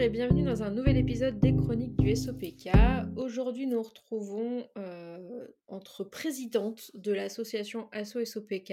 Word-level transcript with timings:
et 0.00 0.08
bienvenue 0.08 0.44
dans 0.44 0.62
un 0.62 0.70
nouvel 0.70 0.96
épisode 0.96 1.38
des 1.40 1.54
chroniques 1.54 1.96
du 1.96 2.16
SOPK. 2.16 2.70
Aujourd'hui, 3.16 3.66
nous 3.66 3.82
retrouvons 3.82 4.66
euh, 4.78 5.46
entre 5.68 6.04
présidentes 6.04 6.90
de 6.94 7.12
l'association 7.12 7.90
ASSO 7.92 8.24
SOPK 8.24 8.72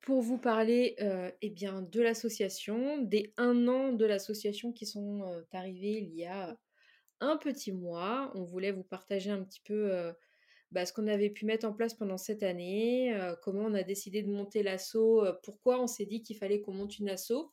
pour 0.00 0.20
vous 0.20 0.38
parler 0.38 0.96
euh, 1.00 1.30
eh 1.42 1.50
bien, 1.50 1.82
de 1.82 2.00
l'association, 2.00 3.00
des 3.02 3.32
un 3.36 3.68
an 3.68 3.92
de 3.92 4.04
l'association 4.04 4.72
qui 4.72 4.84
sont 4.84 5.22
euh, 5.22 5.42
arrivés 5.52 6.00
il 6.00 6.12
y 6.16 6.26
a 6.26 6.58
un 7.20 7.36
petit 7.36 7.70
mois. 7.70 8.32
On 8.34 8.42
voulait 8.42 8.72
vous 8.72 8.82
partager 8.82 9.30
un 9.30 9.44
petit 9.44 9.62
peu 9.64 10.12
bah, 10.72 10.84
ce 10.84 10.92
qu'on 10.92 11.06
avait 11.06 11.30
pu 11.30 11.46
mettre 11.46 11.68
en 11.68 11.72
place 11.72 11.94
pendant 11.94 12.18
cette 12.18 12.42
année, 12.42 13.16
comment 13.42 13.66
on 13.66 13.74
a 13.74 13.84
décidé 13.84 14.22
de 14.22 14.28
monter 14.28 14.64
l'asso, 14.64 15.22
pourquoi 15.44 15.80
on 15.80 15.86
s'est 15.86 16.06
dit 16.06 16.20
qu'il 16.24 16.36
fallait 16.36 16.60
qu'on 16.60 16.74
monte 16.74 16.98
une 16.98 17.10
asso. 17.10 17.52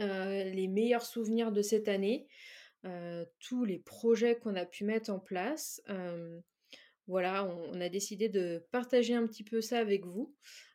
Euh, 0.00 0.44
les 0.44 0.68
meilleurs 0.68 1.06
souvenirs 1.06 1.52
de 1.52 1.62
cette 1.62 1.88
année, 1.88 2.26
euh, 2.84 3.24
tous 3.40 3.64
les 3.64 3.78
projets 3.78 4.36
qu'on 4.36 4.54
a 4.54 4.66
pu 4.66 4.84
mettre 4.84 5.10
en 5.10 5.18
place. 5.18 5.82
Euh, 5.88 6.38
voilà, 7.06 7.46
on, 7.46 7.80
a 7.80 7.88
décidé 7.88 8.28
de 8.28 8.66
partager 8.72 9.14
un 9.14 9.26
petit 9.26 9.44
peu 9.44 9.60
ça 9.60 9.78
avec 9.78 10.04
vous. 10.04 10.34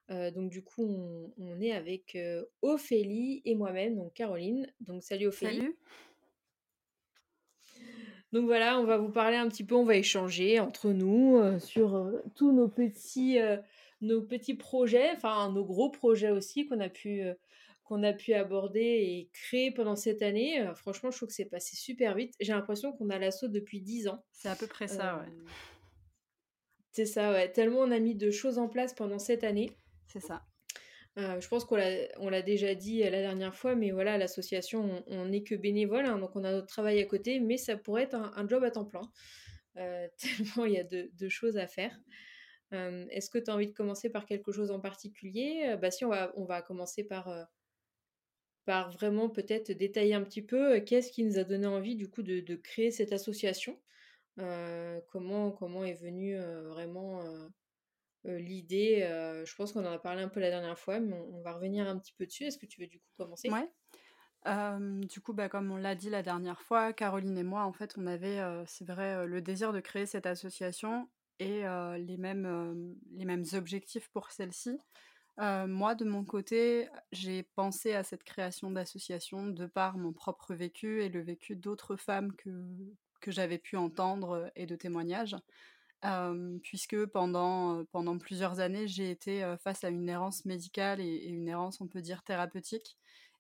donc 0.10 0.50
du 0.50 0.64
coup, 0.64 0.84
on, 1.38 1.60
est 1.60 1.74
avec 1.74 2.18
Ophélie 2.62 3.42
et 3.44 3.54
moi-même, 3.54 3.98
donc 3.98 4.14
Caroline. 4.14 4.66
Donc 4.80 5.04
salut 5.04 5.28
Ophélie. 5.28 5.58
Salut. 5.58 5.78
Donc 8.32 8.46
voilà, 8.46 8.80
on 8.80 8.86
va 8.86 8.98
vous 8.98 9.12
parler 9.12 9.36
un 9.36 9.50
petit 9.50 9.66
peu, 9.66 9.76
on 9.76 9.84
va 9.84 9.98
échanger 9.98 10.62
entre 10.62 10.92
nous 10.92 11.60
sur 11.60 12.10
tous 12.36 12.54
nos 12.54 12.70
petits, 12.70 13.40
nos 14.00 14.22
petits 14.22 14.56
projets, 14.56 15.12
enfin 15.14 15.52
nos 15.52 15.66
gros 15.66 15.90
projets 15.90 16.32
aussi 16.32 16.66
qu'on 16.66 16.80
a 16.80 16.90
pu 16.90 17.24
qu'on 17.92 18.04
a 18.04 18.14
pu 18.14 18.34
aborder 18.34 18.80
et 18.80 19.30
créer 19.34 19.70
pendant 19.70 19.98
cette 19.98 20.22
année. 20.22 20.62
Euh, 20.62 20.74
franchement, 20.74 21.12
je 21.12 21.18
trouve 21.18 21.28
que 21.28 21.36
c'est 21.36 21.44
passé 21.44 21.76
super 21.76 22.16
vite. 22.16 22.34
J'ai 22.40 22.54
l'impression 22.54 22.94
qu'on 22.94 23.10
a 23.10 23.20
l'assaut 23.20 23.50
depuis 23.50 23.82
10 23.82 24.08
ans. 24.08 24.24
C'est 24.32 24.48
à 24.48 24.56
peu 24.56 24.66
près 24.66 24.88
ça, 24.88 25.18
ouais. 25.18 25.28
Euh, 25.28 25.50
c'est 26.94 27.06
ça, 27.06 27.34
ouais. 27.34 27.52
Tellement 27.52 27.80
on 27.80 27.92
a 27.92 28.00
mis 28.00 28.16
de 28.16 28.32
choses 28.32 28.60
en 28.60 28.70
place 28.70 28.94
pendant 28.94 29.20
cette 29.20 29.44
année. 29.44 29.72
C'est 30.08 30.22
ça. 30.22 30.46
Euh, 31.18 31.42
je 31.42 31.48
pense 31.50 31.66
qu'on 31.66 31.76
l'a 31.76 32.42
déjà 32.42 32.76
dit 32.76 33.00
la 33.00 33.10
dernière 33.10 33.56
fois, 33.56 33.76
mais 33.76 33.92
voilà, 33.92 34.18
l'association, 34.18 35.04
on 35.08 35.26
n'est 35.26 35.44
que 35.44 35.56
bénévole, 35.56 36.06
hein, 36.06 36.18
donc 36.18 36.34
on 36.38 36.46
a 36.46 36.52
notre 36.54 36.68
travail 36.68 37.02
à 37.02 37.06
côté, 37.06 37.42
mais 37.42 37.58
ça 37.58 37.76
pourrait 37.76 38.04
être 38.04 38.16
un, 38.16 38.48
job 38.48 38.64
à 38.64 38.72
temps 38.72 38.86
plein. 38.86 39.02
tellement 39.76 40.66
il 40.66 40.72
y 40.72 40.80
a 40.80 40.86
de, 40.86 41.28
choses 41.28 41.58
à 41.58 41.68
faire. 41.68 42.00
Est-ce 42.72 43.30
que 43.30 43.38
tu 43.38 43.52
as 43.52 43.54
envie 43.54 43.68
de 43.68 43.74
commencer 43.74 44.10
par 44.10 44.26
quelque 44.26 44.54
chose 44.54 44.72
en 44.72 44.80
particulier? 44.80 45.76
Bah 45.82 45.92
si, 45.92 46.06
on 46.06 46.10
va, 46.10 46.32
on 46.38 46.46
va 46.46 46.62
commencer 46.62 47.04
par 47.04 47.28
par 48.66 48.92
vraiment 48.92 49.30
peut-être 49.30 49.72
détailler 49.72 50.14
un 50.14 50.24
petit 50.24 50.42
peu 50.42 50.80
qu'est-ce 50.82 51.12
qui 51.12 51.24
nous 51.24 51.40
a 51.40 51.44
donné 51.44 51.68
envie 51.68 51.96
du 51.96 52.10
coup 52.10 52.24
de, 52.24 52.56
créer 52.56 52.92
cette 52.92 53.14
association? 53.14 53.80
comment, 55.08 55.52
comment 55.52 55.84
est 55.84 55.94
venue 55.94 56.38
vraiment 56.70 57.22
l'idée. 58.24 59.00
je 59.46 59.56
pense 59.56 59.74
qu'on 59.74 59.86
en 59.86 59.92
a 59.92 60.00
parlé 60.00 60.22
un 60.22 60.30
peu 60.30 60.40
la 60.40 60.50
dernière 60.50 60.80
fois, 60.80 61.00
mais 61.00 61.14
on, 61.14 61.42
va 61.42 61.54
revenir 61.54 61.88
un 61.88 61.98
petit 61.98 62.14
peu 62.14 62.26
dessus. 62.26 62.46
Est-ce 62.46 62.58
que 62.58 62.66
tu 62.66 62.82
veux 62.82 62.88
du 62.88 63.00
coup 63.00 63.10
commencer? 63.18 63.50
Ouais. 63.50 63.70
du 65.08 65.22
coup, 65.22 65.34
bah, 65.34 65.50
comme 65.50 65.72
on 65.72 65.78
l'a 65.78 65.96
dit 65.96 66.10
la 66.10 66.24
dernière 66.24 66.62
fois, 66.62 66.94
Caroline 66.94 67.38
et 67.38 67.44
moi, 67.44 67.64
en 67.64 67.74
fait, 67.74 67.96
on 67.98 68.08
avait, 68.08 68.40
c'est 68.66 68.86
vrai, 68.86 69.28
le 69.28 69.42
désir 69.42 69.74
de 69.74 69.80
créer 69.80 70.06
cette 70.06 70.26
association 70.26 71.10
et 71.40 71.64
les, 71.98 72.18
mêmes, 72.18 72.96
les 73.14 73.26
mêmes 73.26 73.46
objectifs 73.54 74.10
pour 74.10 74.32
celle-ci 74.32 74.80
moi, 75.38 75.96
de 75.96 76.06
mon 76.06 76.24
côté, 76.24 76.88
j'ai 77.12 77.44
pensé 77.44 77.94
à 77.94 78.04
cette 78.04 78.24
création 78.24 78.72
d'association 78.72 79.48
de 79.48 79.66
par 79.66 79.98
mon 79.98 80.14
propre 80.14 80.54
vécu 80.54 81.04
et 81.04 81.10
le 81.10 81.22
vécu 81.22 81.56
d'autres 81.56 81.96
femmes 81.96 82.34
que, 82.36 82.50
que 83.22 83.32
j'avais 83.32 83.58
pu 83.58 83.78
entendre 83.78 84.52
et 84.56 84.66
de 84.66 84.76
témoignages. 84.76 85.36
puisque 86.64 87.06
pendant, 87.08 87.86
pendant 87.86 88.18
plusieurs 88.18 88.60
années, 88.60 88.88
j'ai 88.88 89.12
été 89.12 89.56
face 89.64 89.84
à 89.84 89.90
une 89.90 90.10
errance 90.10 90.46
médicale 90.46 91.00
et, 91.00 91.28
une 91.28 91.48
errance, 91.48 91.82
on 91.82 91.88
peut 91.88 92.02
dire, 92.02 92.24
thérapeutique. 92.24 92.98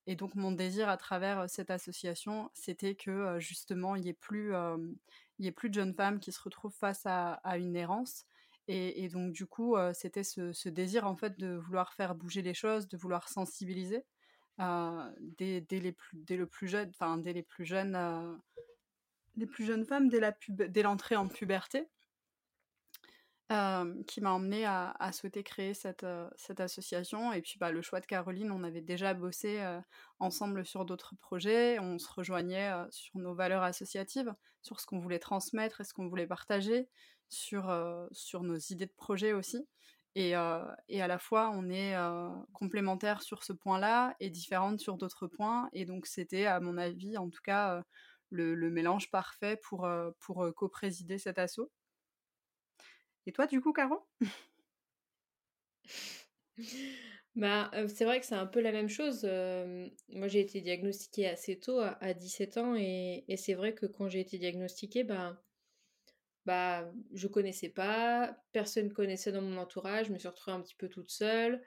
Et 0.07 0.15
donc, 0.15 0.33
mon 0.35 0.51
désir 0.51 0.89
à 0.89 0.97
travers 0.97 1.47
cette 1.49 1.69
association, 1.69 2.49
c'était 2.55 2.95
que 2.95 3.39
justement, 3.39 3.95
il 3.95 4.01
n'y 4.01 4.09
ait, 4.09 5.47
ait 5.47 5.51
plus 5.51 5.69
de 5.69 5.73
jeunes 5.73 5.93
femmes 5.93 6.19
qui 6.19 6.31
se 6.31 6.41
retrouvent 6.41 6.73
face 6.73 7.03
à 7.05 7.57
une 7.57 7.75
errance 7.75 8.25
et, 8.71 9.09
donc 9.09 9.33
du 9.33 9.45
coup, 9.45 9.75
c'était 9.93 10.23
ce, 10.23 10.69
désir 10.69 11.05
en 11.05 11.15
fait 11.15 11.37
de 11.37 11.55
vouloir 11.55 11.93
faire 11.93 12.15
bouger 12.15 12.41
les 12.41 12.53
choses, 12.53 12.87
de 12.87 12.97
vouloir 12.97 13.27
sensibiliser 13.29 14.05
dès, 14.57 15.65
les 15.69 15.91
plus, 16.45 16.67
jeunes, 16.67 16.93
femmes, 16.93 17.21
dès 20.09 20.83
l'entrée 20.83 21.15
en 21.15 21.27
puberté. 21.27 21.89
qui 23.49 24.21
m'a 24.21 24.31
emmené 24.31 24.65
à, 24.65 25.11
souhaiter 25.11 25.43
créer 25.43 25.73
cette, 25.73 26.05
cette 26.37 26.61
association. 26.61 27.33
Et 27.33 27.41
puis 27.41 27.57
bah, 27.59 27.71
le 27.71 27.81
choix 27.81 27.99
de 27.99 28.05
Caroline, 28.05 28.51
on 28.51 28.63
avait 28.63 28.81
déjà 28.81 29.13
bossé 29.13 29.61
ensemble 30.19 30.65
sur 30.65 30.85
d'autres 30.85 31.15
projets, 31.19 31.77
on 31.79 31.99
se 31.99 32.09
rejoignait 32.09 32.71
sur 32.89 33.17
nos 33.19 33.33
valeurs 33.33 33.63
associatives, 33.63 34.33
sur 34.61 34.79
ce 34.79 34.85
qu'on 34.85 34.99
voulait 34.99 35.19
transmettre 35.19 35.81
et 35.81 35.83
ce 35.83 35.93
qu'on 35.93 36.07
voulait 36.07 36.27
partager, 36.27 36.87
sur, 37.31 37.73
sur 38.11 38.43
nos 38.43 38.57
idées 38.57 38.85
de 38.85 38.93
projet 38.93 39.33
aussi. 39.33 39.67
Et, 40.15 40.31
et, 40.31 41.01
à 41.01 41.07
la 41.07 41.17
fois, 41.19 41.51
on 41.53 41.69
est 41.69 41.95
complémentaires 42.53 43.21
sur 43.21 43.43
ce 43.43 43.53
point-là 43.53 44.15
et 44.19 44.29
différentes 44.29 44.79
sur 44.79 44.97
d'autres 44.97 45.27
points. 45.27 45.69
Et 45.73 45.85
donc, 45.85 46.05
c'était, 46.05 46.45
à 46.45 46.59
mon 46.59 46.77
avis, 46.77 47.17
en 47.17 47.29
tout 47.29 47.41
cas, 47.43 47.81
le, 48.29 48.55
le, 48.55 48.69
mélange 48.69 49.09
parfait 49.09 49.57
pour, 49.63 49.89
pour 50.19 50.53
co-présider 50.55 51.17
cet 51.17 51.39
assaut. 51.39 51.71
Et 53.25 53.31
toi, 53.31 53.47
du 53.47 53.61
coup, 53.61 53.73
Caro? 53.73 54.05
Bah, 57.35 57.71
c'est 57.87 58.03
vrai 58.03 58.19
que 58.19 58.25
c'est 58.25 58.35
un 58.35 58.45
peu 58.45 58.59
la 58.59 58.73
même 58.73 58.89
chose. 58.89 59.23
moi, 60.09 60.27
j'ai 60.27 60.41
été 60.41 60.61
diagnostiquée 60.61 61.27
assez 61.27 61.59
tôt, 61.59 61.79
à, 61.79 62.13
17 62.13 62.57
ans, 62.57 62.75
et, 62.75 63.23
et 63.27 63.37
c'est 63.37 63.53
vrai 63.53 63.73
que 63.73 63.85
quand 63.85 64.09
j'ai 64.09 64.19
été 64.19 64.37
diagnostiquée, 64.37 65.03
bah, 65.03 65.41
bah, 66.51 66.91
je 67.13 67.27
connaissais 67.27 67.69
pas, 67.69 68.37
personne 68.51 68.91
connaissait 68.91 69.31
dans 69.31 69.41
mon 69.41 69.57
entourage, 69.57 70.07
je 70.07 70.11
me 70.11 70.17
suis 70.17 70.27
retrouvée 70.27 70.57
un 70.57 70.61
petit 70.61 70.75
peu 70.75 70.89
toute 70.89 71.09
seule. 71.09 71.63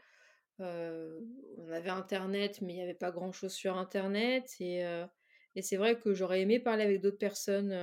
on 0.58 1.70
avait 1.72 1.88
internet, 1.88 2.60
mais 2.60 2.74
il 2.74 2.76
n'y 2.76 2.82
avait 2.82 2.92
pas 2.92 3.10
grand 3.10 3.32
chose 3.32 3.54
sur 3.54 3.78
internet. 3.78 4.54
Et, 4.60 4.84
c'est 5.62 5.76
vrai 5.76 5.98
que 5.98 6.12
j'aurais 6.12 6.42
aimé 6.42 6.60
parler 6.60 6.84
avec 6.84 7.00
d'autres 7.00 7.16
personnes 7.16 7.74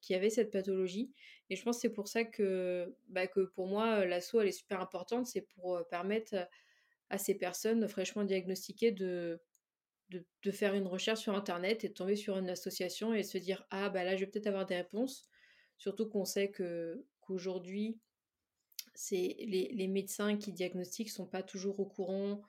qui 0.00 0.16
avaient 0.16 0.30
cette 0.30 0.50
pathologie. 0.50 1.12
Et 1.48 1.54
je 1.54 1.62
pense 1.62 1.76
que 1.76 1.82
c'est 1.82 1.92
pour 1.92 2.08
ça 2.08 2.24
que, 2.24 2.92
bah, 3.06 3.28
pour 3.54 3.68
moi, 3.68 4.04
l'asso, 4.04 4.40
elle 4.40 4.48
est 4.48 4.52
super 4.52 4.80
importante. 4.80 5.26
C'est 5.26 5.46
pour 5.54 5.80
permettre 5.90 6.34
à 7.08 7.18
ces 7.18 7.36
personnes 7.36 7.86
fraîchement 7.88 8.24
diagnostiquées 8.24 8.90
de, 8.90 9.40
de, 10.08 10.26
de, 10.42 10.50
faire 10.50 10.74
une 10.74 10.88
recherche 10.88 11.20
sur 11.20 11.36
internet 11.36 11.84
et 11.84 11.88
de 11.88 11.94
tomber 11.94 12.16
sur 12.16 12.36
une 12.36 12.50
association 12.50 13.14
et 13.14 13.22
se 13.22 13.38
dire 13.38 13.64
Ah, 13.70 13.90
bah 13.90 14.02
là, 14.02 14.16
je 14.16 14.24
vais 14.24 14.30
peut-être 14.30 14.48
avoir 14.48 14.66
des 14.66 14.76
réponses. 14.76 15.27
Surtout 15.78 16.08
qu'on 16.08 16.24
sait 16.24 16.50
qu'aujourd'hui, 16.50 17.98
c'est 18.94 19.36
les, 19.38 19.88
médecins 19.88 20.36
qui 20.36 20.52
diagnostiquent 20.52 21.10
sont 21.10 21.26
pas 21.26 21.44
toujours 21.44 21.78
au 21.78 21.86
courant 21.86 22.42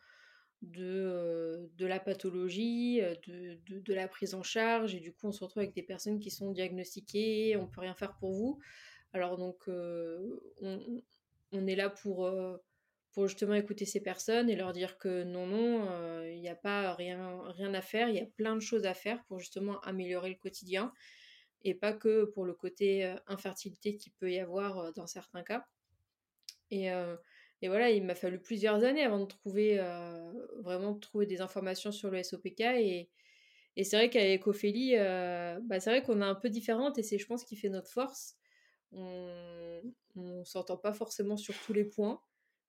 de, 0.63 0.83
euh, 0.83 1.67
la 1.79 1.99
pathologie, 1.99 3.01
euh, 3.01 3.13
de, 3.27 3.93
la 3.93 4.07
prise 4.07 4.33
en 4.33 4.41
charge, 4.41 4.95
et 4.95 4.99
du 4.99 5.13
coup 5.13 5.27
on 5.27 5.31
se 5.31 5.43
retrouve 5.43 5.61
avec 5.61 5.75
des 5.75 5.83
personnes 5.83 6.19
qui 6.19 6.31
sont 6.31 6.51
diagnostiquées, 6.51 7.55
on 7.55 7.67
peut 7.67 7.81
rien 7.81 7.93
faire 7.93 8.15
pour 8.17 8.33
vous. 8.33 8.59
Alors 9.13 9.37
donc 9.37 9.67
euh, 9.67 10.41
on, 11.51 11.67
est 11.67 11.75
là 11.75 11.89
pour, 11.89 12.31
pour 13.13 13.27
justement 13.27 13.53
écouter 13.53 13.85
ces 13.85 14.01
personnes 14.01 14.49
et 14.49 14.55
leur 14.55 14.73
dire 14.73 14.97
que 14.97 15.23
non, 15.23 15.45
non, 15.45 16.23
il 16.23 16.41
n'y 16.41 16.49
a 16.49 16.55
pas 16.55 16.95
rien, 16.95 17.41
rien 17.51 17.75
à 17.75 17.81
faire, 17.81 18.09
il 18.09 18.15
y 18.15 18.21
a 18.21 18.25
plein 18.25 18.55
de 18.55 18.59
choses 18.59 18.85
à 18.87 18.95
faire 18.95 19.23
pour 19.25 19.39
justement 19.39 19.79
améliorer 19.81 20.29
le 20.29 20.35
quotidien 20.35 20.91
et 21.63 21.75
pas 21.75 21.93
que 21.93 22.25
pour 22.25 22.45
le 22.45 22.53
côté 22.53 23.13
infertilité 23.27 23.97
qu'il 23.97 24.13
peut 24.13 24.31
y 24.31 24.39
avoir 24.39 24.93
dans 24.93 25.07
certains 25.07 25.43
cas. 25.43 25.65
Et, 26.71 26.89
voilà, 27.63 27.89
il 27.89 28.03
m'a 28.03 28.15
fallu 28.15 28.39
plusieurs 28.39 28.83
années 28.83 29.03
avant 29.03 29.19
de 29.19 29.25
trouver 29.25 29.77
vraiment 30.59 30.93
trouver 30.95 31.25
des 31.25 31.41
informations 31.41 31.91
sur 31.91 32.09
le 32.09 32.23
SOPK 32.23 32.61
et, 32.61 33.09
c'est 33.83 33.95
vrai 33.95 34.09
qu'avec 34.09 34.45
Ophélie, 34.45 34.95
bah 34.97 35.79
c'est 35.79 35.89
vrai 35.89 36.03
qu'on 36.03 36.21
est 36.21 36.25
un 36.25 36.35
peu 36.35 36.49
différente 36.49 36.97
et 36.97 37.03
c'est 37.03 37.17
je 37.17 37.25
pense 37.25 37.43
qui 37.43 37.55
fait 37.55 37.69
notre 37.69 37.89
force. 37.89 38.37
On 38.91 39.81
ne 40.15 40.43
s'entend 40.43 40.77
pas 40.77 40.93
forcément 40.93 41.37
sur 41.37 41.53
tous 41.65 41.73
les 41.73 41.85
points, 41.85 42.21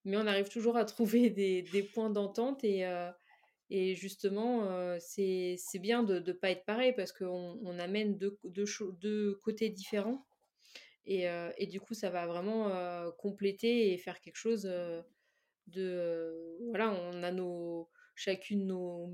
mais 0.05 0.17
on 0.17 0.27
arrive 0.27 0.49
toujours 0.49 0.77
à 0.77 0.85
trouver 0.85 1.29
des, 1.29 1.63
des 1.63 1.83
points 1.83 2.09
d'entente 2.09 2.63
et, 2.63 2.85
et 3.73 3.95
justement, 3.95 4.67
c'est 4.99 5.57
bien 5.79 6.03
de 6.03 6.19
ne 6.19 6.33
pas 6.33 6.51
être 6.51 6.65
pareil 6.65 6.93
parce 6.93 7.13
qu'on 7.13 7.57
on 7.63 7.79
amène 7.79 8.17
deux, 8.17 8.37
deux, 8.43 8.65
deux, 8.99 9.39
côtés 9.45 9.69
différents. 9.69 10.25
Et, 11.05 11.25
et, 11.57 11.67
du 11.67 11.79
coup, 11.79 11.93
ça 11.93 12.09
va 12.09 12.27
vraiment 12.27 12.69
compléter 13.17 13.93
et 13.93 13.97
faire 13.97 14.19
quelque 14.19 14.35
chose 14.35 14.69
de... 15.67 16.57
voilà, 16.67 16.91
on 17.13 17.23
a 17.23 17.87
chacune 18.13 18.67
nos, 18.67 19.09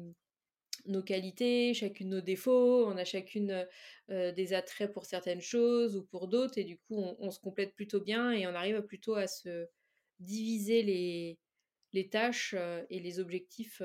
nos 0.88 1.04
qualités, 1.04 1.76
chacune 1.76 2.10
nos 2.10 2.22
défauts, 2.22 2.88
on 2.88 2.98
a 2.98 3.06
chacune 3.06 3.64
des 4.10 4.54
attraits 4.54 4.92
pour 4.92 5.06
certaines 5.06 5.40
choses 5.40 5.96
ou 5.96 6.04
pour 6.04 6.28
d'autres, 6.28 6.58
et 6.58 6.64
du 6.64 6.80
coup, 6.80 6.96
on, 6.98 7.30
se 7.30 7.40
complète 7.40 7.76
plutôt 7.76 8.02
bien 8.02 8.32
et 8.32 8.48
on 8.48 8.56
arrive 8.56 8.82
plutôt 8.82 9.14
à 9.14 9.28
se 9.28 9.68
diviser 10.20 10.82
les, 10.82 11.38
les 11.94 12.10
tâches 12.10 12.56
et 12.90 13.00
les 13.00 13.20
objectifs. 13.20 13.82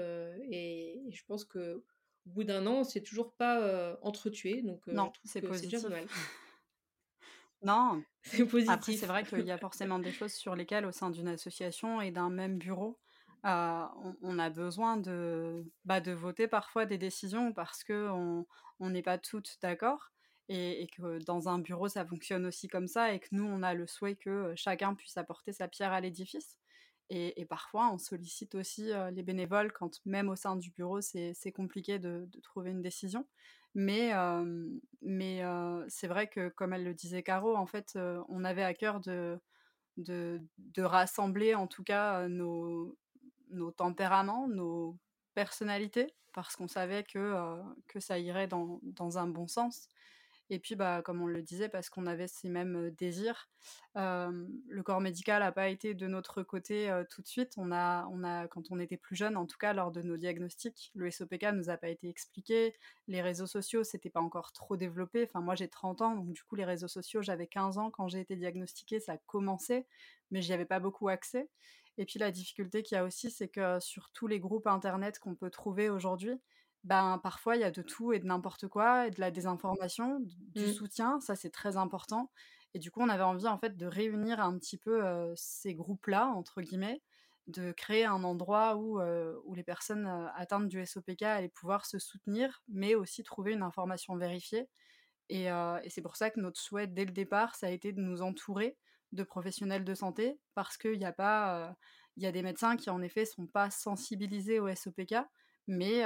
Et, 0.51 1.01
je 1.11 1.23
pense 1.27 1.45
que 1.45 1.85
au 2.27 2.31
bout 2.31 2.45
d'un 2.45 2.67
an, 2.67 2.81
on 2.81 2.85
s'est 2.85 3.03
toujours 3.03 3.35
pas 3.35 3.99
entretué, 4.03 4.63
donc 4.63 4.87
non, 4.87 5.13
c'est 5.25 5.43
positif. 5.43 5.85
non, 7.63 8.03
c'est 8.23 8.47
positif. 8.47 8.73
Après, 8.73 8.93
c'est 8.93 9.07
vrai 9.07 9.25
qu'il 9.25 9.47
y 9.47 9.51
a 9.51 9.59
forcément 9.59 9.99
des 9.99 10.13
choses 10.13 10.33
sur 10.33 10.55
lesquelles, 10.55 10.87
au 10.87 10.93
sein 10.93 11.11
d'une 11.11 11.29
association 11.29 12.01
et 12.01 12.11
d'un 12.11 12.31
même 12.31 12.59
bureau, 12.59 12.99
on, 13.45 14.39
a 14.39 14.51
besoin 14.51 14.97
de, 14.97 15.65
bah, 15.85 16.01
de 16.01 16.13
voter 16.13 16.49
parfois 16.49 16.87
des 16.87 16.99
décisions 16.99 17.53
parce 17.53 17.85
qu'on 17.85 18.47
n'est 18.81 19.03
pas 19.03 19.19
toutes 19.19 19.59
d'accord 19.63 20.13
et, 20.49 20.89
que 20.97 21.23
dans 21.25 21.49
un 21.49 21.59
bureau 21.59 21.89
ça 21.89 22.05
fonctionne 22.05 22.47
aussi 22.47 22.69
comme 22.69 22.87
ça 22.87 23.13
et 23.13 23.21
que 23.21 23.29
nous 23.33 23.45
on 23.45 23.63
a 23.63 23.75
le 23.75 23.87
souhait 23.87 24.17
que 24.17 24.53
chacun 24.57 24.95
puisse 24.95 25.17
apporter 25.17 25.53
sa 25.53 25.69
pierre 25.69 25.93
à 25.93 26.01
l'édifice. 26.01 26.59
Et, 27.15 27.45
parfois 27.45 27.91
on 27.93 27.99
sollicite 27.99 28.55
aussi 28.55 28.91
les 29.13 29.23
bénévoles 29.23 29.71
quand 29.71 30.01
même 30.07 30.31
au 30.31 30.37
sein 30.37 30.57
du 30.57 30.71
bureau 30.71 31.03
c'est 31.03 31.53
compliqué 31.55 31.99
de, 31.99 32.27
trouver 32.43 32.71
une 32.71 32.81
décision. 32.81 33.27
Mais, 33.75 34.13
c'est 35.89 36.07
vrai 36.07 36.29
que 36.29 36.49
comme 36.49 36.73
elle 36.73 36.85
le 36.85 36.95
disait 36.95 37.23
Caro, 37.23 37.55
en 37.55 37.67
fait 37.67 37.99
on 38.29 38.45
avait 38.45 38.63
à 38.63 38.73
cœur 38.73 39.01
de, 39.01 39.39
rassembler 40.79 41.55
en 41.55 41.67
tout 41.67 41.85
cas 41.85 42.29
nos, 42.29 42.97
tempéraments, 43.77 44.49
nos 44.49 44.97
personnalités, 45.35 46.15
parce 46.33 46.57
qu'on 46.57 46.69
savait 46.69 47.05
que, 47.05 47.35
ça 47.99 48.19
irait 48.19 48.49
dans, 48.49 48.81
un 49.19 49.27
bon 49.27 49.49
sens. 49.49 49.87
Et 50.53 50.59
puis, 50.59 50.77
bah, 50.77 51.01
comme 51.01 51.23
on 51.23 51.27
le 51.27 51.41
disait, 51.41 51.71
parce 51.71 51.89
qu'on 51.89 52.05
avait 52.07 52.29
ces 52.29 52.51
mêmes 52.51 52.91
désirs, 52.91 53.49
le 53.95 54.83
corps 54.83 55.01
médical 55.01 55.41
n'a 55.41 55.51
pas 55.51 55.71
été 55.71 55.95
de 55.95 56.07
notre 56.07 56.43
côté 56.43 56.95
tout 57.09 57.23
de 57.23 57.27
suite. 57.27 57.55
On 57.57 57.73
a, 57.73 58.07
on 58.13 58.23
a, 58.23 58.49
quand 58.49 58.71
on 58.71 58.79
était 58.79 58.99
plus 58.99 59.17
jeune, 59.17 59.39
en 59.39 59.47
tout 59.47 59.57
cas 59.57 59.73
lors 59.73 59.93
de 59.93 60.03
nos 60.03 60.19
diagnostics, 60.19 60.91
le 60.95 61.11
SOPK 61.11 61.53
nous 61.55 61.71
a 61.71 61.79
pas 61.79 61.89
été 61.89 62.07
expliqué. 62.07 62.75
Les 63.09 63.23
réseaux 63.23 63.47
sociaux, 63.47 63.83
c'était 63.83 64.11
pas 64.11 64.21
encore 64.21 64.53
trop 64.53 64.77
développé. 64.77 65.25
Enfin, 65.25 65.41
moi, 65.41 65.55
j'ai 65.55 65.69
30 65.69 66.03
ans, 66.03 66.17
donc 66.17 66.35
du 66.35 66.43
coup, 66.43 66.55
les 66.55 66.67
réseaux 66.67 66.87
sociaux, 66.87 67.23
j'avais 67.23 67.47
15 67.47 67.79
ans 67.79 67.91
quand 67.91 68.09
j'ai 68.09 68.21
été 68.21 68.37
diagnostiquée, 68.37 69.01
ça 69.01 69.13
a 69.13 69.19
commencé, 69.25 69.87
mais 70.31 70.43
j'y 70.43 70.53
avais 70.53 70.67
pas 70.67 70.81
beaucoup 70.81 71.09
accès. 71.09 71.49
Et 71.97 72.05
puis 72.05 72.19
la 72.19 72.31
difficulté 72.31 72.83
qu'il 72.83 72.97
y 72.97 72.99
a 72.99 73.05
aussi, 73.05 73.31
c'est 73.31 73.49
que 73.49 73.81
sur 73.81 74.11
tous 74.13 74.27
les 74.27 74.39
groupes 74.39 74.67
internet 74.67 75.19
qu'on 75.19 75.35
peut 75.35 75.51
trouver 75.51 75.89
aujourd'hui, 75.89 76.39
ben 76.85 77.19
parfois 77.23 77.57
il 77.57 77.61
y 77.61 77.65
a 77.65 77.71
de 77.71 77.83
tout 77.83 78.13
et 78.13 78.19
de 78.19 78.27
n'importe 78.27 78.69
quoi 78.69 79.07
et 79.07 79.11
de 79.11 79.21
la 79.21 79.31
désinformation, 79.31 80.21
du 80.21 80.67
mmh. 80.67 80.73
soutien, 80.73 81.21
ça 81.21 81.37
c'est 81.37 81.51
très 81.51 81.77
important. 81.77 82.31
Et 82.75 82.79
du 82.79 82.91
coup, 82.91 83.01
on 83.03 83.09
avait 83.09 83.23
envie 83.23 83.47
en 83.47 83.59
fait 83.59 83.77
de 83.77 83.87
réunir 83.87 84.41
un 84.41 84.59
petit 84.59 84.79
peu 84.79 85.03
ces 85.37 85.75
groupes-là 85.75 86.29
entre 86.29 86.63
guillemets, 86.63 87.03
de 87.47 87.73
créer 87.73 88.05
un 88.05 88.25
endroit 88.25 88.77
où, 88.77 89.01
où 89.01 89.55
les 89.55 89.63
personnes 89.63 90.07
atteintes 90.35 90.69
du 90.69 90.85
SOPK 90.85 91.23
allaient 91.23 91.49
pouvoir 91.49 91.85
se 91.85 91.99
soutenir, 91.99 92.63
mais 92.69 92.95
aussi 92.95 93.23
trouver 93.23 93.53
une 93.53 93.63
information 93.63 94.17
vérifiée. 94.17 94.69
Et, 95.29 95.47
et 95.49 95.91
c'est 95.91 96.03
pour 96.03 96.17
ça 96.17 96.31
que 96.31 96.41
notre 96.41 96.61
souhait 96.61 96.87
dès 96.87 97.05
le 97.05 97.13
départ, 97.13 97.55
ça 97.57 97.67
a 97.67 97.71
été 97.71 97.93
de 97.93 98.01
nous 98.01 98.23
entourer 98.23 98.77
de 99.13 99.23
professionnels 99.23 99.85
de 99.85 99.95
santé 99.95 100.39
parce 100.55 100.77
qu'il 100.77 101.01
y 101.01 101.05
a 101.05 101.13
pas, 101.13 101.77
il 102.17 102.23
y 102.23 102.27
a 102.27 102.33
des 102.33 102.43
médecins 102.43 102.77
qui 102.77 102.91
en 102.91 103.03
effet 103.03 103.25
sont 103.25 103.47
pas 103.47 103.71
sensibilisés 103.71 104.61
au 104.61 104.75
SOPK, 104.75 105.17
mais 105.67 106.05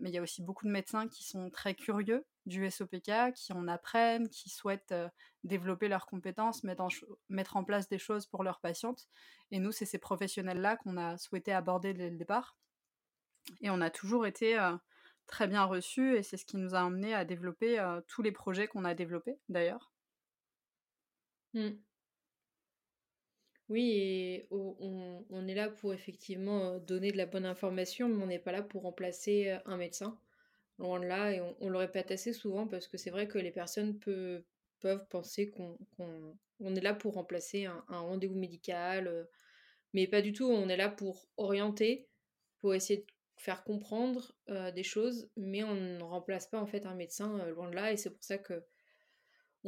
mais 0.00 0.10
il 0.10 0.14
y 0.14 0.18
a 0.18 0.22
aussi 0.22 0.42
beaucoup 0.42 0.66
de 0.66 0.70
médecins 0.70 1.08
qui 1.08 1.24
sont 1.24 1.50
très 1.50 1.74
curieux 1.74 2.26
du 2.46 2.70
SOPK, 2.70 3.32
qui 3.34 3.52
en 3.52 3.68
apprennent, 3.68 4.28
qui 4.28 4.48
souhaitent 4.48 4.94
développer 5.44 5.88
leurs 5.88 6.06
compétences, 6.06 6.64
mettre 6.64 6.82
en, 6.82 6.88
mettre 7.28 7.56
en 7.56 7.64
place 7.64 7.88
des 7.88 7.98
choses 7.98 8.26
pour 8.26 8.44
leurs 8.44 8.60
patientes. 8.60 9.08
Et 9.50 9.58
nous, 9.58 9.72
c'est 9.72 9.86
ces 9.86 9.98
professionnels-là 9.98 10.76
qu'on 10.76 10.96
a 10.96 11.16
souhaité 11.18 11.52
aborder 11.52 11.94
dès 11.94 12.10
le 12.10 12.16
départ. 12.16 12.56
Et 13.60 13.70
on 13.70 13.80
a 13.80 13.90
toujours 13.90 14.26
été 14.26 14.58
très 15.26 15.46
bien 15.46 15.64
reçus 15.64 16.16
et 16.16 16.22
c'est 16.22 16.36
ce 16.36 16.44
qui 16.44 16.56
nous 16.56 16.74
a 16.74 16.80
amené 16.80 17.14
à 17.14 17.24
développer 17.24 17.82
tous 18.08 18.22
les 18.22 18.32
projets 18.32 18.66
qu'on 18.66 18.84
a 18.84 18.94
développés 18.94 19.38
d'ailleurs. 19.48 19.92
Mmh. 21.54 21.70
Oui 23.68 24.46
on 24.50 25.46
est 25.46 25.54
là 25.54 25.68
pour 25.68 25.92
effectivement, 25.92 26.78
donner 26.78 27.12
de 27.12 27.16
la 27.18 27.26
bonne 27.26 27.44
information, 27.44 28.08
mais 28.08 28.22
on 28.22 28.26
n'est 28.26 28.38
pas 28.38 28.52
là 28.52 28.62
pour 28.62 28.82
remplacer, 28.82 29.58
un 29.66 29.76
médecin. 29.76 30.18
Loin 30.78 31.00
de 31.00 31.06
là 31.06 31.32
et 31.32 31.40
on 31.60 31.68
le 31.68 31.76
répète 31.76 32.12
assez 32.12 32.32
souvent 32.32 32.66
parce 32.68 32.86
que 32.86 32.96
c'est 32.96 33.10
vrai 33.10 33.26
que 33.26 33.38
les 33.38 33.50
personnes 33.50 33.98
peuvent 33.98 35.06
penser 35.10 35.50
qu'on 35.50 36.74
est 36.76 36.80
là 36.80 36.94
pour 36.94 37.14
remplacer 37.14 37.64
un 37.66 37.84
rendez-vous 37.88 38.38
médical, 38.38 39.28
mais 39.92 40.06
pas 40.06 40.22
du 40.22 40.32
tout. 40.32 40.46
On 40.46 40.68
est 40.68 40.76
là 40.76 40.88
pour 40.88 41.28
orienter, 41.36 42.08
pour 42.60 42.74
essayer 42.74 43.00
de 43.00 43.06
faire 43.36 43.64
comprendre, 43.64 44.34
des 44.74 44.84
choses, 44.84 45.28
mais 45.36 45.62
on 45.64 45.74
ne 45.74 46.02
remplace 46.02 46.46
pas 46.46 46.60
en 46.60 46.66
fait 46.66 46.86
un 46.86 46.94
médecin, 46.94 47.44
loin 47.48 47.68
de 47.68 47.74
là 47.74 47.92
et 47.92 47.96
c'est 47.96 48.10
pour 48.10 48.24
ça 48.24 48.38
que 48.38 48.64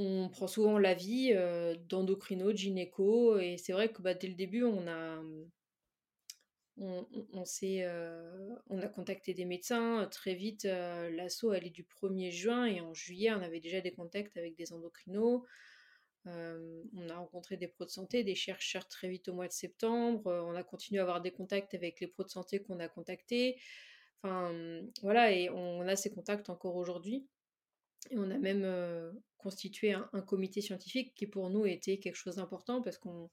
on 0.01 0.31
prend 0.31 0.47
souvent 0.47 0.79
l'avis 0.79 1.33
euh, 1.35 1.75
d'endocrino, 1.89 2.53
de 2.53 2.57
gynéco, 2.57 3.39
et 3.39 3.59
c'est 3.59 3.73
vrai 3.73 3.93
que 3.93 4.01
bah, 4.01 4.15
dès 4.15 4.29
le 4.29 4.35
début, 4.35 4.65
on 4.65 4.87
a, 4.87 5.23
on, 6.79 7.07
euh, 7.63 8.57
on 8.71 8.81
a 8.81 8.89
contacté 8.89 9.35
des 9.35 9.45
médecins. 9.45 10.09
Très 10.11 10.35
vite, 10.35 10.65
l'asso, 10.65 11.53
elle 11.55 11.67
est 11.67 11.71
du 11.71 11.85
1er 11.85 12.31
juin, 12.31 12.65
et 12.65 12.81
en 12.81 12.95
juillet, 12.95 13.31
on 13.33 13.43
avait 13.43 13.61
déjà 13.61 13.83
des 13.83 13.93
contacts 13.93 14.37
avec 14.39 14.57
des 14.57 14.73
endocrinos. 14.73 15.43
on 16.25 17.09
a 17.11 17.17
rencontré 17.17 17.59
des 17.59 17.69
pros 17.69 17.85
de 17.85 17.91
santé, 17.91 18.25
des 18.25 18.35
chercheurs 18.35 18.89
très 18.89 19.09
vite 19.11 19.29
au 19.29 19.35
mois 19.35 19.49
de 19.49 19.53
septembre. 19.53 20.31
on 20.47 20.55
a 20.55 20.63
continué 20.63 21.01
à 21.01 21.03
avoir 21.03 21.21
des 21.21 21.33
contacts 21.33 21.75
avec 21.75 22.01
les 22.01 22.07
pros 22.07 22.25
de 22.25 22.31
santé 22.31 22.63
qu'on 22.63 22.81
a 22.81 22.89
contactés. 22.89 23.61
Enfin, 24.23 24.83
voilà, 25.03 25.33
et 25.33 25.51
on 25.51 25.87
a 25.87 25.97
ces 25.97 26.11
contacts 26.11 26.49
encore 26.49 26.77
aujourd'hui. 26.77 27.27
Et 28.09 28.19
on 28.19 28.31
a 28.31 28.39
même 28.39 28.65
constitué 29.37 29.93
un, 29.93 30.23
comité 30.23 30.61
scientifique 30.61 31.15
qui 31.15 31.27
pour 31.27 31.51
nous 31.51 31.67
était 31.67 31.99
quelque 31.99 32.17
chose 32.17 32.37
d'important 32.37 32.83
parce 32.83 32.99
qu'on 32.99 33.31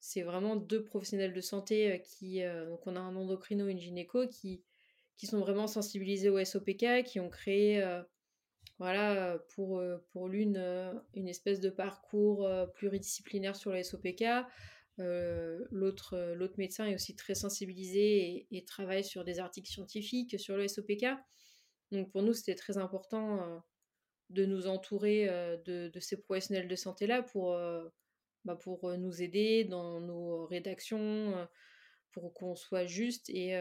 c'est 0.00 0.22
vraiment 0.22 0.56
deux 0.56 0.84
professionnels 0.84 1.32
de 1.32 1.40
santé 1.40 2.02
qui 2.04 2.42
donc 2.42 2.86
on 2.86 2.96
a 2.96 3.00
un 3.00 3.16
endocrino 3.16 3.68
et 3.68 3.72
une 3.72 3.80
gynéco 3.80 4.26
qui 4.28 4.62
qui 5.16 5.26
sont 5.26 5.38
vraiment 5.38 5.66
sensibilisés 5.66 6.28
au 6.28 6.44
SOPK, 6.44 7.04
qui 7.04 7.20
ont 7.20 7.30
créé 7.30 7.82
voilà 8.78 9.38
pour 9.54 9.82
pour 10.12 10.28
l'une 10.28 10.58
une 11.14 11.28
espèce 11.28 11.60
de 11.60 11.70
parcours 11.70 12.48
pluridisciplinaire 12.74 13.56
sur 13.56 13.72
le 13.72 13.82
SOPK. 13.82 14.24
l'autre 14.98 16.34
l'autre 16.34 16.54
médecin 16.58 16.86
est 16.86 16.94
aussi 16.94 17.16
très 17.16 17.34
sensibilisé 17.34 18.46
et, 18.50 18.58
et, 18.58 18.64
travaille 18.64 19.04
sur 19.04 19.24
des 19.24 19.38
articles 19.38 19.70
scientifiques 19.70 20.38
sur 20.38 20.56
le 20.56 20.68
SOPK. 20.68 21.06
Donc 21.92 22.10
pour 22.10 22.22
nous 22.22 22.34
c'était 22.34 22.56
très 22.56 22.76
important 22.76 23.62
de 24.34 24.44
nous 24.44 24.66
entourer 24.66 25.26
de, 25.64 25.90
ces 26.00 26.20
professionnels 26.20 26.68
de 26.68 26.76
santé-là 26.76 27.22
pour, 27.22 27.56
bah, 28.44 28.56
pour 28.56 28.96
nous 28.98 29.22
aider 29.22 29.64
dans 29.64 30.00
nos 30.00 30.46
rédactions, 30.46 31.48
pour 32.12 32.32
qu'on 32.34 32.54
soit 32.54 32.86
juste. 32.86 33.30
Et 33.30 33.56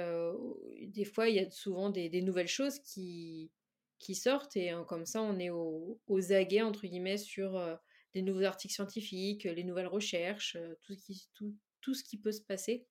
des 0.81 1.05
fois, 1.05 1.29
il 1.29 1.35
y 1.35 1.39
a 1.39 1.49
souvent 1.49 1.89
des, 1.89 2.21
nouvelles 2.21 2.47
choses 2.47 2.79
qui, 2.79 3.51
qui 3.99 4.15
sortent 4.15 4.57
et 4.57 4.73
comme 4.87 5.05
ça, 5.05 5.21
on 5.21 5.39
est 5.39 5.49
aux, 5.49 5.99
aguets, 6.31 6.61
entre 6.61 6.87
guillemets, 6.87 7.17
sur 7.17 7.79
des 8.13 8.21
nouveaux 8.21 8.43
articles 8.43 8.73
scientifiques, 8.73 9.43
les 9.43 9.63
nouvelles 9.63 9.87
recherches, 9.87 10.57
tout, 10.81 10.93
ce 10.93 11.05
qui, 11.05 11.27
tout, 11.33 11.55
tout 11.81 11.93
ce 11.93 12.03
qui 12.03 12.17
peut 12.17 12.31
se 12.31 12.41
passer 12.41 12.85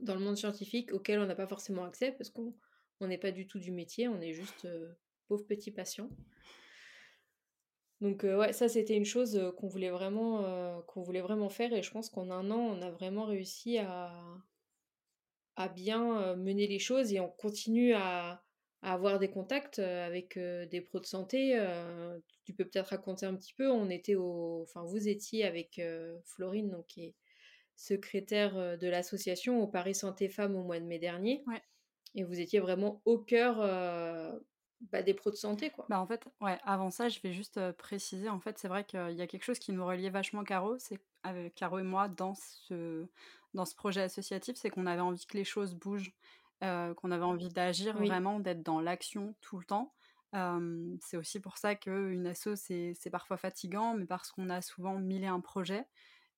dans 0.00 0.14
le 0.14 0.20
monde 0.20 0.36
scientifique 0.36 0.92
auquel 0.92 1.20
on 1.20 1.26
n'a 1.26 1.34
pas 1.34 1.46
forcément 1.46 1.84
accès 1.84 2.12
parce 2.12 2.30
qu'on 2.30 2.54
n'est 3.00 3.18
pas 3.18 3.30
du 3.30 3.46
tout 3.46 3.58
du 3.58 3.70
métier, 3.70 4.08
on 4.08 4.20
est 4.20 4.32
juste 4.32 4.66
pauvres 5.28 5.46
petits 5.46 5.70
patients. 5.70 6.10
Donc 8.04 8.22
ouais, 8.22 8.52
ça 8.52 8.68
c'était 8.68 8.98
une 8.98 9.06
chose 9.06 9.40
qu'on 9.56 9.66
voulait 9.66 9.88
vraiment 9.88 10.82
qu'on 10.88 11.00
voulait 11.00 11.22
vraiment 11.22 11.48
faire 11.48 11.72
et 11.72 11.82
je 11.82 11.90
pense 11.90 12.10
qu'en 12.10 12.30
un 12.30 12.50
an 12.50 12.58
on 12.58 12.82
a 12.82 12.90
vraiment 12.90 13.24
réussi 13.24 13.78
à, 13.78 14.12
à 15.56 15.68
bien 15.70 16.36
mener 16.36 16.66
les 16.66 16.78
choses 16.78 17.14
et 17.14 17.20
on 17.20 17.30
continue 17.30 17.94
à, 17.94 18.42
avoir 18.82 19.18
des 19.18 19.30
contacts 19.30 19.78
avec 19.78 20.38
des 20.38 20.82
pros 20.82 21.00
de 21.00 21.06
santé. 21.06 21.58
tu 22.44 22.52
peux 22.52 22.66
peut-être 22.66 22.88
raconter 22.88 23.24
un 23.24 23.34
petit 23.36 23.54
peu. 23.54 23.70
On 23.70 23.88
était 23.88 24.16
au, 24.16 24.60
enfin 24.64 24.82
vous 24.84 25.08
étiez 25.08 25.46
avec 25.46 25.80
Florine 26.26 26.68
donc 26.68 26.86
qui 26.88 27.04
est 27.06 27.14
secrétaire 27.74 28.76
de 28.76 28.86
l'association 28.86 29.62
au 29.62 29.66
Paris 29.66 29.94
Santé 29.94 30.28
Femmes 30.28 30.56
au 30.56 30.62
mois 30.62 30.78
de 30.78 30.84
mai 30.84 30.98
dernier. 30.98 31.42
Et 32.14 32.22
vous 32.22 32.38
étiez 32.38 32.60
vraiment 32.60 33.00
au 33.06 33.16
cœur 33.16 33.62
bah, 34.80 35.02
des 35.02 35.14
pros 35.14 35.30
de 35.30 35.36
santé, 35.36 35.70
quoi. 35.70 35.90
Bah, 35.90 36.00
en 36.00 36.06
fait, 36.06 36.26
ouais, 36.40 36.58
avant 36.64 36.90
ça, 36.90 37.08
je 37.10 37.20
vais 37.20 37.32
juste 37.34 37.72
préciser, 37.72 38.30
en 38.30 38.40
fait, 38.40 38.58
c'est 38.58 38.68
vrai 38.68 38.84
qu'il 38.84 39.12
y 39.12 39.20
a 39.20 39.26
quelque 39.26 39.44
chose 39.44 39.58
qui 39.58 39.72
nous 39.72 39.84
reliait 39.84 40.08
vachement 40.10 40.42
Caro, 40.44 40.78
c'est 40.78 40.98
avec 41.22 41.54
Caro 41.54 41.78
et 41.78 41.82
moi 41.82 42.08
dans 42.08 42.34
ce, 42.34 43.06
dans 43.52 43.66
ce 43.66 43.74
projet 43.74 44.00
associatif, 44.02 44.56
c'est 44.56 44.70
qu'on 44.70 44.86
avait 44.86 45.02
envie 45.02 45.26
que 45.26 45.36
les 45.36 45.44
choses 45.44 45.74
bougent. 45.74 46.12
qu'on 46.62 47.10
avait 47.10 47.24
envie 47.24 47.50
d'agir 47.50 47.98
Oui. 47.98 48.04
vraiment, 48.04 48.40
d'être 48.40 48.62
dans 48.62 48.80
l'action 48.80 49.36
tout 49.42 49.58
le 49.58 49.64
temps. 49.66 49.94
C'est 51.02 51.16
aussi 51.18 51.40
pour 51.40 51.58
ça 51.58 51.74
qu'une 51.76 52.26
asso, 52.26 52.50
c'est 52.56 53.10
parfois 53.12 53.36
fatigant, 53.36 53.94
mais 53.96 54.06
parce 54.06 54.32
qu'on 54.32 54.50
a 54.50 54.62
souvent 54.62 54.98
1000 54.98 55.24
et 55.24 55.26
un 55.28 55.40
projets 55.40 55.86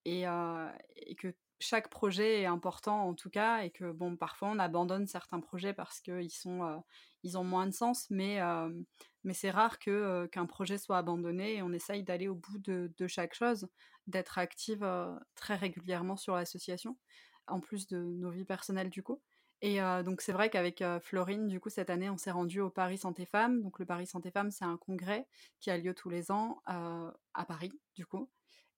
et 0.07 0.27
heu 0.29 0.69
et 0.97 1.17
que 1.17 1.35
chaque 1.61 1.89
projet 1.91 2.43
est 2.43 2.47
important 2.47 3.09
en 3.09 3.15
tout 3.15 3.31
cas 3.31 3.61
et 3.63 3.71
que 3.71 3.91
bon, 3.93 4.17
parfois 4.17 4.49
on 4.49 4.59
abandonne 4.59 5.07
certains 5.07 5.41
projets 5.41 5.73
parce 5.75 6.01
qu'ils 6.01 6.31
sont, 6.33 6.63
heu, 6.65 6.79
ils 7.23 7.39
ont 7.39 7.45
moins 7.45 7.67
de 7.67 7.73
sens, 7.73 8.07
mais 8.11 8.35
hem, 8.35 8.85
mais 9.25 9.33
c'est 9.35 9.51
rare 9.51 9.79
que, 9.79 9.91
heu, 10.25 10.29
qu'un 10.29 10.47
projet 10.47 10.79
soit 10.79 10.99
abandonné 10.99 11.57
et 11.57 11.63
on 11.63 11.73
essaye 11.73 12.03
d'aller 12.05 12.29
au 12.29 12.35
bout 12.37 12.59
de 12.59 12.93
de 12.97 13.07
chaque 13.09 13.35
chose, 13.35 13.69
d'être 14.07 14.39
active, 14.39 14.87
très 15.35 15.57
régulièrement 15.57 16.17
sur 16.17 16.35
l'association, 16.37 16.99
en 17.47 17.61
plus 17.61 17.87
de 17.87 17.99
nos 17.99 18.31
vies 18.31 18.45
personnelles 18.45 18.91
du 18.91 19.03
coup 19.03 19.23
et 19.63 19.79
donc 20.05 20.21
c'est 20.21 20.33
vrai 20.33 20.51
qu'avec, 20.51 20.85
Florine, 21.03 21.49
du 21.49 21.61
coup, 21.61 21.71
cette 21.71 21.89
année, 21.89 22.11
on 22.11 22.19
s'est 22.19 22.31
rendu 22.31 22.61
au 22.61 22.69
Paris 22.69 22.99
Santé 22.99 23.25
Femmes. 23.25 23.63
Donc 23.63 23.79
le 23.79 23.87
Paris 23.87 24.07
Santé 24.07 24.31
Femmes, 24.31 24.51
c'est 24.51 24.67
un 24.67 24.77
congrès 24.77 25.27
qui 25.61 25.71
a 25.71 25.79
lieu 25.79 25.95
tous 25.95 26.11
les 26.11 26.31
ans, 26.31 26.61
à 26.67 27.45
Paris, 27.49 27.73
du 27.95 28.05
coup 28.07 28.31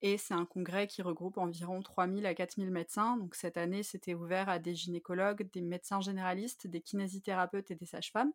et 0.02 0.18
c'est 0.18 0.34
un 0.34 0.46
congrès 0.46 0.86
qui 0.86 1.02
regroupe 1.02 1.38
environ 1.38 1.82
3000 1.82 2.26
à 2.26 2.34
4000 2.34 2.70
médecins. 2.70 3.16
Donc 3.16 3.34
cette 3.34 3.56
année, 3.56 3.82
c'était 3.82 4.14
ouvert 4.14 4.48
à 4.48 4.58
des 4.58 4.74
gynécologues, 4.74 5.50
des 5.52 5.60
médecins 5.62 6.00
généralistes, 6.00 6.66
des 6.66 6.80
kinésithérapeutes 6.80 7.70
et 7.70 7.74
des 7.76 7.86
sages-femmes 7.86 8.32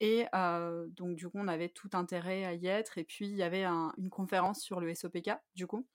et 0.00 0.26
heu, 0.34 0.88
donc 0.90 1.16
du 1.16 1.28
coup, 1.28 1.38
on 1.38 1.48
avait 1.48 1.68
tout 1.70 1.90
intérêt 1.94 2.44
à 2.44 2.54
y 2.54 2.66
être 2.66 2.98
et 2.98 3.04
puis 3.04 3.26
il 3.28 3.36
y 3.36 3.42
avait 3.42 3.64
un 3.64 3.92
une 3.98 4.10
conférence 4.10 4.60
sur 4.60 4.80
le 4.80 4.90
SOPK, 4.90 5.30
du 5.54 5.66
coup. 5.66 5.86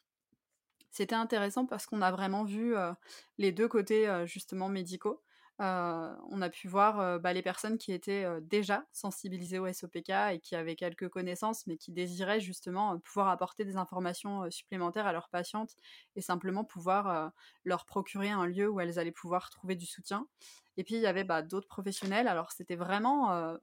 C'était 0.91 1.15
intéressant 1.15 1.65
parce 1.65 1.85
qu'on 1.85 2.01
a 2.01 2.11
vraiment 2.11 2.43
vu, 2.43 2.75
heu, 2.75 2.93
les 3.37 3.51
2 3.51 3.67
côtés, 3.67 4.07
heu, 4.07 4.25
justement 4.25 4.69
médicaux. 4.69 5.21
Heu, 5.61 6.17
on 6.31 6.41
a 6.41 6.49
pu 6.49 6.67
voir, 6.67 6.99
heu, 7.01 7.19
bah, 7.19 7.33
les 7.33 7.43
personnes 7.43 7.77
qui 7.77 7.91
étaient, 7.93 8.25
heu, 8.25 8.41
déjà 8.41 8.85
sensibilisées 8.91 9.59
au 9.59 9.67
SOPK 9.67 10.09
et 10.33 10.39
qui 10.39 10.55
avaient 10.55 10.75
quelques 10.75 11.07
connaissances, 11.09 11.67
mais 11.67 11.77
qui 11.77 11.91
désiraient 11.91 12.39
justement, 12.39 12.97
pouvoir 12.99 13.27
apporter 13.29 13.63
des 13.65 13.77
informations, 13.77 14.49
supplémentaires 14.49 15.05
à 15.05 15.13
leurs 15.13 15.29
patientes 15.29 15.75
et 16.15 16.21
simplement 16.21 16.63
pouvoir, 16.65 17.31
leur 17.63 17.85
procurer 17.85 18.29
un 18.31 18.45
lieu 18.47 18.69
où 18.69 18.79
elles 18.79 18.97
allaient 18.99 19.11
pouvoir 19.11 19.49
trouver 19.51 19.75
du 19.75 19.85
soutien. 19.85 20.27
Et 20.77 20.83
puis 20.83 20.95
il 20.95 21.01
y 21.01 21.07
avait, 21.07 21.23
bah, 21.25 21.41
d'autres 21.43 21.67
professionnels, 21.67 22.27
alors 22.27 22.51
c'était 22.51 22.75
vraiment, 22.77 23.57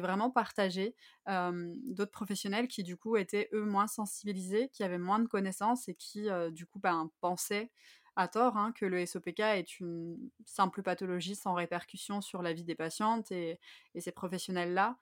vraiment 0.00 0.30
partagé. 0.30 0.94
D'autres 1.26 2.10
professionnels 2.12 2.68
qui 2.68 2.82
du 2.84 2.96
coup 2.96 3.16
étaient 3.16 3.48
eux 3.52 3.64
moins 3.64 3.86
sensibilisés, 3.86 4.68
qui 4.70 4.82
avaient 4.84 4.98
moins 4.98 5.18
de 5.18 5.26
connaissances 5.28 5.88
et 5.88 5.94
qui, 5.94 6.28
du 6.52 6.66
coup, 6.66 6.78
ben, 6.78 7.10
pensaient 7.20 7.70
à 8.16 8.28
tort, 8.28 8.56
hein, 8.56 8.72
que 8.72 8.86
le 8.86 9.04
SOPK 9.06 9.40
est 9.40 9.80
une 9.80 10.30
simple 10.46 10.82
pathologie 10.82 11.34
sans 11.36 11.54
répercussion 11.54 12.20
sur 12.20 12.42
la 12.42 12.52
vie 12.52 12.64
des 12.64 12.74
patientes 12.74 13.30
et 13.32 13.58
et 13.94 14.00
ces 14.00 14.12
professionnels-là, 14.12 14.98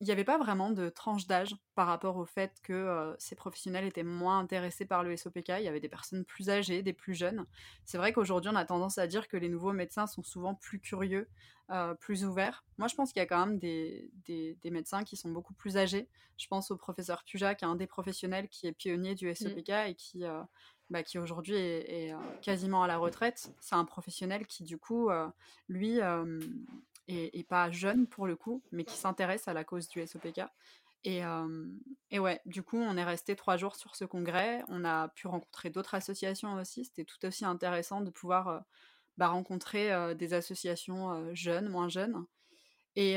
il 0.00 0.08
y 0.08 0.10
avait 0.10 0.24
pas 0.24 0.36
vraiment 0.36 0.70
de 0.70 0.88
tranche 0.88 1.28
d'âge 1.28 1.54
par 1.76 1.86
rapport 1.86 2.16
au 2.16 2.24
fait 2.24 2.58
que, 2.64 3.14
ces 3.20 3.36
professionnels 3.36 3.84
étaient 3.84 4.02
moins 4.02 4.40
intéressés 4.40 4.84
par 4.84 5.04
le 5.04 5.12
SOPK. 5.16 5.50
Il 5.58 5.62
y 5.64 5.68
avait 5.68 5.78
des 5.80 5.88
personnes 5.88 6.24
plus 6.24 6.50
âgées, 6.50 6.82
des 6.82 6.92
plus 6.92 7.14
jeunes. 7.14 7.46
C'est 7.84 7.98
vrai 7.98 8.12
qu'aujourd'hui, 8.12 8.50
on 8.52 8.56
a 8.56 8.64
tendance 8.64 8.98
à 8.98 9.06
dire 9.06 9.28
que 9.28 9.36
les 9.36 9.48
nouveaux 9.48 9.72
médecins 9.72 10.08
sont 10.08 10.24
souvent 10.24 10.56
plus 10.56 10.80
curieux, 10.80 11.28
plus 12.00 12.24
ouverts. 12.24 12.64
Moi, 12.78 12.88
je 12.88 12.96
pense 12.96 13.12
qu'il 13.12 13.20
y 13.20 13.22
a 13.22 13.26
quand 13.26 13.46
même 13.46 13.58
des 13.58 14.10
des 14.24 14.56
des 14.60 14.70
médecins 14.72 15.04
qui 15.04 15.16
sont 15.16 15.30
beaucoup 15.30 15.54
plus 15.54 15.76
âgés. 15.76 16.08
Je 16.36 16.48
pense 16.48 16.72
au 16.72 16.76
professeur 16.76 17.22
Puja, 17.24 17.54
qui 17.54 17.64
est 17.64 17.68
un 17.68 17.76
des 17.76 17.86
professionnels 17.86 18.48
qui 18.48 18.66
est 18.66 18.72
pionnier 18.72 19.14
du 19.14 19.28
Mmh. 19.40 19.56
SOPK 19.56 19.68
et 19.88 19.94
qui, 19.94 20.24
bah, 20.90 21.02
qui 21.02 21.18
aujourd'hui 21.18 21.56
est 21.56 22.12
heu, 22.12 22.18
quasiment 22.42 22.82
à 22.82 22.86
la 22.86 22.98
retraite. 22.98 23.52
C'est 23.60 23.74
un 23.74 23.84
professionnel 23.84 24.46
qui 24.46 24.64
du 24.64 24.78
coup, 24.78 25.10
heu, 25.10 25.28
lui, 25.68 25.98
hem, 25.98 26.40
est 27.08 27.48
pas 27.48 27.70
jeune 27.70 28.06
pour 28.06 28.26
le 28.26 28.36
coup, 28.36 28.62
mais 28.72 28.84
qui 28.84 28.96
s'intéresse 28.96 29.48
à 29.48 29.52
la 29.54 29.64
cause 29.64 29.88
du 29.88 30.00
SOPK 30.00 30.42
et 31.04 31.18
hem 31.18 31.78
et 32.10 32.18
ouais, 32.20 32.40
du 32.46 32.62
coup, 32.62 32.76
on 32.78 32.96
est 32.96 33.04
resté 33.04 33.34
3 33.36 33.56
jours 33.56 33.76
sur 33.76 33.96
ce 33.96 34.04
congrès. 34.04 34.62
On 34.68 34.84
a 34.84 35.08
pu 35.08 35.26
rencontrer 35.26 35.70
d'autres 35.70 35.94
associations 35.94 36.54
aussi. 36.54 36.84
C'était 36.84 37.04
tout 37.04 37.24
aussi 37.26 37.44
intéressant 37.44 38.00
de 38.02 38.10
pouvoir, 38.10 38.64
bah, 39.18 39.28
rencontrer, 39.28 40.14
des 40.14 40.34
associations, 40.34 41.34
jeunes, 41.34 41.68
moins 41.68 41.88
jeunes 41.88 42.26
et 42.96 43.16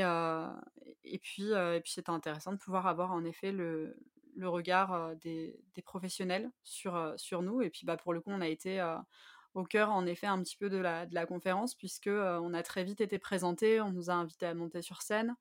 puis 1.20 1.92
c'était 1.92 2.10
intéressant 2.10 2.52
de 2.52 2.58
pouvoir 2.58 2.86
avoir 2.86 3.12
en 3.12 3.24
effet 3.24 3.52
le 3.52 3.98
le 4.36 4.48
regard, 4.48 5.16
des 5.16 5.58
professionnels 5.84 6.50
sur, 6.62 7.16
nous 7.42 7.62
et 7.62 7.70
puis, 7.70 7.86
bah, 7.86 7.96
pour 7.96 8.12
le 8.14 8.20
coup, 8.20 8.30
on 8.32 8.40
a 8.42 8.48
été, 8.48 8.80
au 9.54 9.64
cœur 9.64 9.90
en 9.92 10.06
effet 10.06 10.26
un 10.28 10.42
petit 10.42 10.56
peu 10.56 10.68
de 10.70 10.78
la 10.78 11.26
conférence 11.26 11.74
puisque, 11.74 12.08
on 12.12 12.54
a 12.54 12.62
très 12.62 12.84
vite 12.84 13.00
été 13.00 13.18
présentés, 13.18 13.80
on 13.80 13.92
nous 13.92 14.10
a 14.10 14.14
invités 14.14 14.46
à 14.46 14.54
monter 14.54 14.82
sur 14.82 15.02
scène. 15.02 15.34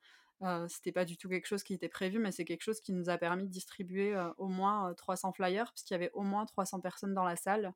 Heu, 0.44 0.68
c'était 0.70 0.92
pas 0.92 1.06
du 1.06 1.18
tout 1.18 1.30
quelque 1.30 1.48
chose 1.48 1.64
qui 1.64 1.74
était 1.74 1.90
prévu, 1.90 2.20
mais 2.20 2.32
c'est 2.32 2.46
quelque 2.46 2.62
chose 2.64 2.82
qui 2.82 2.92
nous 2.94 3.10
a 3.10 3.18
permis 3.18 3.44
de 3.46 3.50
distribuer, 3.50 4.16
au 4.38 4.48
moins, 4.50 4.92
heu, 4.92 4.96
300 4.96 5.32
flyers 5.34 5.72
puisqu'il 5.74 5.94
y 5.94 5.98
avait 5.98 6.12
au 6.14 6.24
moins 6.24 6.46
300 6.46 6.82
personnes 6.82 7.14
dans 7.14 7.24
la 7.26 7.36
salle. 7.38 7.74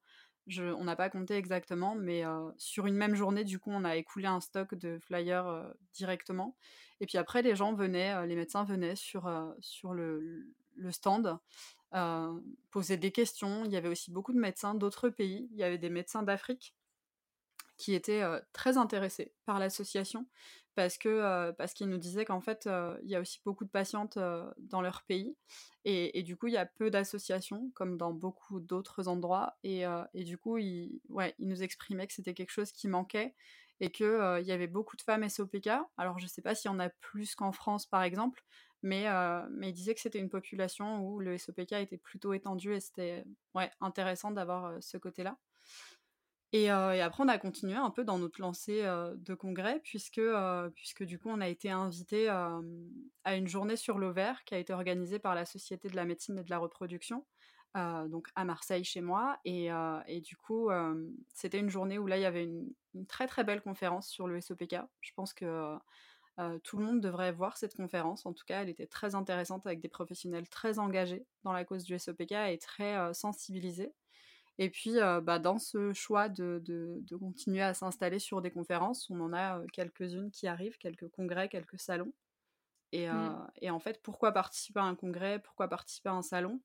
On 0.58 0.84
n'a 0.86 0.96
pas 0.96 1.10
compté 1.12 1.36
exactement, 1.36 1.96
mais, 1.96 2.24
sur 2.58 2.88
une 2.88 2.96
même 2.96 3.16
journée, 3.16 3.44
du 3.46 3.60
coup, 3.60 3.72
on 3.72 3.84
a 3.86 3.96
écoulé 3.98 4.28
un 4.28 4.42
stock 4.42 4.76
de 4.76 4.98
flyers, 5.00 5.74
directement 5.94 6.58
et 7.02 7.06
puis 7.06 7.18
après 7.18 7.42
les 7.44 7.56
gens 7.56 7.74
venaient, 7.74 8.26
les 8.28 8.36
médecins 8.36 8.64
venaient 8.66 8.96
sur 8.96 9.30
le 9.94 10.54
le 10.80 10.92
stand, 10.92 11.38
heu, 11.96 12.44
poser 12.72 12.98
des 12.98 13.12
questions. 13.12 13.66
Il 13.66 13.72
y 13.72 13.78
avait 13.78 13.90
aussi 13.90 14.12
beaucoup 14.12 14.34
de 14.34 14.40
médecins 14.40 14.76
d'autres 14.76 15.10
pays. 15.10 15.50
Il 15.54 15.58
y 15.60 15.64
avait 15.64 15.78
des 15.80 15.90
médecins 15.92 16.24
d'Afrique 16.24 16.76
qui 17.78 17.94
étaient, 17.94 18.22
heu, 18.24 18.42
très 18.54 18.78
intéressés 18.78 19.34
par 19.46 19.60
l'association 19.60 20.28
parce 20.76 20.98
que, 20.98 21.52
parce 21.52 21.74
qu'ils 21.74 21.90
nous 21.90 21.98
disaient 21.98 22.26
qu'en 22.26 22.42
fait, 22.42 22.68
heu, 22.68 23.00
il 23.04 23.10
y 23.10 23.16
a 23.16 23.22
aussi 23.22 23.40
beaucoup 23.46 23.64
de 23.66 23.70
patientes, 23.70 24.18
dans 24.58 24.82
leur 24.82 25.04
pays 25.04 25.36
et 25.86 26.24
du 26.24 26.36
coup, 26.38 26.48
il 26.48 26.54
y 26.54 26.58
a 26.58 26.66
peu 26.66 26.90
d'associations 26.92 27.72
comme 27.74 27.98
dans 27.98 28.12
beaucoup 28.14 28.60
d'autres 28.60 29.08
endroits 29.08 29.58
et 29.64 29.84
et 30.14 30.24
du 30.24 30.38
coup, 30.38 30.58
ils 30.58 31.02
ils 31.40 31.48
nous 31.48 31.64
exprimaient 31.64 32.08
que 32.08 32.14
c'était 32.14 32.34
quelque 32.34 32.52
chose 32.52 32.72
qui 32.72 32.88
manquait 32.88 33.36
et 33.82 33.92
que, 33.92 34.40
il 34.42 34.48
y 34.48 34.52
avait 34.52 34.68
beaucoup 34.68 34.98
de 34.98 35.02
femmes 35.02 35.24
SOPK. 35.30 35.70
Alors 35.98 36.20
je 36.20 36.28
sais 36.28 36.42
pas 36.42 36.54
s'il 36.56 36.70
y 36.72 36.74
en 36.74 36.80
a 36.80 36.90
plus 36.90 37.36
qu'en 37.36 37.52
France, 37.54 37.86
par 37.86 38.04
exemple, 38.04 38.44
mais 38.82 39.08
heu, 39.08 39.48
mais 39.52 39.70
ils 39.70 39.74
disaient 39.74 39.96
que 39.96 40.02
c'était 40.02 40.20
une 40.20 40.30
population 40.30 41.02
où 41.06 41.20
le 41.20 41.38
SOPK 41.38 41.74
était 41.74 41.98
plutôt 41.98 42.34
étendu 42.34 42.74
et 42.74 42.80
c'était, 42.80 43.26
ouais, 43.56 43.72
intéressant 43.82 44.32
d'avoir, 44.32 44.74
heu, 44.74 44.82
ce 44.82 44.98
côté-là. 44.98 45.40
Et 46.52 46.72
heu 46.72 46.94
et 46.96 47.02
après 47.02 47.24
on 47.24 47.28
a 47.28 47.38
continué 47.38 47.76
un 47.76 47.92
peu 47.92 48.04
dans 48.04 48.18
notre 48.18 48.42
lancée, 48.42 48.82
de 48.84 49.34
congrès 49.36 49.80
puisque, 49.84 50.22
puisque 50.74 51.04
du 51.04 51.20
coup 51.20 51.30
on 51.30 51.42
a 51.42 51.48
été 51.48 51.70
invités, 51.70 52.26
hem, 52.26 52.90
à 53.24 53.36
une 53.36 53.48
journée 53.48 53.76
sur 53.76 54.00
l'ovaire 54.00 54.44
qui 54.46 54.56
a 54.56 54.58
été 54.58 54.74
organisée 54.74 55.20
par 55.20 55.36
la 55.36 55.46
Société 55.46 55.90
de 55.90 55.96
la 55.96 56.06
médecine 56.06 56.40
et 56.40 56.44
de 56.44 56.50
la 56.50 56.58
reproduction, 56.58 57.28
donc 57.76 58.30
à 58.36 58.46
Marseille 58.46 58.84
chez 58.84 59.02
moi 59.02 59.40
et 59.46 59.70
du 60.22 60.36
coup, 60.38 60.70
c'était 61.36 61.60
une 61.60 61.70
journée 61.70 62.00
où 62.00 62.08
là 62.08 62.18
il 62.18 62.22
y 62.22 62.26
avait 62.26 62.46
une 62.46 63.06
très, 63.08 63.28
très 63.28 63.44
belle 63.44 63.62
conférence 63.62 64.08
sur 64.10 64.28
le 64.28 64.38
SOPK. 64.38 64.76
Je 65.02 65.12
pense 65.16 65.34
que, 65.36 65.76
heu, 66.40 66.60
tout 66.64 66.78
le 66.78 66.86
monde 66.86 67.02
devrait 67.02 67.32
voir 67.32 67.58
cette 67.58 67.76
conférence. 67.76 68.26
En 68.26 68.34
tout 68.34 68.46
cas, 68.46 68.62
elle 68.64 68.70
était 68.70 68.88
très 68.88 69.16
intéressante 69.16 69.66
avec 69.68 69.82
des 69.82 69.90
professionnels 69.90 70.50
très 70.50 70.80
engagés 70.80 71.28
dans 71.44 71.54
la 71.54 71.66
cause 71.66 71.84
du 71.84 71.96
SOPK 71.96 72.34
et 72.52 72.58
très, 72.60 72.98
heu, 72.98 73.14
sensibilisés. 73.14 73.94
Et 74.60 74.70
puis, 74.70 74.98
heu, 75.00 75.22
bah, 75.22 75.40
dans 75.40 75.58
ce 75.60 75.94
choix 75.94 76.30
de 76.30 76.62
de 76.66 77.00
de 77.02 77.16
continuer 77.18 77.62
à 77.64 77.74
s'installer 77.74 78.20
sur 78.20 78.42
des 78.42 78.52
conférences, 78.52 79.10
on 79.10 79.20
en 79.22 79.34
a, 79.34 79.62
quelques-unes 79.74 80.32
qui 80.32 80.48
arrivent, 80.48 80.78
quelques 80.78 81.10
congrès, 81.10 81.50
quelques 81.50 81.80
salons 81.80 82.14
et 82.92 83.08
Mmh. 83.12 83.40
et 83.62 83.70
en 83.70 83.80
fait, 83.80 84.02
pourquoi 84.04 84.32
participer 84.34 84.80
à 84.80 84.84
un 84.84 84.96
congrès? 84.96 85.40
Pourquoi 85.40 85.68
participer 85.70 86.10
à 86.10 86.14
un 86.14 86.22
salon? 86.22 86.62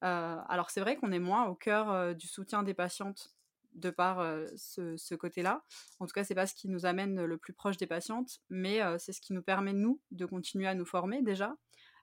Alors 0.00 0.70
c'est 0.70 0.80
vrai 0.80 0.96
qu'on 0.96 1.12
est 1.12 1.18
moins 1.18 1.46
au 1.48 1.54
cœur, 1.56 2.14
du 2.16 2.26
soutien 2.28 2.62
des 2.62 2.74
patientes 2.74 3.37
de 3.74 3.90
par, 3.90 4.18
ce 4.56 5.14
côté-là. 5.14 5.64
En 6.00 6.06
tout 6.06 6.12
cas, 6.12 6.24
c'est 6.24 6.34
pas 6.34 6.46
ce 6.46 6.54
qui 6.54 6.68
nous 6.68 6.86
amène 6.86 7.24
le 7.24 7.36
plus 7.38 7.52
proche 7.52 7.76
des 7.76 7.86
patientes, 7.86 8.40
mais 8.50 8.80
c'est 8.98 9.12
ce 9.12 9.20
qui 9.20 9.32
nous 9.32 9.42
permet, 9.42 9.72
nous, 9.72 10.00
de 10.10 10.26
continuer 10.26 10.66
à 10.66 10.74
nous 10.74 10.86
former 10.86 11.22
déjà, 11.22 11.56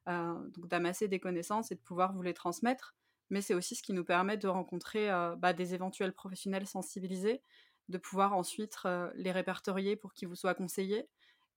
donc 0.07 0.67
d'amasser 0.67 1.07
des 1.07 1.19
connaissances 1.19 1.72
et 1.72 1.75
de 1.75 1.81
pouvoir 1.81 2.13
vous 2.13 2.22
les 2.22 2.34
transmettre. 2.34 2.95
Mais 3.29 3.41
c'est 3.41 3.55
aussi 3.55 3.75
ce 3.75 3.84
qui 3.84 3.93
nous 3.93 4.05
permet 4.05 4.38
de 4.38 4.48
rencontrer, 4.48 5.10
bah, 5.38 5.53
des 5.53 5.74
éventuels 5.74 6.13
professionnels 6.13 6.67
sensibilisés, 6.67 7.41
de 7.89 7.98
pouvoir 7.98 8.34
ensuite, 8.34 8.77
les 9.15 9.31
répertorier 9.31 9.95
pour 9.95 10.13
qu'ils 10.13 10.27
vous 10.27 10.36
soient 10.36 10.55
conseillés 10.55 11.07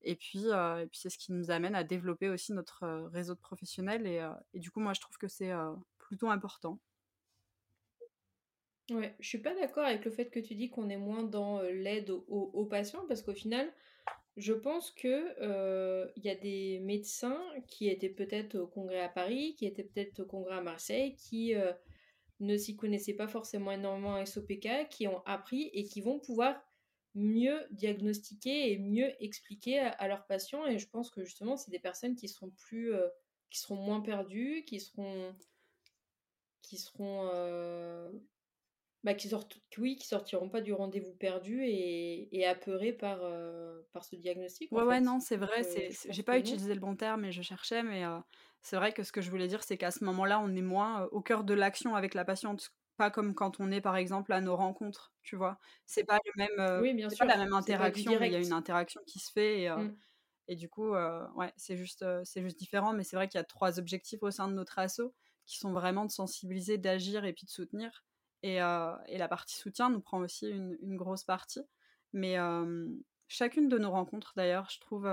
et 0.02 0.14
puis, 0.14 0.46
c'est 0.92 1.10
ce 1.10 1.18
qui 1.18 1.32
nous 1.32 1.50
amène 1.50 1.74
à 1.74 1.84
développer 1.84 2.28
aussi 2.28 2.52
notre, 2.52 2.86
réseau 3.12 3.34
de 3.34 3.40
professionnels 3.40 4.06
et 4.06 4.26
et 4.54 4.60
du 4.60 4.70
coup, 4.70 4.80
moi, 4.80 4.94
je 4.94 5.00
trouve 5.00 5.18
que 5.18 5.28
c'est, 5.28 5.52
plutôt 5.98 6.30
important. 6.30 6.80
Ouais, 8.90 9.14
je 9.20 9.28
suis 9.28 9.38
pas 9.38 9.54
d'accord 9.54 9.84
avec 9.84 10.04
le 10.04 10.10
fait 10.10 10.30
que 10.30 10.40
tu 10.40 10.54
dis 10.54 10.70
qu'on 10.70 10.88
est 10.88 10.96
moins 10.96 11.22
dans, 11.22 11.62
heu, 11.62 11.70
l'aide 11.70 12.10
aux 12.10 12.64
patients 12.64 13.04
parce 13.06 13.22
qu'au 13.22 13.34
final, 13.34 13.70
je 14.38 14.52
pense 14.52 14.92
que, 14.92 15.34
heu, 15.42 16.12
il 16.16 16.24
y 16.24 16.30
a 16.30 16.36
des 16.36 16.78
médecins 16.80 17.42
qui 17.66 17.88
étaient 17.88 18.08
peut-être 18.08 18.56
au 18.56 18.66
congrès 18.68 19.00
à 19.00 19.08
Paris, 19.08 19.56
qui 19.56 19.66
étaient 19.66 19.82
peut-être 19.82 20.20
au 20.20 20.26
congrès 20.26 20.56
à 20.56 20.60
Marseille, 20.62 21.16
qui, 21.16 21.54
heu, 21.54 21.72
ne 22.40 22.56
s'y 22.56 22.76
connaissaient 22.76 23.14
pas 23.14 23.28
forcément 23.28 23.72
énormément 23.72 24.14
en 24.14 24.24
SOPK, 24.24 24.88
qui 24.90 25.08
ont 25.08 25.22
appris 25.26 25.70
et 25.74 25.84
qui 25.84 26.00
vont 26.00 26.20
pouvoir 26.20 26.62
mieux 27.14 27.66
diagnostiquer 27.72 28.72
et 28.72 28.78
mieux 28.78 29.12
expliquer 29.22 29.80
à, 29.80 30.08
leurs 30.08 30.26
patients. 30.26 30.66
Et 30.66 30.78
je 30.78 30.88
pense 30.88 31.10
que 31.10 31.24
justement, 31.24 31.56
c'est 31.56 31.72
des 31.72 31.80
personnes 31.80 32.14
qui 32.14 32.28
seront 32.28 32.50
plus, 32.50 32.92
qui 33.50 33.58
seront 33.58 33.76
moins 33.76 34.00
perdues, 34.00 34.64
qui 34.66 34.78
seront, 34.78 35.34
qui 36.62 36.78
seront, 36.78 37.28
bah, 39.04 39.14
qui 39.14 39.28
sortent, 39.28 39.58
oui, 39.78 39.96
qui 39.96 40.06
sortiront 40.06 40.48
pas 40.48 40.60
du 40.60 40.72
rendez-vous 40.72 41.14
perdu 41.14 41.62
et, 41.64 42.36
et 42.36 42.46
apeurés 42.46 42.92
par, 42.92 43.20
par 43.92 44.04
ce 44.04 44.16
diagnostic. 44.16 44.70
Ouais, 44.72 44.82
ouais, 44.82 45.00
non, 45.00 45.20
c'est 45.20 45.36
vrai. 45.36 45.62
c'est, 45.62 45.90
j'ai 46.08 46.22
pas 46.22 46.38
utilisé 46.38 46.74
le 46.74 46.80
bon 46.80 46.96
terme, 46.96 47.22
mais 47.22 47.32
je 47.32 47.42
cherchais, 47.42 47.82
mais 47.82 48.02
c'est 48.62 48.76
vrai 48.76 48.92
que 48.92 49.02
ce 49.02 49.12
que 49.12 49.20
je 49.20 49.30
voulais 49.30 49.48
dire, 49.48 49.62
c'est 49.62 49.76
qu'à 49.76 49.90
ce 49.90 50.04
moment-là, 50.04 50.40
on 50.40 50.54
est 50.54 50.62
moins 50.62 51.04
au 51.12 51.20
cœur 51.20 51.44
de 51.44 51.54
l'action 51.54 51.94
avec 51.94 52.14
la 52.14 52.24
patiente 52.24 52.72
pas 52.98 53.10
comme 53.12 53.32
quand 53.32 53.60
on 53.60 53.70
est 53.70 53.80
par 53.80 53.96
exemple 53.96 54.32
à 54.32 54.40
nos 54.40 54.56
rencontres, 54.56 55.14
tu 55.22 55.36
vois? 55.36 55.58
C'est 55.86 56.04
pas 56.04 56.18
le 56.24 56.32
même, 56.36 56.82
oui, 56.82 56.92
bien 56.94 57.08
sûr. 57.08 57.18
pas 57.18 57.26
la 57.26 57.36
même 57.36 57.54
interaction, 57.54 58.20
il 58.20 58.32
y 58.32 58.34
a 58.34 58.40
une 58.40 58.52
interaction 58.52 59.00
qui 59.06 59.20
se 59.20 59.30
fait 59.30 59.62
et, 59.62 59.70
mmh. 59.70 59.96
et 60.48 60.56
du 60.56 60.68
coup, 60.68 60.90
ouais, 60.90 61.52
c'est 61.56 61.76
juste, 61.76 62.04
c'est 62.24 62.42
juste 62.42 62.58
différent. 62.58 62.92
Mais 62.92 63.04
c'est 63.04 63.16
vrai 63.16 63.28
qu'il 63.28 63.38
y 63.38 63.40
a 63.40 63.44
trois 63.44 63.78
objectifs 63.78 64.22
au 64.22 64.32
sein 64.32 64.48
de 64.48 64.54
notre 64.54 64.78
asso 64.80 65.14
qui 65.46 65.58
sont 65.58 65.72
vraiment 65.72 66.04
de 66.04 66.10
sensibiliser, 66.10 66.76
d'agir 66.76 67.24
et 67.24 67.32
puis 67.32 67.46
de 67.46 67.50
soutenir. 67.50 68.04
Et, 68.42 68.56
et 68.56 69.18
la 69.18 69.28
partie 69.28 69.56
soutien 69.56 69.90
nous 69.90 70.00
prend 70.00 70.20
aussi 70.20 70.48
une, 70.48 70.76
une 70.82 70.96
grosse 70.96 71.24
partie. 71.24 71.62
Mais 72.12 72.36
chacune 73.26 73.68
de 73.68 73.78
nos 73.78 73.90
rencontres, 73.90 74.32
d'ailleurs, 74.36 74.70
je 74.70 74.80
trouve 74.80 75.08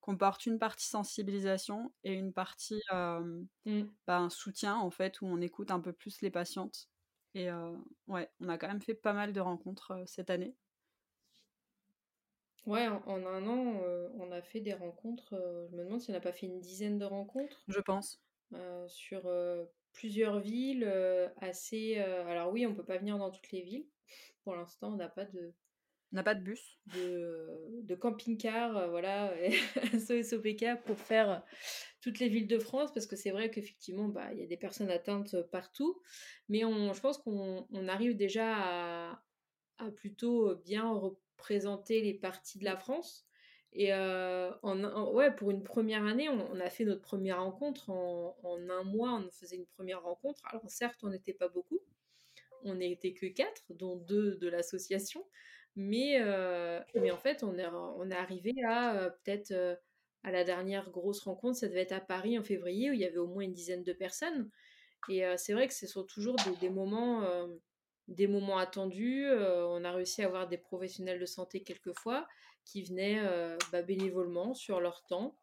comporte 0.00 0.46
une 0.46 0.58
partie 0.58 0.86
sensibilisation 0.86 1.92
et 2.02 2.14
une 2.14 2.32
partie 2.32 2.80
mmh. 2.90 3.82
bah, 4.06 4.28
soutien 4.30 4.76
en 4.76 4.90
fait 4.90 5.20
où 5.20 5.26
on 5.26 5.40
écoute 5.42 5.70
un 5.70 5.80
peu 5.80 5.92
plus 5.92 6.22
les 6.22 6.30
patientes 6.30 6.88
et 7.34 7.50
ouais, 8.06 8.30
on 8.40 8.48
a 8.48 8.58
quand 8.58 8.68
même 8.68 8.80
fait 8.80 8.94
pas 8.94 9.12
mal 9.12 9.32
de 9.32 9.40
rencontres 9.40 9.92
cette 10.06 10.30
année. 10.30 10.56
Ouais, 12.66 12.88
en, 12.88 13.26
un 13.26 13.46
an, 13.46 13.80
on 14.18 14.32
a 14.32 14.42
fait 14.42 14.60
des 14.60 14.74
rencontres. 14.74 15.34
je 15.70 15.76
me 15.76 15.84
demande 15.84 16.00
si 16.00 16.10
on 16.10 16.14
n'a 16.14 16.20
pas 16.20 16.32
fait 16.32 16.46
une 16.46 16.60
dizaine 16.60 16.98
de 16.98 17.04
rencontres. 17.04 17.62
Je 17.68 17.80
pense. 17.80 18.20
sur 18.88 19.22
plusieurs 19.92 20.40
villes 20.40 20.88
assez. 21.40 21.96
alors 21.98 22.52
oui, 22.52 22.66
on 22.66 22.74
peut 22.74 22.84
pas 22.84 22.98
venir 22.98 23.18
dans 23.18 23.30
toutes 23.30 23.50
les 23.52 23.62
villes. 23.62 23.86
Pour 24.44 24.54
l'instant, 24.56 24.92
on 24.92 24.96
n'a 24.96 25.08
pas 25.08 25.24
de. 25.24 25.54
On 26.12 26.16
n'a 26.16 26.22
pas 26.22 26.34
de 26.34 26.42
bus. 26.42 26.78
De, 26.94 27.82
de 27.82 27.94
camping-car, 27.94 28.88
voilà, 28.88 29.34
SOPK 29.98 30.82
pour 30.86 30.98
faire 30.98 31.44
toutes 32.00 32.18
les 32.18 32.28
villes 32.28 32.48
de 32.48 32.58
France, 32.58 32.92
parce 32.94 33.06
que 33.06 33.16
c'est 33.16 33.30
vrai 33.30 33.50
qu'effectivement, 33.50 34.08
bah, 34.08 34.32
il 34.32 34.38
y 34.38 34.42
a 34.42 34.46
des 34.46 34.56
personnes 34.56 34.90
atteintes 34.90 35.36
partout, 35.50 36.00
mais 36.48 36.64
on, 36.64 36.94
je 36.94 37.00
pense 37.00 37.18
qu'on 37.18 37.66
arrive 37.88 38.16
déjà 38.16 38.56
à, 38.56 39.22
à, 39.78 39.90
plutôt 39.90 40.56
bien 40.56 40.90
représenter 40.90 42.00
les 42.00 42.14
parties 42.14 42.58
de 42.58 42.64
la 42.64 42.76
France. 42.76 43.27
Et 43.78 43.94
euh, 43.94 44.50
ouais, 45.12 45.30
pour 45.30 45.52
une 45.52 45.62
première 45.62 46.04
année, 46.04 46.28
on, 46.28 46.58
a 46.58 46.68
fait 46.68 46.84
notre 46.84 47.00
première 47.00 47.40
rencontre 47.40 47.90
en, 47.90 48.36
en, 48.42 48.68
un 48.68 48.82
mois, 48.82 49.14
on 49.14 49.30
faisait 49.30 49.54
une 49.54 49.66
première 49.66 50.02
rencontre. 50.02 50.42
Alors 50.50 50.68
certes, 50.68 50.98
on 51.04 51.10
n'était 51.10 51.32
pas 51.32 51.48
beaucoup, 51.48 51.78
on 52.64 52.74
n'était 52.74 53.12
que 53.12 53.26
quatre, 53.26 53.62
dont 53.70 53.94
deux 53.94 54.34
de 54.34 54.48
l'association, 54.48 55.24
mais, 55.76 56.20
euh, 56.20 56.80
mais 56.96 57.12
en 57.12 57.18
fait, 57.18 57.44
on 57.44 57.56
est, 57.56 57.68
on 57.68 58.10
est 58.10 58.16
arrivé 58.16 58.52
à 58.66 58.96
euh, 58.96 59.10
peut-être 59.10 59.54
à 60.24 60.32
la 60.32 60.42
dernière 60.42 60.90
grosse 60.90 61.20
rencontre, 61.20 61.56
ça 61.56 61.68
devait 61.68 61.82
être 61.82 61.92
à 61.92 62.00
Paris 62.00 62.36
en 62.36 62.42
février, 62.42 62.90
où 62.90 62.94
il 62.94 63.00
y 63.00 63.04
avait 63.04 63.18
au 63.18 63.28
moins 63.28 63.44
une 63.44 63.52
dizaine 63.52 63.84
de 63.84 63.92
personnes. 63.92 64.50
Et 65.08 65.22
c'est 65.36 65.52
vrai 65.52 65.68
que 65.68 65.74
ce 65.74 65.86
sont 65.86 66.02
toujours 66.02 66.34
des, 66.60 66.68
moments, 66.68 67.22
des 68.08 68.26
moments 68.26 68.58
attendus. 68.58 69.28
on 69.30 69.84
a 69.84 69.92
réussi 69.92 70.22
à 70.22 70.26
avoir 70.26 70.48
des 70.48 70.58
professionnels 70.58 71.20
de 71.20 71.26
santé 71.26 71.62
quelquefois 71.62 72.26
qui 72.68 72.82
venaient 72.82 73.20
bah, 73.72 73.82
bénévolement 73.82 74.54
sur 74.54 74.80
leur 74.80 75.04
temps. 75.06 75.38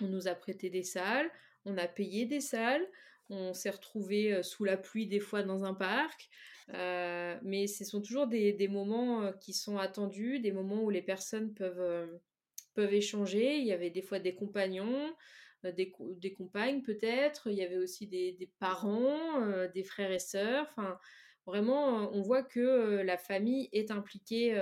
On 0.00 0.06
nous 0.06 0.28
a 0.28 0.34
prêté 0.34 0.70
des 0.70 0.82
salles, 0.82 1.30
on 1.64 1.78
a 1.78 1.86
payé 1.86 2.26
des 2.26 2.40
salles, 2.40 2.86
on 3.30 3.54
s'est 3.54 3.70
retrouvé 3.70 4.42
sous 4.42 4.64
la 4.64 4.76
pluie 4.76 5.06
des 5.06 5.20
fois 5.20 5.42
dans 5.42 5.64
un 5.64 5.74
parc. 5.74 6.28
mais 6.68 7.66
ce 7.66 7.84
sont 7.84 8.02
toujours 8.02 8.26
des, 8.26 8.68
moments 8.68 9.32
qui 9.40 9.52
sont 9.52 9.78
attendus, 9.78 10.40
des 10.40 10.52
moments 10.52 10.82
où 10.82 10.90
les 10.90 11.02
personnes 11.02 11.54
peuvent 11.54 12.18
peuvent 12.78 12.94
échanger. 12.94 13.56
Il 13.58 13.66
y 13.66 13.72
avait 13.72 13.90
des 13.90 14.02
fois 14.02 14.20
des 14.20 14.36
compagnons, 14.36 15.12
euh, 15.64 15.72
des, 15.72 15.90
compagnes 16.32 16.82
peut-être. 16.82 17.48
Il 17.50 17.56
y 17.56 17.62
avait 17.62 17.76
aussi 17.76 18.06
des, 18.06 18.32
des 18.32 18.50
parents, 18.60 19.42
euh, 19.42 19.66
des 19.66 19.82
frères 19.82 20.12
et 20.12 20.20
sœurs. 20.20 20.66
Enfin, 20.70 20.96
vraiment, 21.44 22.02
euh, 22.02 22.06
on 22.12 22.22
voit 22.22 22.44
que 22.44 23.02
la 23.02 23.18
famille 23.18 23.68
est 23.72 23.90
impliquée. 23.90 24.56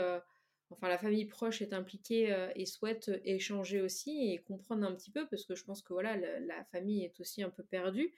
Enfin, 0.70 0.88
la 0.88 0.98
famille 0.98 1.26
proche 1.26 1.62
est 1.62 1.72
impliquée 1.72 2.34
et 2.56 2.66
souhaite 2.66 3.10
échanger 3.24 3.80
aussi 3.80 4.32
et 4.32 4.38
comprendre 4.38 4.84
un 4.84 4.94
petit 4.94 5.10
peu 5.10 5.26
parce 5.28 5.44
que 5.44 5.54
je 5.54 5.64
pense 5.64 5.80
que 5.80 5.92
voilà, 5.92 6.16
la, 6.16 6.64
famille 6.72 7.04
est 7.04 7.20
aussi 7.20 7.42
un 7.42 7.50
peu 7.50 7.62
perdue 7.62 8.12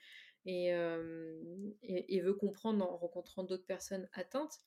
et, 0.45 0.69
et 1.83 2.21
veut 2.21 2.33
comprendre 2.33 2.83
en 2.83 2.97
rencontrant 2.97 3.43
d'autres 3.43 3.67
personnes 3.67 4.09
atteintes. 4.13 4.61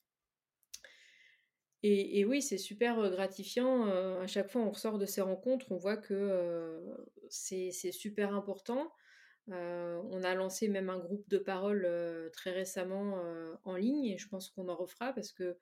Et, 1.85 2.23
oui, 2.23 2.41
c'est 2.41 2.57
super 2.57 3.09
gratifiant. 3.09 3.87
à 4.21 4.25
chaque 4.25 4.49
fois, 4.49 4.61
on 4.61 4.69
ressort 4.69 4.97
de 4.97 5.05
ces 5.05 5.19
rencontres, 5.19 5.69
on 5.69 5.75
voit 5.75 5.97
que 5.97 6.81
c'est 7.29 7.71
super 7.71 8.33
important. 8.33 8.89
on 9.49 10.23
a 10.23 10.33
lancé 10.33 10.69
même 10.69 10.89
un 10.89 10.97
groupe 10.97 11.27
de 11.27 11.37
parole 11.37 11.85
très 12.31 12.51
récemment 12.51 13.21
en 13.65 13.75
ligne 13.75 14.05
et 14.05 14.17
je 14.17 14.29
pense 14.29 14.49
qu'on 14.49 14.69
en 14.69 14.75
refera 14.77 15.11
parce 15.11 15.33
que 15.33 15.57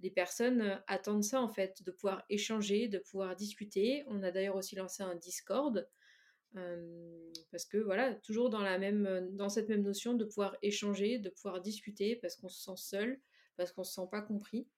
les 0.00 0.10
personnes 0.10 0.82
attendent 0.86 1.24
ça 1.24 1.40
en 1.40 1.48
fait, 1.48 1.82
de 1.84 1.90
pouvoir 1.90 2.24
échanger, 2.28 2.88
de 2.88 2.98
pouvoir 2.98 3.36
discuter. 3.36 4.04
On 4.08 4.22
a 4.22 4.30
d'ailleurs 4.30 4.56
aussi 4.56 4.76
lancé 4.76 5.02
un 5.02 5.14
Discord 5.14 5.88
parce 7.50 7.64
que 7.64 7.78
voilà, 7.78 8.14
toujours 8.14 8.48
dans, 8.48 8.62
la 8.62 8.78
même, 8.78 9.28
dans 9.32 9.48
cette 9.48 9.68
même 9.68 9.82
notion 9.82 10.14
de 10.14 10.24
pouvoir 10.24 10.56
échanger, 10.62 11.18
de 11.18 11.30
pouvoir 11.30 11.60
discuter 11.60 12.16
parce 12.16 12.36
qu'on 12.36 12.48
se 12.48 12.62
sent 12.62 12.76
seul, 12.76 13.20
parce 13.56 13.72
qu'on 13.72 13.84
se 13.84 13.92
sent 13.92 14.08
pas 14.10 14.22
compris. 14.22 14.68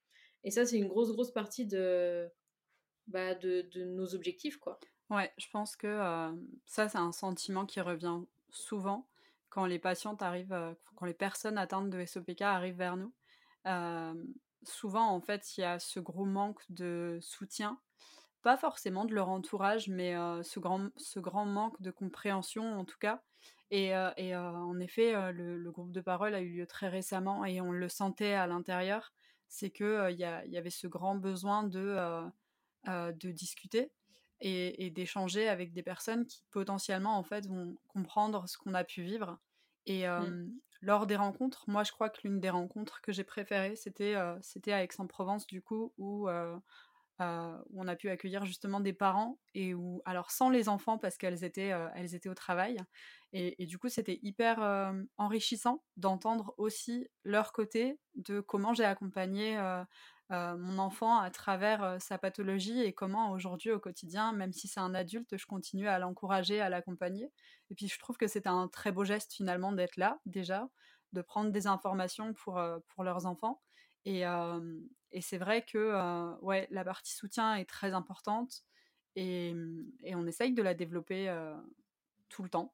Et 0.43 0.51
ça, 0.51 0.65
c'est 0.65 0.79
une 0.79 0.89
grosse, 0.89 1.13
grosse 1.13 1.33
partie 1.33 1.67
de, 1.67 2.29
bah, 3.09 3.35
de, 3.35 3.69
nos 3.85 4.15
objectifs, 4.15 4.59
quoi. 4.59 4.79
Ouais, 5.11 5.33
je 5.39 5.49
pense 5.51 5.77
que 5.77 5.99
ça, 6.65 6.89
c'est 6.89 6.99
un 6.99 7.13
sentiment 7.13 7.67
qui 7.67 7.81
revient 7.81 8.21
souvent 8.51 9.07
quand 9.51 9.67
les 9.67 9.79
patientes 9.79 10.23
arrivent, 10.23 10.77
quand 10.97 11.07
les 11.07 11.15
personnes 11.15 11.59
atteintes 11.59 11.91
de 11.91 12.05
SOPK 12.05 12.43
arrivent 12.43 12.77
vers 12.77 12.97
nous. 12.97 13.13
Souvent, 14.63 15.09
en 15.09 15.21
fait, 15.21 15.57
il 15.57 15.61
y 15.63 15.65
a 15.65 15.79
ce 15.79 16.01
gros 16.01 16.25
manque 16.25 16.63
de 16.71 17.19
soutien, 17.21 17.79
pas 18.43 18.57
forcément 18.57 19.05
de 19.05 19.15
leur 19.15 19.29
entourage, 19.29 19.89
mais 19.89 20.15
ce, 20.43 20.61
grand, 20.61 20.89
ce 20.97 21.19
grand 21.21 21.47
manque 21.47 21.81
de 21.83 21.91
compréhension, 21.91 22.79
en 22.79 22.85
tout 22.85 22.99
cas. 22.99 23.23
Et, 23.71 23.89
et 24.17 24.37
en 24.37 24.79
effet, 24.79 25.33
le, 25.33 25.59
le, 25.59 25.71
groupe 25.73 25.91
de 25.91 26.01
parole 26.01 26.35
a 26.35 26.41
eu 26.41 26.51
lieu 26.51 26.67
très 26.67 26.89
récemment 26.89 27.45
et 27.45 27.61
on 27.61 27.73
le 27.73 27.89
sentait 27.89 28.35
à 28.35 28.47
l'intérieur 28.47 29.13
c'est 29.49 29.71
que 29.71 30.11
il 30.11 30.19
y, 30.19 30.25
avait 30.25 30.71
ce 30.71 30.87
grand 30.87 31.17
besoin 31.17 31.65
de, 31.65 31.97
de 32.87 33.31
discuter 33.31 33.91
et, 34.41 34.91
d'échanger 34.91 35.49
avec 35.49 35.73
des 35.73 35.83
personnes 35.83 36.27
qui 36.27 36.43
potentiellement 36.51 37.19
en 37.19 37.23
fait 37.23 37.47
vont 37.47 37.77
comprendre 37.89 38.49
ce 38.49 38.59
qu'on 38.59 38.75
a 38.75 38.85
pu 38.85 39.03
vivre. 39.03 39.39
Et 39.87 40.07
mmh. 40.07 40.51
Lors 40.87 41.07
des 41.07 41.17
rencontres, 41.17 41.65
moi 41.69 41.85
je 41.85 41.93
crois 41.93 42.11
que 42.11 42.21
l'une 42.25 42.41
des 42.41 42.51
rencontres 42.51 43.01
que 43.01 43.13
j'ai 43.13 43.25
préférées, 43.25 43.77
c'était 43.77 44.15
c'était 44.41 44.73
à 44.73 44.83
Aix-en-Provence 44.83 45.47
du 45.47 45.61
coup, 45.61 45.93
où 45.99 46.29
euh, 47.23 47.57
où 47.71 47.81
on 47.81 47.89
a 47.89 47.97
pu 47.97 48.11
accueillir 48.11 48.45
justement 48.45 48.79
des 48.79 48.93
parents 48.93 49.39
et 49.55 49.73
où, 49.73 50.03
alors 50.05 50.31
sans 50.31 50.51
les 50.51 50.69
enfants 50.69 50.99
parce 50.99 51.17
qu'elles 51.17 51.45
étaient, 51.45 51.73
euh, 51.73 51.89
au 52.27 52.35
travail. 52.35 52.77
Et, 53.33 53.67
du 53.67 53.79
coup, 53.79 53.89
c'était 53.89 54.19
hyper 54.23 54.63
euh, 54.63 54.93
enrichissant 55.17 55.83
d'entendre 55.97 56.55
aussi 56.59 57.09
leur 57.25 57.53
côté 57.53 57.99
de 58.17 58.41
comment 58.41 58.75
j'ai 58.75 58.85
accompagné 58.85 59.59
mon 60.31 60.79
enfant 60.79 61.19
à 61.19 61.31
travers 61.31 62.01
sa 62.01 62.19
pathologie 62.19 62.81
et 62.81 62.93
comment 62.93 63.31
aujourd'hui 63.31 63.71
au 63.71 63.79
quotidien, 63.79 64.33
même 64.33 64.53
si 64.53 64.69
c'est 64.69 64.81
un 64.81 64.95
adulte, 64.95 65.37
je 65.37 65.47
continue 65.47 65.89
à 65.89 65.99
l'encourager, 65.99 66.61
à 66.61 66.69
l'accompagner. 66.69 67.31
Et 67.71 67.75
puis 67.75 67.89
je 67.89 67.99
trouve 67.99 68.17
que 68.17 68.27
c'est 68.27 68.47
un 68.47 68.69
très 68.69 68.93
beau 68.93 69.05
geste 69.05 69.33
finalement 69.33 69.73
d'être 69.73 69.97
là 69.97 70.19
déjà, 70.27 70.69
de 71.13 71.23
prendre 71.23 71.51
des 71.51 71.67
informations 71.67 72.33
pour, 72.35 72.61
pour 72.89 73.05
leurs 73.05 73.27
enfants. 73.27 73.63
Et, 74.05 74.23
et 75.13 75.21
c'est 75.21 75.39
vrai 75.39 75.65
que 75.65 76.35
ouais, 76.43 76.67
la 76.71 76.85
partie 76.85 77.15
soutien 77.15 77.55
est 77.55 77.69
très 77.69 77.93
importante 77.95 78.65
et, 79.15 79.55
et 80.03 80.15
on 80.15 80.27
essaye 80.27 80.53
de 80.53 80.63
la 80.63 80.75
développer 80.75 81.33
tout 82.29 82.43
le 82.43 82.49
temps. 82.49 82.73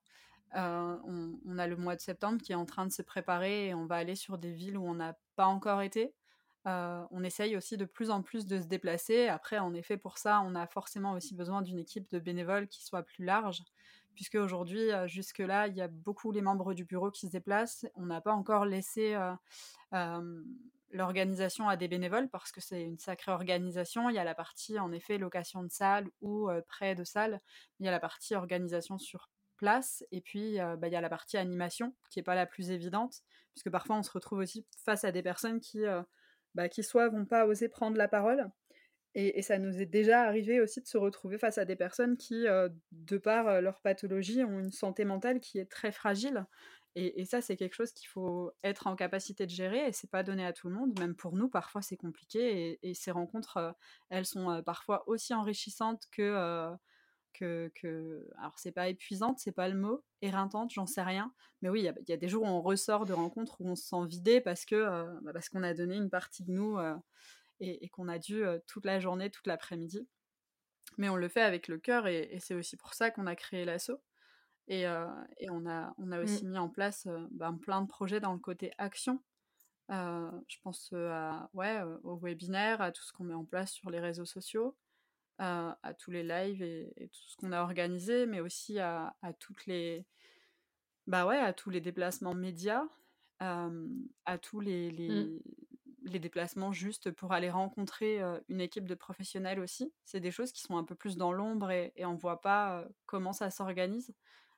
On, 0.55 1.59
a 1.59 1.67
le 1.67 1.77
mois 1.77 1.97
de 1.97 2.01
septembre 2.01 2.41
qui 2.43 2.53
est 2.53 2.57
en 2.57 2.67
train 2.67 2.87
de 2.87 2.93
se 2.93 3.03
préparer 3.03 3.69
et 3.69 3.75
on 3.75 3.87
va 3.87 3.97
aller 3.97 4.17
sur 4.17 4.39
des 4.39 4.53
villes 4.53 4.77
où 4.77 4.87
on 4.87 4.95
n'a 4.95 5.17
pas 5.37 5.47
encore 5.47 5.83
été. 5.83 6.15
On 6.65 7.25
essaye 7.25 7.57
aussi 7.57 7.77
de 7.77 7.85
plus 7.85 8.11
en 8.11 8.23
plus 8.23 8.47
de 8.47 8.61
se 8.61 8.67
déplacer. 8.67 9.29
Après, 9.29 9.59
en 9.59 9.75
effet, 9.75 9.97
pour 9.97 10.19
ça, 10.19 10.41
on 10.43 10.55
a 10.55 10.67
forcément 10.67 11.13
aussi 11.13 11.35
besoin 11.35 11.63
d'une 11.63 11.79
équipe 11.79 12.11
de 12.11 12.19
bénévoles 12.19 12.69
qui 12.69 12.85
soit 12.85 13.03
plus 13.03 13.25
large, 13.25 13.63
puisque 14.15 14.35
aujourd'hui, 14.35 14.91
jusque-là, 15.07 15.69
il 15.69 15.77
y 15.77 15.81
a 15.81 15.89
beaucoup 15.89 16.33
les 16.33 16.43
membres 16.43 16.75
du 16.75 16.85
bureau 16.85 17.11
qui 17.11 17.27
se 17.27 17.33
déplacent. 17.33 17.87
On 17.95 18.07
n'a 18.07 18.21
pas 18.21 18.33
encore 18.33 18.65
laissé 18.65 19.19
l'organisation 20.95 21.71
a 21.71 21.77
des 21.77 21.89
bénévoles 21.89 22.29
parce 22.29 22.53
que 22.53 22.61
c'est 22.61 22.83
une 22.83 22.99
sacrée 22.99 23.33
organisation. 23.33 24.11
Il 24.11 24.15
y 24.15 24.19
a 24.19 24.25
la 24.25 24.35
partie, 24.35 24.79
en 24.79 24.93
effet, 24.93 25.17
location 25.17 25.63
de 25.63 25.71
salle 25.71 26.07
ou 26.21 26.51
prêt 26.69 26.95
de 26.95 27.05
salle. 27.05 27.41
Il 27.81 27.87
y 27.87 27.89
a 27.89 27.93
la 27.93 28.01
partie 28.01 28.35
organisation 28.35 28.99
sur 28.99 29.31
place. 29.57 30.05
Et 30.11 30.21
puis, 30.21 30.59
bah, 30.59 30.89
il 30.89 30.93
y 30.93 30.97
a 30.97 31.01
la 31.01 31.09
partie 31.09 31.39
animation 31.39 31.95
qui 32.11 32.19
n'est 32.19 32.25
pas 32.25 32.35
la 32.35 32.47
plus 32.47 32.71
évidente, 32.71 33.23
puisque 33.53 33.71
parfois 33.71 33.97
on 33.97 34.03
se 34.03 34.11
retrouve 34.11 34.41
aussi 34.41 34.67
face 34.85 35.05
à 35.05 35.13
des 35.13 35.23
personnes 35.23 35.61
qui, 35.61 35.81
bah, 36.55 36.69
qui 36.69 36.83
soit 36.83 37.09
vont 37.09 37.25
pas 37.25 37.47
oser 37.47 37.69
prendre 37.69 37.97
la 37.97 38.09
parole. 38.09 38.51
Et, 39.15 39.43
ça 39.43 39.59
nous 39.59 39.81
est 39.81 39.87
déjà 39.87 40.23
arrivé 40.23 40.61
aussi 40.61 40.81
de 40.81 40.87
se 40.87 40.97
retrouver 40.97 41.37
face 41.37 41.59
à 41.59 41.67
des 41.67 41.77
personnes 41.77 42.17
qui, 42.17 42.47
de 42.93 43.19
par 43.19 43.61
leur 43.61 43.81
pathologie, 43.83 44.43
ont 44.43 44.59
une 44.59 44.73
santé 44.73 45.05
mentale 45.05 45.41
qui 45.41 45.59
est 45.59 45.71
très 45.71 45.93
fragile. 45.93 46.47
Et, 46.95 47.25
ça, 47.27 47.43
c'est 47.43 47.57
quelque 47.57 47.75
chose 47.75 47.93
qu'il 47.93 48.09
faut 48.09 48.53
être 48.65 48.87
en 48.87 48.97
capacité 48.97 49.45
de 49.45 49.51
gérer 49.51 49.87
et 49.87 49.93
c'est 49.93 50.11
pas 50.11 50.23
donné 50.23 50.47
à 50.47 50.55
tout 50.55 50.69
le 50.69 50.75
monde. 50.75 50.99
Même 50.99 51.15
pour 51.15 51.37
nous, 51.37 51.51
parfois, 51.51 51.83
c'est 51.83 51.99
compliqué. 51.99 52.79
Et, 52.83 52.95
ces 52.95 53.11
rencontres, 53.11 53.77
elles 54.09 54.27
sont 54.27 54.63
parfois 54.65 55.07
aussi 55.07 55.35
enrichissantes 55.35 56.05
que, 56.11 56.73
que, 57.33 57.71
que... 57.75 58.29
alors 58.39 58.59
c'est 58.59 58.73
pas 58.73 58.89
épuisante, 58.89 59.39
c'est 59.39 59.53
pas 59.53 59.69
le 59.69 59.79
mot, 59.79 60.05
éreintante, 60.21 60.71
j'en 60.73 60.87
sais 60.87 61.03
rien. 61.03 61.33
Mais 61.61 61.69
oui, 61.69 61.81
il 61.81 62.09
y, 62.09 62.13
a 62.13 62.17
des 62.17 62.29
jours 62.29 62.43
où 62.43 62.47
on 62.47 62.61
ressort 62.61 63.07
de 63.07 63.13
rencontres 63.13 63.61
où 63.61 63.69
on 63.69 63.77
se 63.77 63.85
sent 63.85 64.07
vidé 64.07 64.41
parce 64.41 64.65
que 64.65 65.21
bah, 65.23 65.33
parce 65.33 65.49
qu'on 65.49 65.63
a 65.63 65.75
donné 65.75 65.97
une 65.97 66.11
partie 66.11 66.43
de 66.45 66.51
nous 66.51 66.79
et, 67.61 67.89
qu'on 67.91 68.09
a 68.09 68.19
dû 68.19 68.45
toute 68.67 68.85
la 68.85 69.01
journée, 69.01 69.31
toute 69.31 69.47
l'après-midi. 69.47 70.09
Mais 70.99 71.09
on 71.09 71.17
le 71.17 71.29
fait 71.29 71.43
avec 71.43 71.69
le 71.69 71.79
cœur 71.79 72.07
et, 72.07 72.37
c'est 72.41 72.55
aussi 72.55 72.77
pour 72.77 72.95
ça 72.95 73.11
qu'on 73.11 73.27
a 73.27 73.37
créé 73.37 73.65
l'asso. 73.65 73.93
Et, 74.69 74.83
et, 74.83 75.51
on, 75.51 75.67
a, 75.67 75.95
on 75.99 76.13
a 76.13 76.19
mmh. 76.19 76.23
aussi 76.23 76.47
mis 76.47 76.59
en 76.59 76.69
place 76.69 77.07
ben, 77.31 77.55
plein 77.55 77.83
de 77.83 77.87
projets 77.87 78.21
dans 78.21 78.33
le 78.33 78.39
côté 78.41 78.73
action. 78.79 79.23
je 79.89 80.57
pense 80.63 80.93
à, 80.93 81.49
ouais, 81.55 81.81
aux 82.03 82.17
webinaires, 82.17 82.81
à 82.81 82.93
tout 82.93 83.03
ce 83.03 83.13
qu'on 83.13 83.25
met 83.25 83.35
en 83.35 83.45
place 83.45 83.73
sur 83.73 83.91
les 83.91 84.01
réseaux 84.01 84.25
sociaux, 84.25 84.77
à 85.39 85.95
tous 85.99 86.11
les 86.11 86.23
lives 86.23 86.63
et, 86.63 87.09
tout 87.13 87.29
ce 87.29 87.37
qu'on 87.37 87.53
a 87.53 87.63
organisé, 87.63 88.27
mais 88.27 88.41
aussi 88.41 88.79
à, 88.79 89.17
à, 89.23 89.33
toutes 89.33 89.67
les, 89.67 90.07
bah 91.07 91.27
ouais, 91.27 91.39
à 91.39 91.53
tous 91.53 91.71
les 91.71 91.81
déplacements 91.81 92.35
médias, 92.35 92.85
à 93.41 94.39
tous 94.41 94.61
les, 94.61 94.91
les, 94.91 95.09
mmh 95.09 95.41
les 96.05 96.19
déplacements 96.19 96.73
juste 96.73 97.11
pour 97.11 97.33
aller 97.33 97.51
rencontrer 97.51 98.21
une 98.49 98.61
équipe 98.61 98.89
de 98.89 98.95
professionnels 98.95 99.61
aussi. 99.61 99.93
C'est 100.05 100.21
des 100.21 100.31
choses 100.31 100.53
qui 100.53 100.63
sont 100.63 100.77
un 100.77 100.85
peu 100.85 100.95
plus 100.95 101.17
dans 101.17 101.33
l'ombre 101.33 101.71
et, 101.71 101.93
on 101.99 102.13
ne 102.13 102.19
voit 102.19 102.41
pas 102.41 102.85
comment 103.07 103.33
ça 103.33 103.51
s'organise. 103.51 104.15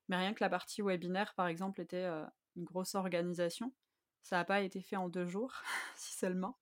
Mais 0.08 0.16
rien 0.16 0.34
que 0.34 0.42
la 0.42 0.50
partie 0.50 0.82
webinaire, 0.82 1.34
par 1.34 1.46
exemple, 1.46 1.80
était 1.80 2.06
une 2.56 2.64
grosse 2.64 2.94
organisation. 2.94 3.72
Ça 4.22 4.36
n'a 4.36 4.44
pas 4.44 4.62
été 4.62 4.80
fait 4.80 4.96
en 4.96 5.08
deux 5.08 5.26
jours, 5.26 5.54
si 5.96 6.14
seulement. 6.14 6.58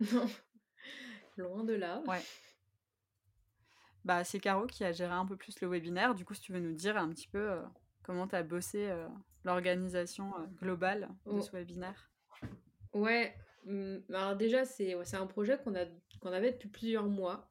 Non, 1.36 1.48
loin 1.48 1.64
de 1.64 1.72
là. 1.72 2.00
Ouais. 2.06 2.22
Bah, 4.04 4.24
c'est 4.24 4.40
Caro 4.40 4.66
qui 4.66 4.84
a 4.84 4.92
géré 4.92 5.12
un 5.12 5.26
peu 5.26 5.36
plus 5.36 5.60
le 5.60 5.68
webinaire. 5.68 6.14
Du 6.14 6.24
coup, 6.24 6.34
si 6.34 6.40
tu 6.40 6.52
veux 6.52 6.60
nous 6.60 6.74
dire 6.74 6.96
un 6.96 7.08
petit 7.10 7.28
peu 7.28 7.58
comment 8.02 8.26
tu 8.28 8.36
as 8.36 8.42
bossé 8.42 8.92
l'organisation 9.44 10.32
globale 10.60 11.08
de 11.30 11.40
ce 11.40 11.50
webinaire? 11.52 12.10
Ouais, 12.92 13.34
Mmh, 13.64 13.96
alors 14.10 14.36
déjà, 14.36 14.64
c'est 14.64 14.94
un 15.14 15.26
projet 15.26 15.58
qu'on 15.58 15.72
qu'on 16.20 16.32
avait 16.32 16.52
depuis 16.52 16.68
plusieurs 16.68 17.06
mois. 17.06 17.48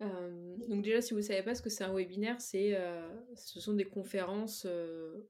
donc 0.00 0.82
déjà, 0.82 1.00
si 1.00 1.12
vous 1.14 1.20
ne 1.20 1.24
savez 1.24 1.42
pas 1.42 1.54
ce 1.54 1.62
que 1.62 1.70
c'est 1.70 1.84
un 1.84 1.94
webinaire, 1.94 2.40
c'est, 2.40 2.76
ce 3.34 3.60
sont 3.60 3.74
des 3.74 3.84
conférences 3.84 4.66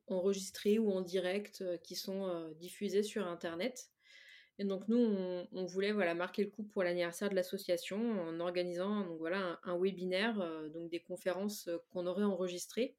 enregistrées 0.06 0.78
ou 0.78 0.90
en 0.92 1.00
direct 1.00 1.64
qui 1.82 1.94
sont 1.96 2.50
diffusées 2.58 3.02
sur 3.02 3.26
Internet. 3.26 3.90
Et 4.58 4.64
donc 4.64 4.88
nous, 4.88 4.98
on, 5.52 5.64
voulait 5.66 5.92
voilà, 5.92 6.14
marquer 6.14 6.44
le 6.44 6.50
coup 6.50 6.62
pour 6.62 6.82
l'anniversaire 6.82 7.28
de 7.28 7.34
l'association 7.34 7.98
en 8.22 8.40
organisant 8.40 9.04
donc, 9.04 9.18
voilà, 9.18 9.60
un, 9.64 9.78
webinaire, 9.78 10.38
donc 10.72 10.88
des 10.88 11.00
conférences 11.00 11.68
qu'on 11.90 12.06
aurait 12.06 12.24
enregistrées 12.24 12.96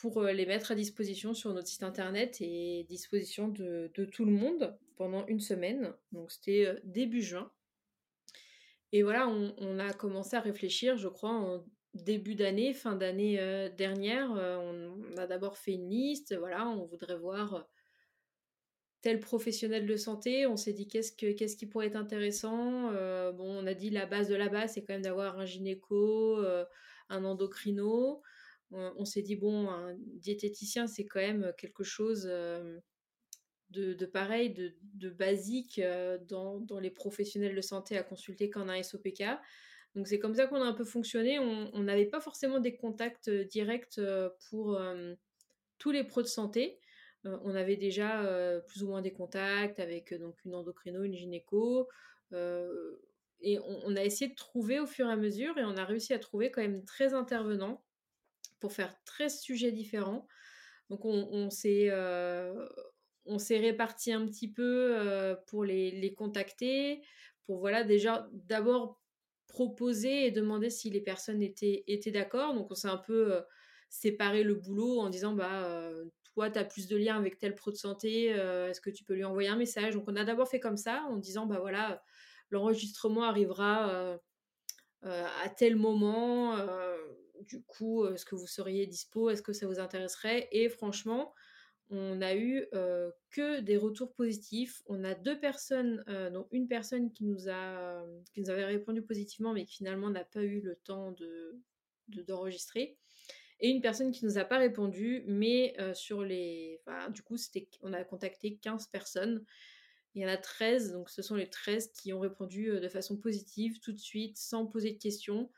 pour 0.00 0.22
les 0.22 0.46
mettre 0.46 0.70
à 0.70 0.74
disposition 0.76 1.34
sur 1.34 1.52
notre 1.52 1.66
site 1.66 1.82
internet 1.82 2.36
et 2.40 2.84
disposition 2.88 3.48
de, 3.48 3.90
tout 4.12 4.24
le 4.24 4.30
monde 4.30 4.78
pendant 4.94 5.26
une 5.26 5.40
semaine. 5.40 5.92
Donc 6.12 6.30
c'était 6.30 6.72
début 6.84 7.22
juin. 7.22 7.50
Et 8.92 9.02
voilà, 9.02 9.28
on, 9.28 9.78
a 9.80 9.92
commencé 9.92 10.36
à 10.36 10.40
réfléchir, 10.40 10.96
je 10.96 11.08
crois, 11.08 11.32
en 11.32 11.64
début 11.94 12.36
d'année, 12.36 12.74
fin 12.74 12.94
d'année 12.94 13.36
dernière. 13.76 14.30
on 14.30 15.16
a 15.16 15.26
d'abord 15.26 15.58
fait 15.58 15.72
une 15.72 15.90
liste, 15.90 16.36
voilà, 16.36 16.68
on 16.68 16.86
voudrait 16.86 17.18
voir 17.18 17.66
tel 19.00 19.20
professionnel 19.20 19.86
de 19.86 19.96
santé. 19.96 20.46
On 20.46 20.56
s'est 20.56 20.72
dit 20.72 20.88
qu'est-ce, 20.88 21.12
que, 21.12 21.32
qu'est-ce 21.32 21.56
qui 21.56 21.66
pourrait 21.66 21.86
être 21.86 21.96
intéressant. 21.96 22.92
bon, 23.32 23.62
on 23.62 23.66
a 23.66 23.74
dit 23.74 23.90
la 23.90 24.06
base 24.06 24.28
de 24.28 24.34
la 24.34 24.48
base, 24.48 24.72
c'est 24.74 24.82
quand 24.82 24.94
même 24.94 25.02
d'avoir 25.02 25.38
un 25.38 25.44
gynéco, 25.46 26.38
un 27.08 27.24
endocrino 27.24 28.22
on, 28.70 29.04
s'est 29.04 29.22
dit, 29.22 29.36
bon, 29.36 29.68
un 29.70 29.94
diététicien, 29.98 30.86
c'est 30.86 31.06
quand 31.06 31.20
même 31.20 31.52
quelque 31.56 31.84
chose 31.84 32.26
euh, 32.30 32.78
de, 33.70 33.94
pareil, 34.06 34.52
de, 34.52 35.10
basique 35.10 35.78
euh, 35.78 36.18
dans, 36.28 36.80
les 36.80 36.90
professionnels 36.90 37.54
de 37.54 37.60
santé 37.60 37.96
à 37.96 38.02
consulter 38.02 38.50
quand 38.50 38.66
on 38.66 38.68
un 38.68 38.82
SOPK. 38.82 39.24
Donc 39.94 40.06
c'est 40.06 40.18
comme 40.18 40.34
ça 40.34 40.46
qu'on 40.46 40.60
a 40.60 40.64
un 40.64 40.74
peu 40.74 40.84
fonctionné. 40.84 41.38
On 41.38 41.82
n'avait 41.82 42.06
pas 42.06 42.20
forcément 42.20 42.60
des 42.60 42.76
contacts 42.76 43.28
euh, 43.28 43.44
directs 43.44 44.00
pour 44.50 44.78
tous 45.78 45.90
les 45.90 46.04
pros 46.04 46.22
de 46.22 46.26
santé. 46.26 46.78
On 47.24 47.54
avait 47.54 47.76
déjà 47.76 48.60
plus 48.68 48.82
ou 48.82 48.88
moins 48.88 49.02
des 49.02 49.12
contacts 49.12 49.80
avec 49.80 50.14
donc 50.14 50.36
une 50.44 50.54
endocrino, 50.54 51.02
une 51.02 51.14
gynéco. 51.14 51.88
et 52.32 53.58
on, 53.58 53.96
a 53.96 54.04
essayé 54.04 54.30
de 54.30 54.36
trouver 54.36 54.80
au 54.80 54.86
fur 54.86 55.08
et 55.08 55.12
à 55.12 55.16
mesure 55.16 55.58
et 55.58 55.64
on 55.64 55.76
a 55.76 55.84
réussi 55.84 56.14
à 56.14 56.18
trouver 56.18 56.50
quand 56.50 56.62
même 56.62 56.84
très 56.84 57.14
intervenants 57.14 57.82
pour 58.60 58.72
faire 58.72 58.94
13 59.04 59.40
sujets 59.40 59.72
différents. 59.72 60.26
Donc 60.90 61.04
on, 61.04 61.50
s'est 61.50 61.88
euh, 61.90 62.66
on 63.26 63.38
s'est 63.38 63.58
réparti 63.58 64.12
un 64.12 64.26
petit 64.26 64.50
peu 64.50 64.96
euh, 64.96 65.36
pour 65.46 65.64
les, 65.64 65.90
les, 65.90 66.14
contacter, 66.14 67.02
pour 67.44 67.58
voilà 67.58 67.84
déjà 67.84 68.28
d'abord 68.32 68.98
proposer 69.48 70.26
et 70.26 70.30
demander 70.30 70.70
si 70.70 70.88
les 70.90 71.00
personnes 71.00 71.42
étaient, 71.42 71.84
étaient 71.86 72.10
d'accord. 72.10 72.54
Donc 72.54 72.70
on 72.70 72.74
s'est 72.74 72.88
un 72.88 72.96
peu 72.96 73.34
euh, 73.34 73.42
séparé 73.90 74.44
le 74.44 74.54
boulot 74.54 74.98
en 75.00 75.10
disant 75.10 75.34
bah 75.34 75.90
toi 76.38 76.50
tu 76.50 76.58
as 76.60 76.64
plus 76.64 76.86
de 76.86 76.96
liens 76.96 77.16
avec 77.16 77.38
tel 77.38 77.56
pro 77.56 77.72
de 77.72 77.76
santé, 77.76 78.26
est-ce 78.26 78.80
que 78.80 78.90
tu 78.90 79.02
peux 79.02 79.14
lui 79.14 79.24
envoyer 79.24 79.48
un 79.48 79.56
message? 79.56 79.94
Donc 79.94 80.04
on 80.06 80.14
a 80.14 80.22
d'abord 80.24 80.48
fait 80.48 80.60
comme 80.60 80.76
ça 80.76 81.04
en 81.10 81.16
disant 81.16 81.46
bah 81.46 81.58
voilà 81.58 82.00
l'enregistrement 82.50 83.24
arrivera 83.24 84.20
à 85.02 85.48
tel 85.56 85.74
moment 85.74 86.56
du 87.40 87.60
coup, 87.64 88.06
est-ce 88.06 88.24
que 88.24 88.36
vous 88.36 88.46
seriez 88.46 88.86
dispo? 88.86 89.30
Est-ce 89.30 89.42
que 89.42 89.52
ça 89.52 89.66
vous 89.66 89.80
intéresserait? 89.80 90.48
Et 90.52 90.68
franchement, 90.68 91.34
on 91.90 92.22
a 92.22 92.36
eu 92.36 92.68
que 93.30 93.58
des 93.58 93.76
retours 93.76 94.14
positifs. 94.14 94.82
On 94.86 95.02
a 95.02 95.16
deux 95.16 95.40
personnes, 95.40 96.04
dont 96.32 96.46
une 96.52 96.68
personne 96.68 97.10
qui 97.12 97.24
nous, 97.24 97.48
a, 97.48 98.04
qui 98.32 98.42
nous 98.42 98.50
avait 98.50 98.64
répondu 98.64 99.02
positivement, 99.02 99.52
mais 99.54 99.64
qui 99.64 99.78
finalement 99.78 100.10
n'a 100.10 100.24
pas 100.24 100.44
eu 100.44 100.60
le 100.60 100.76
temps 100.76 101.10
de, 101.10 101.58
d'enregistrer. 102.06 102.96
Et 103.60 103.70
une 103.70 103.80
personne 103.80 104.12
qui 104.12 104.24
nous 104.24 104.38
a 104.38 104.44
pas 104.44 104.58
répondu, 104.58 105.24
mais 105.26 105.76
sur 105.94 106.22
les. 106.22 106.80
du 107.10 107.22
coup, 107.22 107.36
c'était, 107.36 107.68
on 107.82 107.92
a 107.92 108.04
contacté 108.04 108.56
15 108.56 108.88
personnes. 108.88 109.44
Il 110.14 110.22
y 110.22 110.24
en 110.24 110.28
a 110.28 110.36
13, 110.36 110.92
donc 110.92 111.10
ce 111.10 111.22
sont 111.22 111.34
les 111.34 111.48
13 111.48 111.92
qui 111.92 112.12
ont 112.12 112.20
répondu 112.20 112.70
de 112.80 112.88
façon 112.88 113.16
positive, 113.16 113.78
tout 113.80 113.92
de 113.92 113.98
suite, 113.98 114.36
sans 114.36 114.66
poser 114.66 114.92
de 114.92 114.98
questions. 114.98 115.50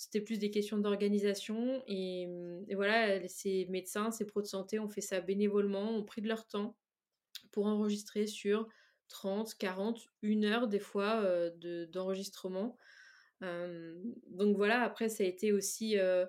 C'était 0.00 0.22
plus 0.22 0.38
des 0.38 0.50
questions 0.50 0.78
d'organisation. 0.78 1.82
Et, 1.86 2.26
voilà, 2.74 3.28
ces 3.28 3.66
médecins, 3.66 4.10
ces 4.10 4.26
pros 4.26 4.40
de 4.40 4.46
santé 4.46 4.78
ont 4.78 4.88
fait 4.88 5.02
ça 5.02 5.20
bénévolement, 5.20 5.90
ont 5.90 6.04
pris 6.04 6.22
de 6.22 6.28
leur 6.28 6.46
temps 6.46 6.74
pour 7.52 7.66
enregistrer 7.66 8.26
sur 8.26 8.66
30, 9.08 9.54
40, 9.58 10.08
une 10.22 10.46
heure 10.46 10.68
des 10.68 10.78
fois 10.78 11.20
euh, 11.22 11.86
d'enregistrement. 11.88 12.78
donc 13.42 14.56
voilà, 14.56 14.80
après, 14.84 15.10
ça 15.10 15.22
a 15.22 15.26
été 15.26 15.52
aussi 15.52 15.98
euh, 15.98 16.24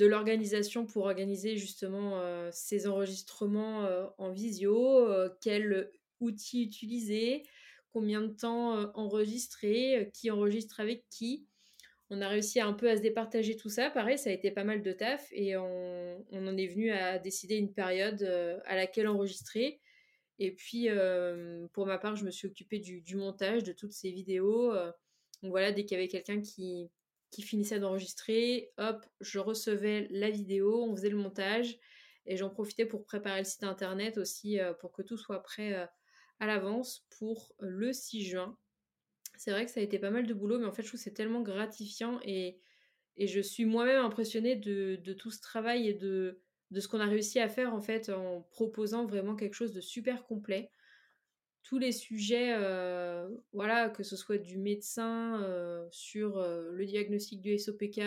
de 0.00 0.06
l'organisation 0.06 0.84
pour 0.84 1.04
organiser 1.04 1.56
justement 1.56 2.20
euh, 2.20 2.48
ces 2.52 2.88
enregistrements 2.88 3.88
en 4.18 4.32
visio, 4.32 5.06
quel 5.40 5.90
outil 6.18 6.64
utiliser, 6.64 7.44
combien 7.92 8.22
de 8.22 8.32
temps 8.32 8.90
enregistrer, 8.94 10.10
qui 10.12 10.30
enregistre 10.30 10.80
avec 10.80 11.04
qui 11.08 11.46
on 12.10 12.20
a 12.20 12.28
réussi 12.28 12.60
un 12.60 12.72
peu 12.72 12.90
à 12.90 12.96
se 12.96 13.02
départager 13.02 13.56
tout 13.56 13.68
ça. 13.68 13.88
Pareil, 13.88 14.18
ça 14.18 14.30
a 14.30 14.32
été 14.32 14.50
pas 14.50 14.64
mal 14.64 14.82
de 14.82 14.92
taf 14.92 15.28
et 15.30 15.56
on, 15.56 16.24
en 16.32 16.56
est 16.56 16.66
venu 16.66 16.90
à 16.90 17.18
décider 17.20 17.56
une 17.56 17.72
période 17.72 18.22
euh, 18.22 18.58
à 18.64 18.74
laquelle 18.74 19.06
enregistrer. 19.06 19.80
Et 20.40 20.50
puis, 20.50 20.88
euh, 20.88 21.68
pour 21.72 21.86
ma 21.86 21.98
part, 21.98 22.16
je 22.16 22.24
me 22.24 22.32
suis 22.32 22.48
occupée 22.48 22.80
du, 22.80 23.14
montage 23.14 23.62
de 23.62 23.72
toutes 23.72 23.92
ces 23.92 24.10
vidéos. 24.10 24.72
Euh. 24.72 24.90
donc 25.42 25.52
voilà, 25.52 25.70
dès 25.70 25.84
qu'il 25.84 25.96
y 25.96 26.00
avait 26.00 26.08
quelqu'un 26.08 26.40
qui, 26.40 26.90
qui 27.30 27.42
finissait 27.42 27.78
d'enregistrer, 27.78 28.72
hop, 28.78 29.04
je 29.20 29.38
recevais 29.38 30.08
la 30.10 30.30
vidéo, 30.30 30.84
on 30.84 30.96
faisait 30.96 31.10
le 31.10 31.16
montage 31.16 31.78
et 32.26 32.36
j'en 32.36 32.50
profitais 32.50 32.86
pour 32.86 33.04
préparer 33.04 33.40
le 33.40 33.44
site 33.44 33.64
internet 33.64 34.18
aussi 34.18 34.58
pour 34.80 34.92
que 34.92 35.02
tout 35.02 35.16
soit 35.16 35.42
prêt 35.42 35.88
à 36.40 36.46
l'avance 36.46 37.06
pour 37.18 37.54
le 37.60 37.92
6 37.92 38.24
juin. 38.24 38.56
C'est 39.36 39.52
vrai 39.52 39.64
que 39.64 39.70
ça 39.70 39.80
a 39.80 39.82
été 39.82 39.98
pas 39.98 40.10
mal 40.10 40.26
de 40.26 40.34
boulot, 40.34 40.58
mais 40.58 40.66
en 40.66 40.72
fait, 40.72 40.82
je 40.82 40.88
trouve 40.88 40.98
que 40.98 41.04
c'est 41.04 41.14
tellement 41.14 41.42
gratifiant 41.42 42.20
et, 42.24 42.58
et 43.16 43.26
je 43.26 43.40
suis 43.40 43.64
moi-même 43.64 44.04
impressionnée 44.04 44.56
de, 44.56 44.96
de, 44.96 45.12
tout 45.12 45.30
ce 45.30 45.40
travail 45.40 45.88
et 45.88 45.94
de, 45.94 46.40
de 46.70 46.80
ce 46.80 46.88
qu'on 46.88 47.00
a 47.00 47.06
réussi 47.06 47.38
à 47.40 47.48
faire 47.48 47.74
en 47.74 47.80
fait 47.80 48.10
en 48.10 48.42
proposant 48.50 49.06
vraiment 49.06 49.36
quelque 49.36 49.54
chose 49.54 49.72
de 49.72 49.80
super 49.80 50.24
complet. 50.26 50.70
Tous 51.62 51.78
les 51.78 51.92
sujets, 51.92 52.54
euh, 52.56 53.28
voilà, 53.52 53.90
que 53.90 54.02
ce 54.02 54.16
soit 54.16 54.38
du 54.38 54.58
médecin 54.58 55.42
euh, 55.42 55.86
sur 55.90 56.38
euh, 56.38 56.70
le 56.72 56.86
diagnostic 56.86 57.40
du 57.40 57.58
SOPK 57.58 58.00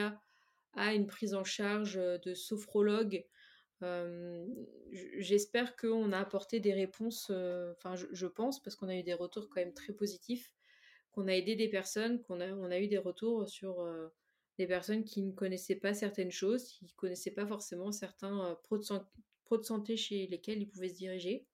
à 0.74 0.94
une 0.94 1.06
prise 1.06 1.36
en 1.36 1.44
charge 1.44 1.96
de 1.96 2.34
sophrologue, 2.34 3.26
j'espère 5.20 5.76
qu'on 5.76 6.13
a 6.13 6.20
apporté 6.20 6.62
des 6.62 6.74
réponses, 6.74 7.30
enfin 7.76 7.96
je, 7.96 8.26
pense, 8.26 8.63
parce 8.63 8.78
qu'on 8.78 8.88
a 8.88 8.96
eu 8.96 9.04
des 9.04 9.13
retours 9.13 9.50
quand 9.50 9.60
même 9.60 9.74
très 9.74 9.92
positifs, 9.92 10.52
qu'on 11.12 11.28
a 11.28 11.34
aidé 11.34 11.56
des 11.56 11.68
personnes, 11.68 12.22
qu'on 12.24 12.39
a, 12.39 12.80
eu 12.80 12.88
des 12.88 12.98
retours 12.98 13.48
sur 13.48 13.86
des 14.58 14.68
personnes 14.68 15.04
qui 15.04 15.22
ne 15.22 15.34
connaissaient 15.34 15.76
pas 15.76 15.94
certaines 15.94 16.32
choses, 16.32 16.63
qui 16.63 16.86
ne 16.86 16.89
connaissaient 16.96 17.32
pas 17.32 17.46
forcément 17.46 17.92
certains 17.92 18.58
pros, 18.63 18.78
de 18.78 19.63
santé 19.63 19.98
chez 19.98 20.28
lesquels 20.28 20.62
ils 20.62 20.70
pouvaient 20.70 20.89
se 20.89 20.96
diriger. 20.96 21.46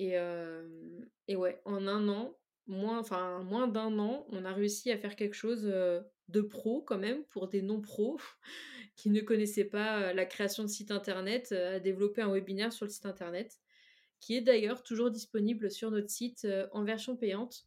Et, 0.00 1.36
ouais, 1.36 1.60
en 1.66 1.86
un 1.86 2.08
an, 2.08 2.34
moins, 2.66 2.98
enfin, 2.98 3.42
moins 3.42 3.68
d'un 3.68 3.98
an, 3.98 4.26
on 4.30 4.46
a 4.46 4.52
réussi 4.52 4.90
à 4.90 4.96
faire 4.98 5.14
quelque 5.14 5.34
chose 5.34 5.62
de 5.62 6.40
pro 6.40 6.80
quand 6.80 6.98
même 6.98 7.22
pour 7.24 7.48
des 7.48 7.60
non-pros 7.60 8.18
qui 8.96 9.10
ne 9.10 9.20
connaissaient 9.20 9.64
pas 9.64 10.14
la 10.14 10.24
création 10.24 10.62
de 10.64 10.68
site 10.68 10.90
internet, 10.90 11.52
à 11.52 11.80
développer 11.80 12.22
un 12.22 12.32
webinaire 12.32 12.72
sur 12.72 12.86
le 12.86 12.90
site 12.90 13.04
internet, 13.04 13.58
qui 14.20 14.36
est 14.36 14.40
d'ailleurs 14.40 14.82
toujours 14.82 15.10
disponible 15.10 15.70
sur 15.70 15.90
notre 15.90 16.10
site 16.10 16.46
en 16.72 16.82
version 16.82 17.16
payante 17.16 17.66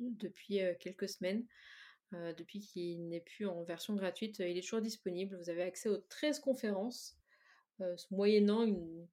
depuis 0.00 0.60
quelques 0.80 1.10
semaines. 1.10 1.44
Depuis 2.12 2.60
qu'il 2.60 3.06
n'est 3.08 3.20
plus 3.20 3.46
en 3.46 3.64
version 3.64 3.94
gratuite, 3.96 4.38
il 4.38 4.56
est 4.56 4.62
toujours 4.62 4.80
disponible. 4.80 5.36
Vous 5.36 5.50
avez 5.50 5.62
accès 5.62 5.90
aux 5.90 5.98
13 5.98 6.40
conférences, 6.40 7.18
moyennant 8.10 8.62
une, 8.62 9.06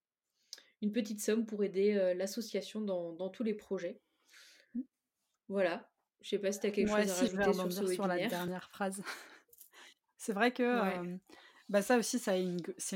une, 0.83 0.91
petite 0.91 1.21
somme 1.21 1.45
pour 1.45 1.63
aider 1.63 1.95
euh, 1.95 2.13
l'association 2.13 2.81
dans, 2.81 3.13
dans, 3.13 3.29
tous 3.29 3.43
les 3.43 3.53
projets. 3.53 3.99
Voilà. 5.47 5.89
Je 6.21 6.29
sais 6.29 6.39
pas 6.39 6.51
si 6.51 6.59
tu 6.59 6.67
as 6.67 6.71
quelque 6.71 6.89
chose 6.89 7.09
à 7.09 7.15
rajouter 7.15 7.53
sur 7.53 7.71
ce 7.71 7.87
sur 7.87 8.07
la 8.07 8.27
dernière 8.27 8.69
phrase. 8.69 9.01
c'est 10.17 10.33
vrai 10.33 10.51
que 10.51 10.63
bah 11.69 11.81
ça 11.81 11.97
aussi, 11.97 12.19
c'est 12.19 12.41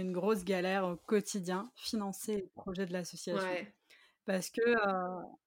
une, 0.01 0.11
grosse 0.11 0.43
galère 0.43 0.85
au 0.85 0.95
quotidien, 0.95 1.71
financer 1.75 2.37
le 2.37 2.47
projet 2.53 2.85
de 2.85 2.93
l'association. 2.93 3.43
Ouais. 3.43 3.73
Parce 4.25 4.49
que 4.49 4.61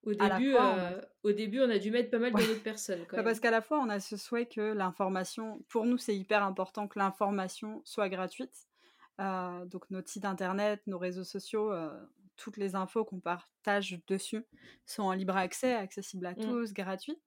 au, 0.03 0.15
début, 0.15 0.55
on 0.55 1.01
au 1.23 1.33
début, 1.33 1.61
on 1.61 1.69
a 1.69 1.79
dû 1.79 1.91
mettre 1.91 2.11
pas 2.11 2.19
mal 2.19 2.33
d'autres 2.33 2.63
personnes. 2.63 3.05
Bah, 3.13 3.23
parce 3.23 3.39
qu'à 3.39 3.51
la 3.51 3.61
fois, 3.61 3.79
on 3.79 3.91
a 3.91 4.01
ce 4.01 4.17
souhait 4.17 4.47
que 4.47 4.73
l'information, 4.73 5.63
pour 5.69 5.85
nous, 5.85 5.99
c'est 5.99 6.17
hyper 6.17 6.43
important 6.43 6.89
que 6.89 6.99
l'information 6.99 7.83
soit 7.85 8.09
gratuite. 8.09 8.69
donc 9.19 9.91
notre 9.91 10.09
site 10.09 10.25
internet, 10.25 10.81
nos 10.87 10.99
réseaux 10.99 11.25
sociaux, 11.25 11.73
toutes 12.41 12.57
les 12.57 12.75
infos 12.75 13.05
qu'on 13.05 13.21
partage 13.21 14.01
dessus 14.07 14.45
sont 14.87 15.05
en 15.05 15.13
libre 15.13 15.37
accès, 15.37 15.75
accessibles 15.75 16.27
à 16.27 16.33
mmh. 16.33 16.41
tous, 16.41 16.73
gratuits. 16.73 17.21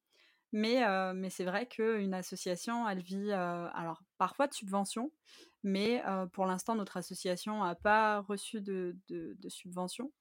Mais, 0.52 0.84
mais 1.16 1.32
c'est 1.32 1.46
vrai 1.46 1.68
qu'une 1.68 2.14
association, 2.14 2.88
elle 2.88 3.02
vit 3.02 3.32
alors 3.32 4.04
parfois 4.20 4.46
de 4.46 4.54
subventions, 4.54 5.12
mais 5.64 6.04
pour 6.32 6.46
l'instant, 6.46 6.76
notre 6.76 6.98
association 6.98 7.64
n'a 7.64 7.74
pas 7.74 8.20
reçu 8.20 8.62
de, 8.62 8.96
de, 9.08 9.36
de 9.40 9.50
subventions 9.50 10.12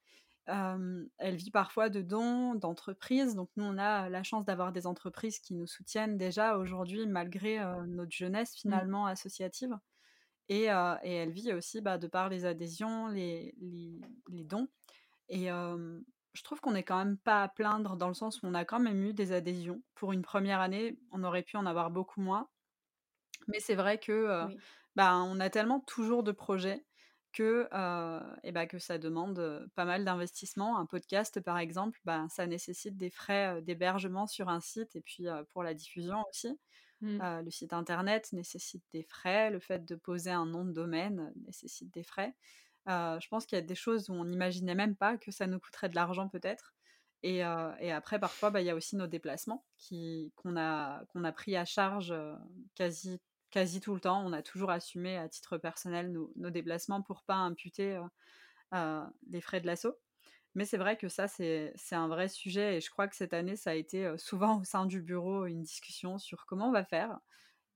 elle 0.47 1.37
vit 1.37 1.51
parfois 1.51 1.89
de 1.89 2.03
dons 2.03 2.55
d'entreprises. 2.55 3.35
Donc 3.35 3.51
nous, 3.57 3.65
on 3.65 3.79
a 3.79 4.09
la 4.09 4.23
chance 4.23 4.45
d'avoir 4.45 4.73
des 4.73 4.87
entreprises 4.87 5.39
qui 5.39 5.55
nous 5.55 5.67
soutiennent 5.67 6.17
déjà 6.17 6.57
aujourd'hui, 6.57 7.07
malgré 7.07 7.59
notre 7.87 8.13
jeunesse 8.13 8.55
mmh. 8.55 8.59
finalement 8.61 9.07
associative. 9.07 9.77
Et, 10.49 10.65
et, 10.65 11.13
elle 11.15 11.31
vit 11.31 11.53
aussi 11.53 11.81
bah, 11.81 11.99
de 11.99 12.07
par 12.07 12.29
les 12.29 12.45
adhésions, 12.45 13.07
les, 13.07 13.55
les, 13.61 14.01
les 14.29 14.45
dons. 14.45 14.69
Et 15.29 15.47
je 15.49 16.43
trouve 16.43 16.61
qu'on 16.61 16.73
n'est 16.73 16.83
quand 16.83 16.99
même 16.99 17.19
pas 17.19 17.43
à 17.43 17.49
plaindre 17.49 17.97
dans 17.97 18.09
le 18.09 18.15
sens 18.15 18.43
où 18.43 18.47
on 18.47 18.55
a 18.55 18.65
quand 18.65 18.81
même 18.81 19.03
eu 19.05 19.13
des 19.13 19.33
adhésions. 19.33 19.83
Pour 19.95 20.13
une 20.13 20.23
première 20.23 20.61
année, 20.61 20.99
on 21.11 21.25
aurait 21.25 21.43
pu 21.43 21.57
en 21.57 21.67
avoir 21.67 21.91
beaucoup 21.91 22.21
moins. 22.21 22.49
Mais 23.49 23.61
c'est 23.61 23.75
vrai 23.75 23.99
que 23.99 24.47
bah, 24.97 25.17
on 25.17 25.41
a 25.41 25.51
tellement 25.51 25.81
toujours 25.81 26.23
de 26.23 26.33
projets 26.33 26.85
que, 27.33 27.69
et 28.43 28.53
bah, 28.53 28.67
que 28.67 28.79
ça 28.79 28.99
demande 28.99 29.69
pas 29.75 29.85
mal 29.85 30.05
d'investissement. 30.05 30.79
Un 30.79 30.87
podcast, 30.87 31.41
par 31.41 31.59
exemple, 31.59 31.99
bah, 32.05 32.27
ça 32.29 32.47
nécessite 32.47 32.97
des 32.97 33.11
frais 33.11 33.61
d'hébergement 33.63 34.27
sur 34.27 34.49
un 34.49 34.61
site 34.61 34.97
et 34.97 35.01
puis 35.01 35.27
pour 35.53 35.63
la 35.63 35.75
diffusion 35.75 36.23
aussi. 36.31 36.59
Mmh. 37.01 37.19
le 37.45 37.51
site 37.51 37.73
internet 37.73 38.33
nécessite 38.33 38.85
des 38.93 39.03
frais, 39.03 39.51
le 39.51 39.59
fait 39.59 39.85
de 39.85 39.97
poser 39.97 40.31
un 40.31 40.47
nom 40.47 40.65
de 40.65 40.71
domaine 40.71 41.33
nécessite 41.45 41.93
des 41.93 42.05
frais. 42.05 42.33
Je 42.87 43.29
pense 43.29 43.47
qu'il 43.47 43.57
y 43.57 43.63
a 43.63 43.65
des 43.65 43.75
choses 43.75 44.11
où 44.11 44.15
on 44.15 44.25
n'imaginait 44.25 44.75
même 44.75 44.97
pas 44.97 45.17
que 45.17 45.31
ça 45.31 45.47
nous 45.47 45.61
coûterait 45.61 45.89
de 45.89 45.95
l'argent 45.95 46.29
peut-être. 46.29 46.75
Et, 47.25 47.39
et, 47.39 47.93
après, 47.93 48.19
parfois, 48.19 48.51
bah, 48.51 48.61
il 48.61 48.67
y 48.67 48.71
a 48.71 48.75
aussi 48.75 48.97
nos 48.97 49.07
déplacements 49.07 49.65
qu'on 50.37 50.57
a, 50.57 51.33
pris 51.35 51.57
à 51.57 51.65
charge 51.65 52.15
quasi 52.75 53.21
quasi 53.53 53.81
tout 53.81 53.95
le 53.95 54.01
temps. 54.01 54.25
On 54.27 54.33
a 54.33 54.43
toujours 54.43 54.71
assumé 54.71 55.17
à 55.17 55.29
titre 55.29 55.59
personnel 55.59 56.11
nos, 56.11 56.51
déplacements 56.51 57.03
pour 57.03 57.23
pas 57.23 57.37
imputer 57.37 58.01
les 58.73 59.41
frais 59.41 59.61
de 59.61 59.67
l'assaut. 59.67 59.97
Mais 60.55 60.67
c'est 60.67 60.77
vrai 60.77 60.99
que 60.99 61.09
ça, 61.09 61.29
c'est 61.29 61.73
un 61.93 62.09
vrai 62.09 62.29
sujet 62.29 62.77
et 62.77 62.81
je 62.81 62.91
crois 62.91 63.09
que 63.09 63.17
cette 63.17 63.33
année, 63.33 63.57
ça 63.57 63.71
a 63.71 63.75
été 63.75 64.13
souvent 64.19 64.61
au 64.61 64.65
sein 64.65 64.87
du 64.87 65.01
bureau 65.01 65.47
une 65.47 65.63
discussion 65.63 66.19
sur 66.19 66.45
comment 66.47 66.69
on 66.69 66.73
va 66.73 66.85
faire. 66.85 67.19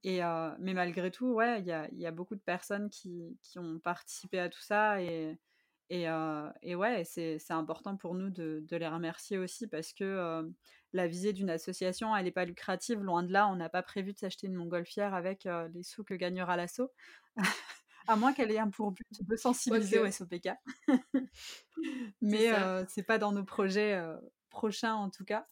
Et, 0.08 0.20
mais 0.60 0.72
malgré 0.72 1.10
tout, 1.10 1.32
ouais, 1.32 1.58
il 1.58 1.66
y 1.66 1.72
a, 1.72 1.88
y 1.92 2.06
a, 2.06 2.12
beaucoup 2.12 2.36
de 2.36 2.40
personnes 2.40 2.88
qui, 2.90 3.36
qui, 3.42 3.58
ont 3.58 3.80
participé 3.80 4.38
à 4.38 4.48
tout 4.48 4.60
ça 4.60 5.02
et, 5.02 5.36
et, 5.90 6.06
et 6.62 6.74
ouais, 6.76 7.02
c'est 7.04 7.50
important 7.50 7.96
pour 7.96 8.14
nous 8.14 8.30
de, 8.30 8.62
de, 8.68 8.76
les 8.76 8.86
remercier 8.86 9.36
aussi 9.36 9.66
parce 9.66 9.92
que 9.92 10.48
la 10.92 11.08
visée 11.08 11.32
d'une 11.32 11.50
association, 11.50 12.14
elle 12.14 12.26
n'est 12.26 12.30
pas 12.30 12.44
lucrative, 12.44 13.02
loin 13.02 13.24
de 13.24 13.32
là, 13.32 13.48
on 13.48 13.56
n'a 13.56 13.68
pas 13.68 13.82
prévu 13.82 14.12
de 14.12 14.18
s'acheter 14.18 14.46
une 14.46 14.54
montgolfière 14.54 15.12
avec 15.12 15.48
les 15.74 15.82
sous 15.82 16.04
que 16.04 16.14
gagnera 16.14 16.56
l'assaut, 16.56 16.92
à 18.06 18.14
moins 18.14 18.32
qu'elle 18.32 18.52
ait 18.52 18.60
un 18.60 18.70
pour 18.70 18.92
but 18.92 19.08
de 19.20 19.34
sensibiliser 19.34 19.98
au 19.98 20.08
SOPK. 20.08 20.50
Mais 22.22 22.52
c'est 22.86 23.02
pas 23.02 23.18
dans 23.18 23.32
nos 23.32 23.44
projets 23.44 24.00
prochains 24.56 24.94
en 24.94 25.10
tout 25.10 25.24
cas. 25.24 25.46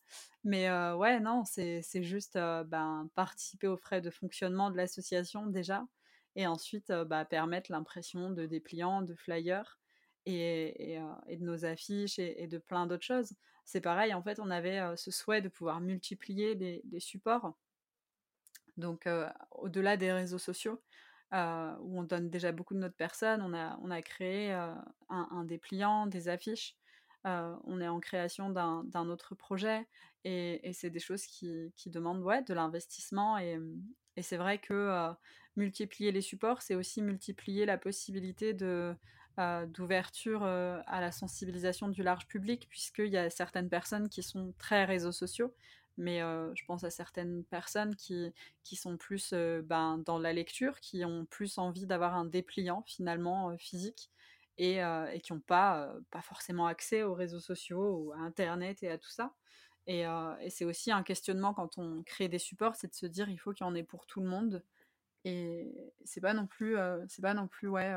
Mais 0.45 0.71
ouais, 0.95 1.21
non, 1.21 1.45
c'est 1.45 2.03
juste 2.03 2.35
ben, 2.35 3.09
participer 3.15 3.67
aux 3.67 3.77
frais 3.77 4.01
de 4.01 4.11
fonctionnement 4.11 4.71
de 4.71 4.77
l'association 4.77 5.47
déjà, 5.47 5.87
et 6.37 6.47
ensuite 6.47 6.91
bah, 6.93 7.25
permettre 7.25 7.71
l'impression 7.71 8.31
de 8.31 8.47
dépliants, 8.47 9.03
de 9.03 9.15
flyers 9.15 9.79
et, 10.27 10.95
et, 11.29 11.37
de 11.37 11.45
nos 11.45 11.65
affiches 11.65 12.19
et, 12.19 12.47
de 12.47 12.59
plein 12.59 12.87
d'autres 12.87 13.05
choses. 13.05 13.35
C'est 13.65 13.81
pareil, 13.81 14.15
en 14.15 14.23
fait, 14.23 14.41
on 14.41 14.51
avait 14.51 14.81
ce 14.97 15.11
souhait 15.11 15.43
de 15.43 15.49
pouvoir 15.49 15.81
multiplier 15.81 16.55
les, 16.55 17.01
supports. 17.01 17.55
Donc, 18.77 19.09
au-delà 19.51 19.97
des 19.97 20.13
réseaux 20.13 20.39
sociaux, 20.39 20.83
où 21.33 21.99
on 21.99 22.05
donne 22.05 22.31
déjà 22.31 22.53
beaucoup 22.53 22.75
de 22.75 22.81
notre 22.81 22.97
personne, 22.97 23.43
on 23.43 23.55
a, 23.55 23.79
on 23.83 23.91
a 23.91 24.03
créé 24.03 24.53
un, 25.09 25.45
dépliant, 25.45 26.07
des 26.07 26.29
affiches. 26.29 26.77
On 27.25 27.81
est 27.81 27.89
en 27.89 28.01
création 28.01 28.51
d'un 28.51 29.09
autre 29.09 29.35
projet 29.35 29.87
et, 30.25 30.73
c'est 30.73 30.91
des 30.91 31.01
choses 31.01 31.27
qui, 31.27 31.73
demandent 31.87 32.23
ouais, 32.23 32.43
de 32.43 32.55
l'investissement 32.55 33.39
et, 33.39 33.59
et 34.17 34.23
c'est 34.23 34.37
vrai 34.37 34.59
que 34.59 35.13
multiplier 35.57 36.13
les 36.13 36.21
supports, 36.21 36.63
c'est 36.63 36.75
aussi 36.75 37.03
multiplier 37.03 37.67
la 37.67 37.79
possibilité 37.79 38.53
de, 38.55 38.95
d'ouverture 39.69 40.45
à 40.45 41.01
la 41.01 41.13
sensibilisation 41.13 41.89
du 41.89 42.03
large 42.03 42.27
public, 42.27 42.67
puisqu'il 42.69 43.09
y 43.09 43.17
a 43.17 43.31
certaines 43.31 43.69
personnes 43.69 44.09
qui 44.09 44.23
sont 44.23 44.55
très 44.59 44.85
réseaux 44.85 45.13
sociaux, 45.13 45.55
mais 45.97 46.21
je 46.21 46.65
pense 46.67 46.85
à 46.85 46.91
certaines 46.91 47.45
personnes 47.45 47.97
qui, 47.97 48.33
qui 48.63 48.77
sont 48.77 48.97
plus 48.97 49.33
ben, 49.65 49.99
dans 49.99 50.19
la 50.19 50.33
lecture, 50.33 50.81
qui 50.81 51.05
ont 51.05 51.25
plus 51.27 51.59
envie 51.59 51.87
d'avoir 51.87 52.15
un 52.15 52.25
dépliant 52.25 52.83
finalement 52.87 53.57
physique 53.59 54.11
et, 54.59 54.81
qui 55.23 55.33
n'ont 55.33 55.41
pas, 55.41 55.95
forcément 56.23 56.67
accès 56.67 57.03
aux 57.03 57.15
réseaux 57.15 57.41
sociaux 57.41 58.13
à 58.13 58.19
Internet 58.19 58.83
et 58.83 58.91
à 58.91 58.99
tout 58.99 59.11
ça. 59.11 59.35
Et, 59.87 60.05
c'est 60.49 60.65
aussi 60.65 60.91
un 60.91 61.03
questionnement 61.03 61.55
quand 61.55 61.79
on 61.79 62.03
crée 62.03 62.29
des 62.29 62.39
supports, 62.39 62.77
c'est 62.77 62.89
de 62.89 62.95
se 62.95 63.07
dire 63.07 63.29
il 63.29 63.39
faut 63.39 63.53
qu'il 63.53 63.67
y 63.67 63.69
en 63.69 63.75
ait 63.75 63.83
pour 63.83 64.07
tout 64.07 64.21
le 64.21 64.29
monde. 64.29 64.63
Et 65.25 65.73
c'est 66.05 66.21
pas 66.21 66.35
non 66.35 66.47
plus, 66.47 66.77
c'est 67.09 67.23
pas 67.23 67.35
non 67.35 67.49
plus 67.49 67.69
ouais, 67.69 67.95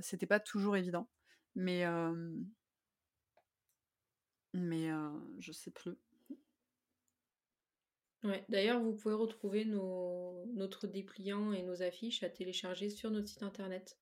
c'était 0.00 0.26
pas 0.26 0.40
toujours 0.40 0.76
évident. 0.76 1.08
Mais, 1.54 1.84
mais 4.54 4.90
je 5.38 5.52
sais 5.52 5.70
plus. 5.70 5.96
Ouais, 8.24 8.44
d'ailleurs, 8.48 8.80
vous 8.80 8.92
pouvez 8.92 9.14
retrouver 9.14 9.64
nos, 9.64 10.46
notre 10.54 10.86
dépliant 10.86 11.52
et 11.52 11.62
nos 11.62 11.82
affiches 11.82 12.22
à 12.22 12.28
télécharger 12.28 12.88
sur 12.88 13.10
notre 13.10 13.26
site 13.26 13.42
internet. 13.42 13.98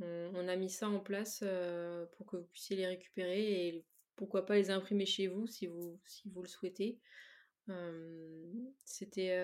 On, 0.00 0.48
a 0.48 0.56
mis 0.56 0.70
ça 0.70 0.88
en 0.88 1.00
place 1.00 1.42
pour 2.12 2.26
que 2.26 2.36
vous 2.36 2.46
puissiez 2.52 2.76
les 2.76 2.86
récupérer 2.86 3.68
et 3.68 3.84
pourquoi 4.14 4.44
pas 4.44 4.56
les 4.56 4.70
imprimer 4.70 5.06
chez 5.06 5.26
vous 5.26 5.46
si 5.46 5.66
vous, 5.66 5.98
si 6.06 6.28
vous 6.28 6.42
le 6.42 6.48
souhaitez. 6.48 6.98
c'était 8.84 9.38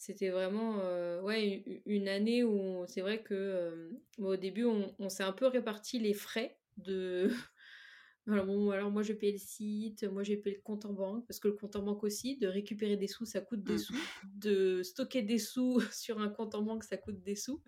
c'était 0.00 0.30
vraiment 0.30 0.76
ouais, 1.22 1.82
une 1.84 2.08
année 2.08 2.42
où 2.42 2.84
c'est 2.86 3.02
vrai 3.02 3.22
que 3.22 3.90
au 4.18 4.36
début, 4.36 4.64
on, 4.64 5.08
s'est 5.08 5.22
un 5.22 5.32
peu 5.32 5.46
réparti 5.46 5.98
les 5.98 6.14
frais 6.14 6.58
de. 6.78 7.30
alors, 8.26 8.46
bon, 8.46 8.70
alors 8.70 8.90
moi 8.90 9.02
je 9.02 9.12
paye 9.12 9.32
le 9.32 9.38
site, 9.38 10.04
moi 10.04 10.22
je 10.22 10.34
paye 10.34 10.54
le 10.54 10.62
compte 10.62 10.86
en 10.86 10.92
banque, 10.92 11.26
parce 11.26 11.38
que 11.38 11.48
le 11.48 11.54
compte 11.54 11.76
en 11.76 11.82
banque 11.82 12.02
aussi, 12.02 12.38
de 12.38 12.46
récupérer 12.46 12.96
des 12.96 13.08
sous, 13.08 13.26
ça 13.26 13.40
coûte 13.40 13.62
des 13.62 13.74
mmh. 13.74 13.78
sous. 13.78 13.94
De 14.24 14.82
stocker 14.82 15.22
des 15.22 15.38
sous 15.38 15.80
sur 15.92 16.18
un 16.18 16.28
compte 16.28 16.54
en 16.54 16.62
banque, 16.62 16.84
ça 16.84 16.96
coûte 16.96 17.20
des 17.22 17.36
sous. 17.36 17.62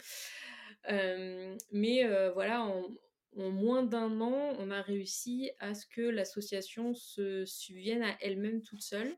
Mais 0.88 2.30
voilà, 2.32 2.62
en, 2.62 2.88
en 3.36 3.50
moins 3.50 3.82
d'un 3.82 4.20
an, 4.20 4.54
on 4.58 4.70
a 4.70 4.82
réussi 4.82 5.50
à 5.58 5.74
ce 5.74 5.86
que 5.86 6.02
l'association 6.02 6.94
se 6.94 7.44
subvienne 7.44 8.02
à 8.02 8.16
elle-même 8.20 8.62
toute 8.62 8.82
seule. 8.82 9.16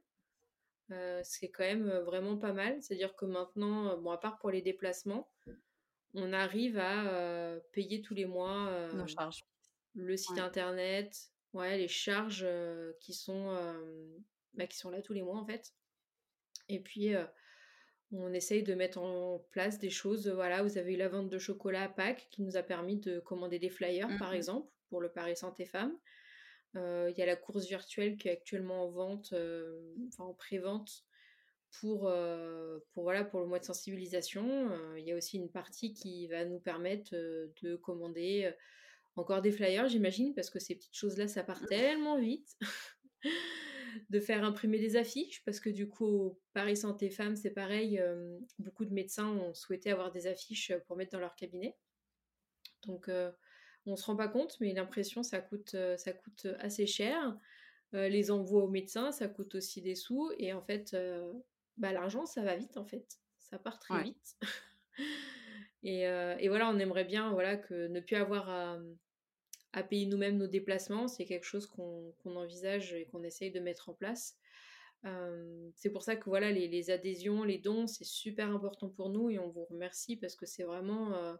Euh, 0.90 1.22
ce 1.24 1.38
qui 1.38 1.46
est 1.46 1.50
quand 1.50 1.64
même 1.64 1.88
vraiment 2.00 2.36
pas 2.36 2.52
mal. 2.52 2.82
C'est-à-dire 2.82 3.16
que 3.16 3.24
maintenant, 3.24 3.96
bon, 3.98 4.10
à 4.10 4.18
part 4.18 4.38
pour 4.38 4.50
les 4.50 4.60
déplacements, 4.60 5.30
on 6.12 6.32
arrive 6.32 6.78
à 6.78 7.58
payer 7.72 8.02
tous 8.02 8.14
les 8.14 8.26
mois 8.26 8.70
charges. 9.06 9.44
le 9.94 10.16
site 10.16 10.38
internet, 10.38 11.32
ouais, 11.54 11.78
les 11.78 11.88
charges 11.88 12.46
qui, 13.00 13.14
sont, 13.14 13.56
bah, 14.52 14.66
qui 14.66 14.76
sont 14.76 14.90
là 14.90 15.00
tous 15.00 15.14
les 15.14 15.22
mois 15.22 15.38
en 15.38 15.46
fait. 15.46 15.72
Et 16.68 16.80
puis, 16.80 17.14
on 18.16 18.32
essaye 18.32 18.62
de 18.62 18.74
mettre 18.74 18.98
en 18.98 19.44
place 19.50 19.78
des 19.78 19.90
choses. 19.90 20.28
Voilà, 20.28 20.62
vous 20.62 20.78
avez 20.78 20.94
eu 20.94 20.96
la 20.96 21.08
vente 21.08 21.28
de 21.28 21.38
chocolat 21.38 21.84
à 21.84 21.88
Pâques 21.88 22.28
qui 22.30 22.42
nous 22.42 22.56
a 22.56 22.62
permis 22.62 22.96
de 22.96 23.20
commander 23.20 23.58
des 23.58 23.70
flyers, 23.70 24.08
par 24.18 24.32
mmh 24.32 24.34
exemple, 24.34 24.68
pour 24.88 25.00
le 25.00 25.10
Paris 25.10 25.36
Santé 25.36 25.64
Femmes. 25.64 25.96
Euh, 26.76 27.10
il 27.10 27.18
y 27.18 27.22
a 27.22 27.26
la 27.26 27.36
course 27.36 27.66
virtuelle 27.66 28.16
qui 28.16 28.28
est 28.28 28.32
actuellement 28.32 28.84
en 28.84 28.90
vente, 28.90 29.32
euh, 29.32 29.80
enfin 30.08 30.24
en 30.24 30.34
pré-vente 30.34 31.04
pour, 31.80 32.08
euh, 32.08 32.78
pour, 32.92 33.04
voilà, 33.04 33.24
pour 33.24 33.40
le 33.40 33.46
mois 33.46 33.58
de 33.58 33.64
sensibilisation. 33.64 34.70
Il 34.96 35.04
y 35.04 35.12
a 35.12 35.16
aussi 35.16 35.36
une 35.38 35.50
partie 35.50 35.92
qui 35.92 36.26
va 36.28 36.44
nous 36.44 36.58
permettre 36.58 37.12
de 37.12 37.76
commander 37.76 38.52
encore 39.16 39.42
des 39.42 39.52
flyers, 39.52 39.88
j'imagine, 39.88 40.34
parce 40.34 40.50
que 40.50 40.58
ces 40.58 40.74
petites 40.74 40.96
choses-là, 40.96 41.28
ça 41.28 41.44
part 41.44 41.64
tellement 41.66 42.18
vite. 42.18 42.56
de 44.10 44.20
faire 44.20 44.44
imprimer 44.44 44.78
des 44.78 44.96
affiches, 44.96 45.42
parce 45.44 45.60
que 45.60 45.70
du 45.70 45.88
coup, 45.88 46.38
Paris 46.52 46.76
Santé 46.76 47.10
Femmes, 47.10 47.36
c'est 47.36 47.50
pareil, 47.50 48.02
beaucoup 48.58 48.84
de 48.84 48.92
médecins 48.92 49.28
ont 49.28 49.54
souhaité 49.54 49.90
avoir 49.90 50.10
des 50.10 50.26
affiches 50.26 50.72
pour 50.86 50.96
mettre 50.96 51.12
dans 51.12 51.20
leur 51.20 51.36
cabinet. 51.36 51.76
Donc, 52.86 53.10
on 53.86 53.96
se 53.96 54.04
rend 54.06 54.16
pas 54.16 54.28
compte, 54.28 54.56
mais 54.60 54.72
l'impression, 54.72 55.22
ça 55.22 55.40
coûte, 55.40 55.76
ça 55.96 56.12
coûte 56.12 56.46
assez 56.58 56.86
cher. 56.86 57.38
Euh, 57.94 58.08
les 58.08 58.30
envois 58.30 58.64
au 58.64 58.68
médecin, 58.68 59.12
ça 59.12 59.28
coûte 59.28 59.54
aussi 59.54 59.80
des 59.80 59.94
sous. 59.94 60.30
Et 60.38 60.52
en 60.52 60.62
fait, 60.62 60.96
bah, 61.76 61.92
l'argent, 61.92 62.26
ça 62.26 62.42
va 62.42 62.56
vite, 62.56 62.76
en 62.76 62.84
fait. 62.84 63.18
Ça 63.38 63.58
part 63.58 63.78
très 63.78 64.02
vite. 64.02 64.36
et, 65.82 66.48
voilà, 66.48 66.70
on 66.70 66.78
aimerait 66.78 67.04
bien 67.04 67.30
voilà, 67.32 67.56
que 67.56 67.88
ne 67.88 68.00
plus 68.00 68.16
avoir 68.16 68.48
à, 68.48 68.78
payer 69.82 70.06
nous-mêmes 70.06 70.38
nos 70.38 70.46
déplacements. 70.46 71.08
C'est 71.08 71.24
quelque 71.24 71.44
chose 71.44 71.66
qu'on 71.66 72.14
envisage 72.24 72.94
et 72.94 73.06
qu'on 73.06 73.22
essaye 73.22 73.50
de 73.50 73.60
mettre 73.60 73.88
en 73.88 73.94
place. 73.94 74.38
c'est 75.74 75.90
pour 75.90 76.02
ça 76.02 76.16
que 76.16 76.30
voilà, 76.30 76.50
les, 76.50 76.68
les 76.68 76.90
adhésions, 76.90 77.44
les 77.44 77.58
dons, 77.58 77.86
c'est 77.86 78.04
super 78.04 78.50
important 78.50 78.88
pour 78.88 79.10
nous 79.10 79.30
et 79.30 79.38
on 79.38 79.50
vous 79.50 79.64
remercie 79.64 80.16
parce 80.16 80.36
que 80.36 80.46
c'est 80.46 80.64
vraiment 80.64 81.36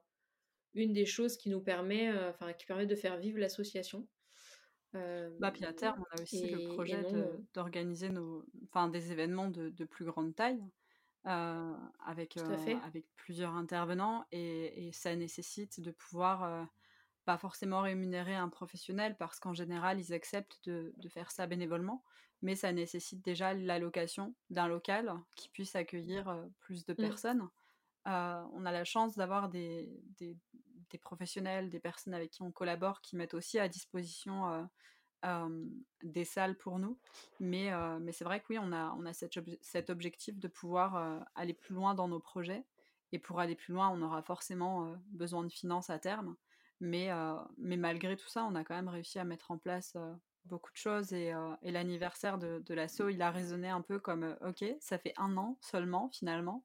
une 0.74 0.92
des 0.92 1.06
choses 1.06 1.36
qui 1.36 1.50
nous 1.50 1.60
permet, 1.60 2.10
euh, 2.10 2.30
enfin, 2.30 2.52
qui 2.52 2.66
permet 2.66 2.86
de 2.86 2.94
faire 2.94 3.16
vivre 3.18 3.38
l'association. 3.38 4.06
bah, 4.92 5.50
puis 5.52 5.64
à 5.64 5.72
terme, 5.72 6.00
on 6.00 6.18
a 6.18 6.22
aussi 6.22 6.48
le 6.50 6.68
projet 6.74 7.02
d'organiser 7.54 8.10
nos, 8.10 8.44
enfin, 8.64 8.88
des 8.88 9.12
événements 9.12 9.48
de, 9.48 9.70
de 9.70 9.84
plus 9.84 10.04
grande 10.04 10.34
taille. 10.34 10.62
Euh, 11.26 11.72
avec, 12.04 12.36
euh, 12.36 12.76
avec 12.84 13.06
plusieurs 13.16 13.54
intervenants 13.54 14.26
et, 14.30 14.88
et, 14.88 14.92
ça 14.92 15.16
nécessite 15.16 15.80
de 15.80 15.90
pouvoir 15.90 16.68
pas 17.24 17.38
forcément 17.38 17.82
rémunérer 17.82 18.34
un 18.34 18.48
professionnel 18.48 19.16
parce 19.16 19.40
qu'en 19.40 19.54
général 19.54 19.98
ils 20.00 20.12
acceptent 20.12 20.60
de, 20.64 20.92
de, 20.96 21.08
faire 21.08 21.30
ça 21.30 21.46
bénévolement 21.46 22.04
mais 22.42 22.56
ça 22.56 22.72
nécessite 22.72 23.24
déjà 23.24 23.54
l'allocation 23.54 24.34
d'un 24.50 24.68
local 24.68 25.14
qui 25.34 25.48
puisse 25.48 25.74
accueillir 25.76 26.44
plus 26.60 26.84
de 26.84 26.92
mmh. 26.92 26.96
personnes 26.96 27.48
on 28.06 28.64
a 28.66 28.72
la 28.72 28.84
chance 28.84 29.16
d'avoir 29.16 29.48
des, 29.48 30.02
des, 30.18 30.36
professionnels, 30.98 31.70
des 31.70 31.80
personnes 31.80 32.14
avec 32.14 32.30
qui 32.30 32.42
on 32.42 32.52
collabore 32.52 33.00
qui 33.00 33.16
mettent 33.16 33.34
aussi 33.34 33.58
à 33.58 33.68
disposition 33.68 34.68
des 36.02 36.24
salles 36.24 36.56
pour 36.56 36.78
nous. 36.78 36.98
Mais, 37.40 37.70
mais 38.00 38.12
c'est 38.12 38.24
vrai 38.24 38.40
que 38.40 38.46
oui, 38.50 38.58
on 38.60 38.72
a, 38.72 38.94
on 38.96 39.04
a 39.06 39.12
cet, 39.12 39.38
cet 39.60 39.90
objectif 39.90 40.38
de 40.38 40.48
pouvoir 40.48 41.24
aller 41.34 41.54
plus 41.54 41.74
loin 41.74 41.94
dans 41.94 42.08
nos 42.08 42.20
projets. 42.20 42.64
Et 43.12 43.18
pour 43.18 43.40
aller 43.40 43.54
plus 43.54 43.72
loin, 43.72 43.90
on 43.90 44.02
aura 44.02 44.22
forcément 44.22 44.94
besoin 45.08 45.44
de 45.44 45.52
finances 45.52 45.90
à 45.90 45.98
terme. 45.98 46.36
Mais, 46.80 47.08
mais 47.58 47.76
malgré 47.76 48.16
tout 48.16 48.28
ça, 48.28 48.44
on 48.44 48.54
a 48.54 48.64
quand 48.64 48.74
même 48.74 48.88
réussi 48.88 49.18
à 49.18 49.24
mettre 49.24 49.50
en 49.50 49.58
place 49.58 49.96
beaucoup 50.44 50.70
de 50.72 50.76
choses. 50.76 51.12
Et, 51.12 51.32
et 51.62 51.70
l'anniversaire 51.72 52.38
de, 52.38 52.62
de 52.64 52.74
l'assaut, 52.74 53.08
il 53.08 53.22
a 53.22 53.30
résonné 53.30 53.68
un 53.68 53.80
peu 53.80 53.98
comme, 53.98 54.36
ok, 54.42 54.64
ça 54.80 54.98
fait 54.98 55.14
un 55.16 55.36
an 55.36 55.58
seulement 55.60 56.10
finalement. 56.12 56.64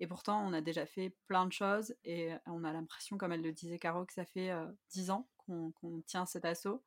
Et 0.00 0.06
pourtant, 0.08 0.44
on 0.44 0.52
a 0.52 0.60
déjà 0.60 0.84
fait 0.84 1.16
plein 1.28 1.46
de 1.46 1.52
choses 1.52 1.94
et 2.04 2.32
on 2.46 2.64
a 2.64 2.72
l'impression, 2.72 3.18
comme 3.18 3.32
elle 3.32 3.42
le 3.42 3.52
disait 3.52 3.78
Caro, 3.78 4.04
que 4.04 4.12
ça 4.12 4.24
fait 4.24 4.52
dix 4.90 5.10
ans 5.10 5.28
qu'on 5.46 6.02
tient 6.06 6.26
cet 6.26 6.44
assaut. 6.44 6.82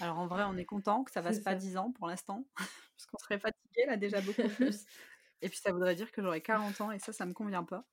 Alors 0.00 0.18
en 0.18 0.26
vrai, 0.26 0.44
on 0.44 0.56
est 0.56 0.64
content 0.64 1.04
que 1.04 1.10
ça 1.10 1.22
fasse 1.22 1.40
pas 1.40 1.54
dix 1.54 1.76
ans 1.76 1.92
pour 1.92 2.06
l'instant, 2.06 2.46
parce 2.56 3.06
qu'on 3.06 3.18
serait 3.18 3.38
fatigué 3.38 3.84
là 3.86 3.96
déjà 3.96 4.20
beaucoup 4.20 4.48
plus. 4.48 4.86
et 5.42 5.48
puis 5.48 5.58
ça 5.58 5.72
voudrait 5.72 5.94
dire 5.94 6.10
que 6.10 6.22
j'aurais 6.22 6.40
40 6.40 6.80
ans 6.80 6.90
et 6.90 6.98
ça, 6.98 7.12
ça 7.12 7.26
me 7.26 7.34
convient 7.34 7.64
pas. 7.64 7.84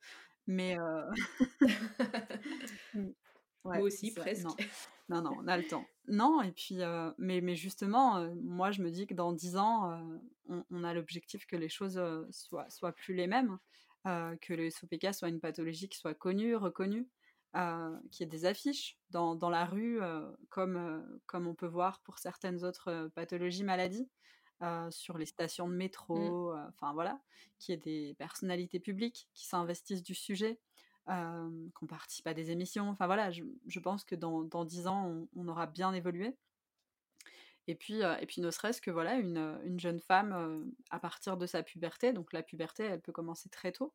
Mais 0.47 0.77
mmh. 3.63 3.69
Moi 3.69 3.80
aussi, 3.80 4.13
presque. 4.13 4.47
Non. 5.10 5.21
non. 5.21 5.36
on 5.39 5.47
a 5.50 5.58
le 5.58 5.67
temps. 5.67 5.86
Non, 6.08 6.41
et 6.41 6.54
puis, 6.54 6.78
mais, 7.17 7.41
mais 7.41 7.56
justement, 7.56 8.34
moi, 8.36 8.71
je 8.71 8.82
me 8.82 8.89
dis 8.89 9.08
que 9.08 9.13
dans 9.13 9.34
dix 9.34 9.58
ans, 9.58 9.91
on, 10.47 10.63
on, 10.71 10.84
a 10.86 10.93
l'objectif 10.93 11.45
que 11.45 11.58
les 11.58 11.67
choses 11.67 12.02
soient, 12.30 12.69
soient 12.69 12.93
plus 12.93 13.13
les 13.13 13.28
mêmes. 13.28 13.58
Que 14.06 14.54
le 14.54 14.69
SOPK 14.69 15.13
soit 15.13 15.28
une 15.28 15.41
pathologie 15.41 15.89
qui 15.89 15.97
soit 15.97 16.13
connue, 16.13 16.56
reconnue, 16.56 17.10
qu'il 17.54 18.21
y 18.21 18.24
ait 18.24 18.26
des 18.26 18.45
affiches 18.45 18.97
dans, 19.10 19.36
dans 19.36 19.50
la 19.50 19.65
rue, 19.65 20.00
comme, 20.47 21.19
comme 21.26 21.45
on 21.45 21.56
peut 21.56 21.67
voir 21.67 22.00
pour 22.04 22.17
certaines 22.17 22.63
autres 22.63 23.12
pathologies, 23.13 23.65
maladies, 23.65 24.10
sur 24.91 25.17
les 25.17 25.26
stations 25.26 25.67
de 25.67 25.74
mmh. 25.74 25.78
métro, 25.78 26.54
enfin 26.69 26.93
voilà, 26.93 27.19
qu'il 27.60 27.74
y 27.74 27.78
ait 27.78 27.82
des 27.82 28.13
personnalités 28.13 28.80
publiques 28.80 29.28
qui 29.34 29.45
s'investissent 29.45 30.04
du 30.04 30.15
sujet, 30.15 30.60
qu'on 31.08 31.88
participe 31.88 32.28
à 32.28 32.34
des 32.34 32.52
émissions, 32.52 32.90
enfin 32.90 33.06
voilà, 33.06 33.32
je, 33.32 33.44
je 33.68 33.80
pense 33.80 34.04
que 34.06 34.16
dans, 34.16 34.44
dans 34.44 34.66
10 34.66 34.88
ans, 34.88 35.08
on, 35.08 35.28
on 35.36 35.48
aura 35.48 35.68
bien 35.68 35.94
évolué. 35.94 36.36
Et 37.68 37.76
puis, 37.76 38.02
et 38.02 38.26
puis 38.26 38.42
ne 38.42 38.50
serait-ce 38.50 38.82
que 38.82 38.92
voilà, 38.92 39.16
une, 39.16 39.60
une 39.64 39.80
jeune 39.80 40.00
femme, 40.00 40.72
à 40.90 41.00
partir 41.00 41.38
de 41.38 41.46
sa 41.46 41.64
puberté, 41.64 42.12
donc 42.12 42.34
la 42.34 42.44
puberté, 42.44 42.84
elle 42.84 43.02
peut 43.02 43.12
commencer 43.12 43.50
très 43.50 43.72
tôt, 43.72 43.94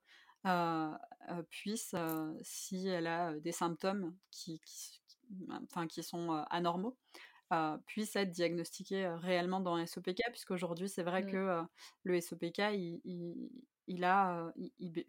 puisse, 1.51 1.95
si 2.42 2.87
elle 2.87 3.09
a 3.09 3.35
des 3.40 3.53
symptômes 3.53 4.16
qui, 4.31 4.61
qui, 4.61 5.03
enfin, 5.64 5.88
qui 5.88 6.03
sont 6.05 6.31
anormaux, 6.49 6.97
puisse 7.87 8.14
être 8.16 8.31
diagnostiquée 8.31 9.09
réellement 9.09 9.61
dans 9.61 9.75
un 9.75 9.87
SOPK, 9.87 10.23
puisqu'aujourd'hui, 10.31 10.88
c'est 10.88 11.03
vrai 11.03 11.23
mmh. 11.23 11.31
que 11.31 11.62
le 12.05 12.21
SOPK, 12.21 12.59
il, 12.73 13.01
il 13.05 13.51
a, 14.05 14.53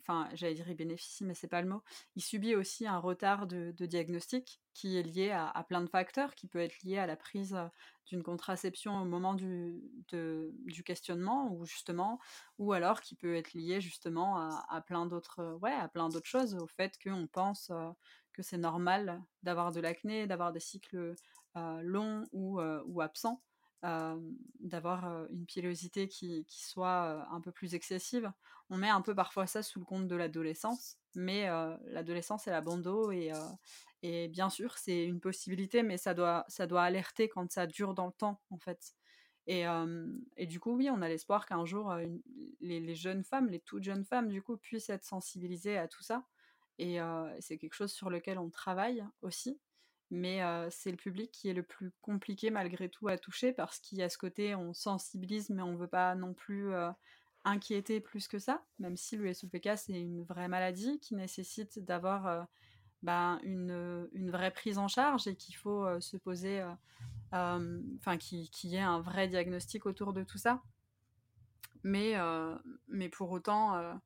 enfin, 0.01 0.29
j'allais 0.33 0.53
dire 0.53 0.69
il 0.69 0.75
bénéficie, 0.75 1.23
mais 1.23 1.33
c'est 1.33 1.47
pas 1.47 1.61
le 1.61 1.69
mot. 1.69 1.83
Il 2.15 2.21
subit 2.21 2.55
aussi 2.55 2.87
un 2.87 2.99
retard 2.99 3.47
de, 3.47 3.71
diagnostic 3.71 4.61
qui 4.73 4.97
est 4.97 5.03
lié 5.03 5.31
à, 5.31 5.63
plein 5.67 5.81
de 5.81 5.89
facteurs, 5.89 6.35
qui 6.35 6.47
peut 6.47 6.59
être 6.59 6.81
lié 6.83 6.97
à 6.97 7.07
la 7.07 7.15
prise 7.15 7.57
d'une 8.05 8.23
contraception 8.23 9.01
au 9.01 9.05
moment 9.05 9.33
du, 9.33 9.81
du 10.11 10.83
questionnement, 10.83 11.51
ou 11.51 11.65
justement, 11.65 12.19
ou 12.59 12.73
alors 12.73 13.01
qui 13.01 13.15
peut 13.15 13.35
être 13.35 13.53
lié 13.53 13.81
justement 13.81 14.37
à, 14.37 14.81
plein 14.81 15.05
d'autres, 15.05 15.57
ouais, 15.61 15.73
à 15.73 15.87
plein 15.87 16.09
d'autres 16.09 16.27
choses, 16.27 16.55
au 16.55 16.67
fait 16.67 16.97
qu'on 17.03 17.27
pense 17.27 17.71
que 18.33 18.43
c'est 18.43 18.57
normal 18.57 19.23
d'avoir 19.41 19.71
de 19.71 19.79
l'acné, 19.79 20.27
d'avoir 20.27 20.51
des 20.51 20.59
cycles 20.59 21.15
longs 21.55 22.27
ou, 22.31 22.61
ou 22.61 23.01
absents 23.01 23.41
d'avoir 23.83 25.27
une 25.29 25.45
pilosité 25.45 26.07
qui, 26.07 26.45
qui 26.45 26.63
soit 26.65 27.27
un 27.31 27.41
peu 27.41 27.51
plus 27.51 27.75
excessive. 27.75 28.31
On 28.69 28.77
met 28.77 28.89
un 28.89 29.01
peu 29.01 29.15
parfois 29.15 29.47
ça 29.47 29.63
sous 29.63 29.79
le 29.79 29.85
compte 29.85 30.07
de 30.07 30.15
l'adolescence, 30.15 30.97
mais 31.15 31.47
l'adolescence 31.85 32.47
est 32.47 32.51
la 32.51 32.61
bandeau 32.61 33.11
et, 33.11 33.31
et 34.01 34.27
bien 34.27 34.49
sûr 34.49 34.77
c'est 34.77 35.05
une 35.05 35.19
possibilité, 35.19 35.83
mais 35.83 35.97
ça 35.97 36.13
doit, 36.13 36.43
ça 36.47 36.67
doit 36.67 36.83
alerter 36.83 37.29
quand 37.29 37.51
ça 37.51 37.67
dure 37.67 37.93
dans 37.93 38.07
le 38.07 38.13
temps 38.13 38.41
en 38.49 38.57
fait. 38.57 38.95
Et, 39.47 39.63
et 40.35 40.45
du 40.45 40.59
coup, 40.59 40.75
oui, 40.75 40.89
on 40.89 41.01
a 41.01 41.07
l'espoir 41.07 41.45
qu'un 41.45 41.65
jour, 41.65 41.95
les, 42.59 42.81
les, 42.81 42.95
jeunes 42.95 43.23
femmes, 43.23 43.47
les 43.47 43.61
toutes 43.61 43.83
jeunes 43.83 44.03
femmes, 44.03 44.27
du 44.27 44.41
coup, 44.41 44.57
puissent 44.57 44.89
être 44.89 45.05
sensibilisées 45.05 45.77
à 45.77 45.87
tout 45.87 46.03
ça. 46.03 46.25
Et 46.79 46.99
c'est 47.39 47.57
quelque 47.57 47.73
chose 47.73 47.93
sur 47.93 48.09
lequel 48.09 48.39
on 48.39 48.49
travaille 48.49 49.05
aussi. 49.21 49.59
Mais 50.09 50.41
c'est 50.69 50.91
le 50.91 50.97
public 50.97 51.31
qui 51.31 51.49
est 51.49 51.53
le 51.53 51.63
plus 51.63 51.91
compliqué 52.01 52.49
malgré 52.49 52.89
tout 52.89 53.07
à 53.07 53.17
toucher 53.17 53.51
parce 53.51 53.79
qu'il 53.79 53.97
y 53.97 54.03
a 54.03 54.09
ce 54.09 54.17
côté 54.17 54.55
on 54.55 54.73
sensibilise 54.73 55.49
mais 55.49 55.61
on 55.61 55.75
veut 55.75 55.87
pas 55.87 56.15
non 56.15 56.33
plus 56.33 56.71
inquiéter 57.43 57.99
plus 57.99 58.27
que 58.27 58.39
ça, 58.39 58.63
même 58.79 58.97
si 58.97 59.15
le 59.15 59.33
SOPK 59.33 59.69
c'est 59.75 59.99
une 59.99 60.23
vraie 60.23 60.47
maladie 60.47 60.99
qui 60.99 61.15
nécessite 61.15 61.79
d'avoir 61.83 62.47
ben, 63.03 63.39
une, 63.43 64.29
vraie 64.31 64.51
prise 64.51 64.77
en 64.77 64.87
charge 64.87 65.27
et 65.27 65.35
qu'il 65.35 65.55
faut 65.55 65.85
se 65.99 66.17
poser, 66.17 66.63
enfin 67.31 68.17
qu'il 68.17 68.49
qui 68.49 68.69
y 68.69 68.75
ait 68.75 68.81
un 68.81 68.99
vrai 68.99 69.27
diagnostic 69.27 69.85
autour 69.85 70.13
de 70.13 70.23
tout 70.23 70.37
ça. 70.37 70.61
Mais 71.83 72.15
pour 73.11 73.31
autant, 73.31 73.99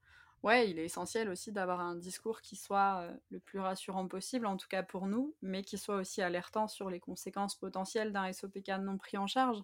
ouais, 0.43 0.69
il 0.69 0.79
est 0.79 0.85
essentiel 0.85 1.29
aussi 1.29 1.51
d'avoir 1.51 1.79
un 1.79 1.95
discours 1.95 2.41
qui 2.41 2.55
soit 2.55 3.07
le 3.29 3.39
plus 3.39 3.59
rassurant 3.59 4.07
possible, 4.07 4.45
en 4.45 4.57
tout 4.57 4.67
cas 4.67 4.83
pour 4.83 5.07
nous, 5.07 5.35
mais 5.41 5.63
qui 5.63 5.77
soit 5.77 5.97
aussi 5.97 6.21
alertant 6.21 6.67
sur 6.67 6.89
les 6.89 6.99
conséquences 6.99 7.55
potentielles 7.55 8.11
d'un 8.11 8.31
SOPK 8.31 8.69
non 8.79 8.97
pris 8.97 9.17
en 9.17 9.27
charge 9.27 9.61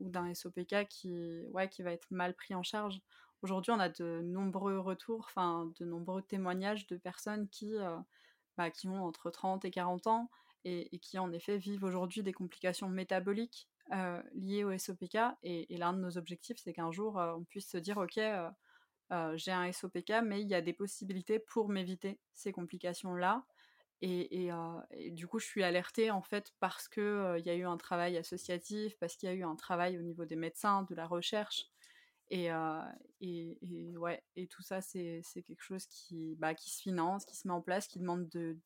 ou 0.00 0.10
d'un 0.10 0.32
SOPK 0.32 0.86
qui, 0.88 1.44
ouais, 1.52 1.68
qui 1.68 1.82
va 1.82 1.92
être 1.92 2.10
mal 2.10 2.34
pris 2.34 2.54
en 2.54 2.62
charge. 2.62 3.00
Aujourd'hui, 3.42 3.72
on 3.72 3.80
a 3.80 3.88
de 3.88 4.22
nombreux 4.24 4.78
retours, 4.78 5.26
enfin 5.28 5.70
de 5.78 5.84
nombreux 5.84 6.22
témoignages 6.22 6.86
de 6.86 6.96
personnes 6.96 7.48
qui, 7.48 7.74
bah, 8.56 8.70
qui 8.70 8.88
ont 8.88 9.04
entre 9.04 9.30
30 9.30 9.64
et 9.64 9.70
40 9.70 10.06
ans 10.06 10.30
et, 10.64 10.98
qui 11.00 11.18
en 11.18 11.32
effet 11.32 11.58
vivent 11.58 11.84
aujourd'hui 11.84 12.22
des 12.22 12.32
complications 12.32 12.88
métaboliques 12.88 13.68
liées 14.34 14.64
au 14.64 14.76
SOPK. 14.76 15.18
Et, 15.42 15.74
et 15.74 15.76
l'un 15.76 15.92
de 15.92 15.98
nos 15.98 16.16
objectifs, 16.16 16.58
c'est 16.58 16.72
qu'un 16.72 16.92
jour, 16.92 17.16
on 17.16 17.44
puisse 17.44 17.68
se 17.68 17.78
dire, 17.78 17.98
OK, 17.98 18.18
j'ai 19.34 19.52
un 19.52 19.70
SOPK, 19.70 20.22
mais 20.24 20.42
il 20.42 20.48
y 20.48 20.54
a 20.54 20.60
des 20.60 20.72
possibilités 20.72 21.38
pour 21.38 21.68
m'éviter 21.68 22.18
ces 22.34 22.52
complications-là. 22.52 23.44
Et, 24.02 24.50
du 25.10 25.26
coup, 25.26 25.38
je 25.38 25.46
suis 25.46 25.62
alertée 25.62 26.10
en 26.10 26.22
fait 26.22 26.52
parce 26.60 26.88
qu'il 26.88 27.36
il 27.38 27.46
y 27.46 27.50
a 27.50 27.54
eu 27.54 27.64
un 27.64 27.76
travail 27.76 28.16
associatif, 28.16 28.96
parce 28.98 29.16
qu'il 29.16 29.28
y 29.28 29.32
a 29.32 29.34
eu 29.34 29.44
un 29.44 29.56
travail 29.56 29.98
au 29.98 30.02
niveau 30.02 30.24
des 30.24 30.36
médecins, 30.36 30.82
de 30.88 30.94
la 30.94 31.06
recherche. 31.06 31.66
Et, 32.28 32.50
et, 33.20 33.96
ouais, 33.96 34.22
et 34.34 34.46
tout 34.48 34.62
ça, 34.62 34.80
c'est 34.80 35.22
quelque 35.34 35.62
chose 35.62 35.86
qui, 35.86 36.34
bah, 36.36 36.54
qui 36.54 36.70
se 36.70 36.82
finance, 36.82 37.24
qui 37.24 37.36
se 37.36 37.46
met 37.46 37.54
en 37.54 37.62
place, 37.62 37.86
qui 37.86 37.98
demande 37.98 38.28
de, 38.28 38.58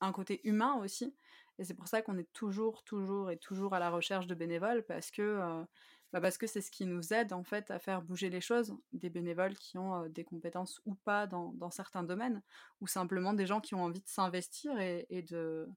un 0.00 0.12
côté 0.12 0.40
humain 0.44 0.74
aussi. 0.76 1.14
Et 1.58 1.64
c'est 1.64 1.74
pour 1.74 1.88
ça 1.88 2.02
qu'on 2.02 2.18
est 2.18 2.32
toujours, 2.32 2.84
toujours 2.84 3.30
et 3.30 3.36
toujours 3.36 3.74
à 3.74 3.78
la 3.78 3.90
recherche 3.90 4.26
de 4.26 4.34
bénévoles 4.34 4.84
parce 4.84 5.10
que 5.10 5.64
bah 6.12 6.22
parce 6.22 6.38
que 6.38 6.46
c'est 6.46 6.62
ce 6.62 6.70
qui 6.70 6.86
nous 6.86 7.12
aide 7.12 7.34
en 7.34 7.44
fait 7.44 7.70
à 7.70 7.78
faire 7.78 8.00
bouger 8.00 8.30
les 8.30 8.40
choses, 8.40 8.74
des 8.92 9.10
bénévoles 9.10 9.56
qui 9.56 9.76
ont 9.76 10.08
des 10.08 10.24
compétences 10.24 10.80
ou 10.86 10.94
pas 10.94 11.26
dans, 11.26 11.70
certains 11.70 12.02
domaines, 12.02 12.42
ou 12.80 12.86
simplement 12.86 13.34
des 13.34 13.46
gens 13.46 13.60
qui 13.60 13.74
ont 13.74 13.84
envie 13.84 14.00
de 14.00 14.08
s'investir 14.08 14.78
et, 14.80 15.22
de, 15.28 15.68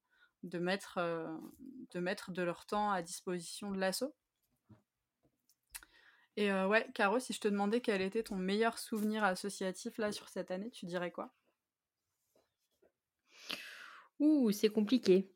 mettre, 0.57 0.99
de 1.91 2.41
leur 2.41 2.65
temps 2.65 2.91
à 2.91 3.01
disposition 3.01 3.71
de 3.71 3.79
l'assaut. 3.79 4.15
Et 6.37 6.49
ouais, 6.49 6.87
Caro, 6.93 7.19
si 7.19 7.33
je 7.33 7.41
te 7.41 7.49
demandais 7.49 7.81
quel 7.81 8.01
était 8.01 8.23
ton 8.23 8.37
meilleur 8.37 8.79
souvenir 8.79 9.25
associatif 9.25 9.97
là 9.97 10.13
sur 10.13 10.29
cette 10.29 10.49
année, 10.49 10.71
tu 10.71 10.85
dirais 10.85 11.11
quoi? 11.11 11.33
Ouh, 14.21 14.49
c'est 14.51 14.69
compliqué. 14.69 15.29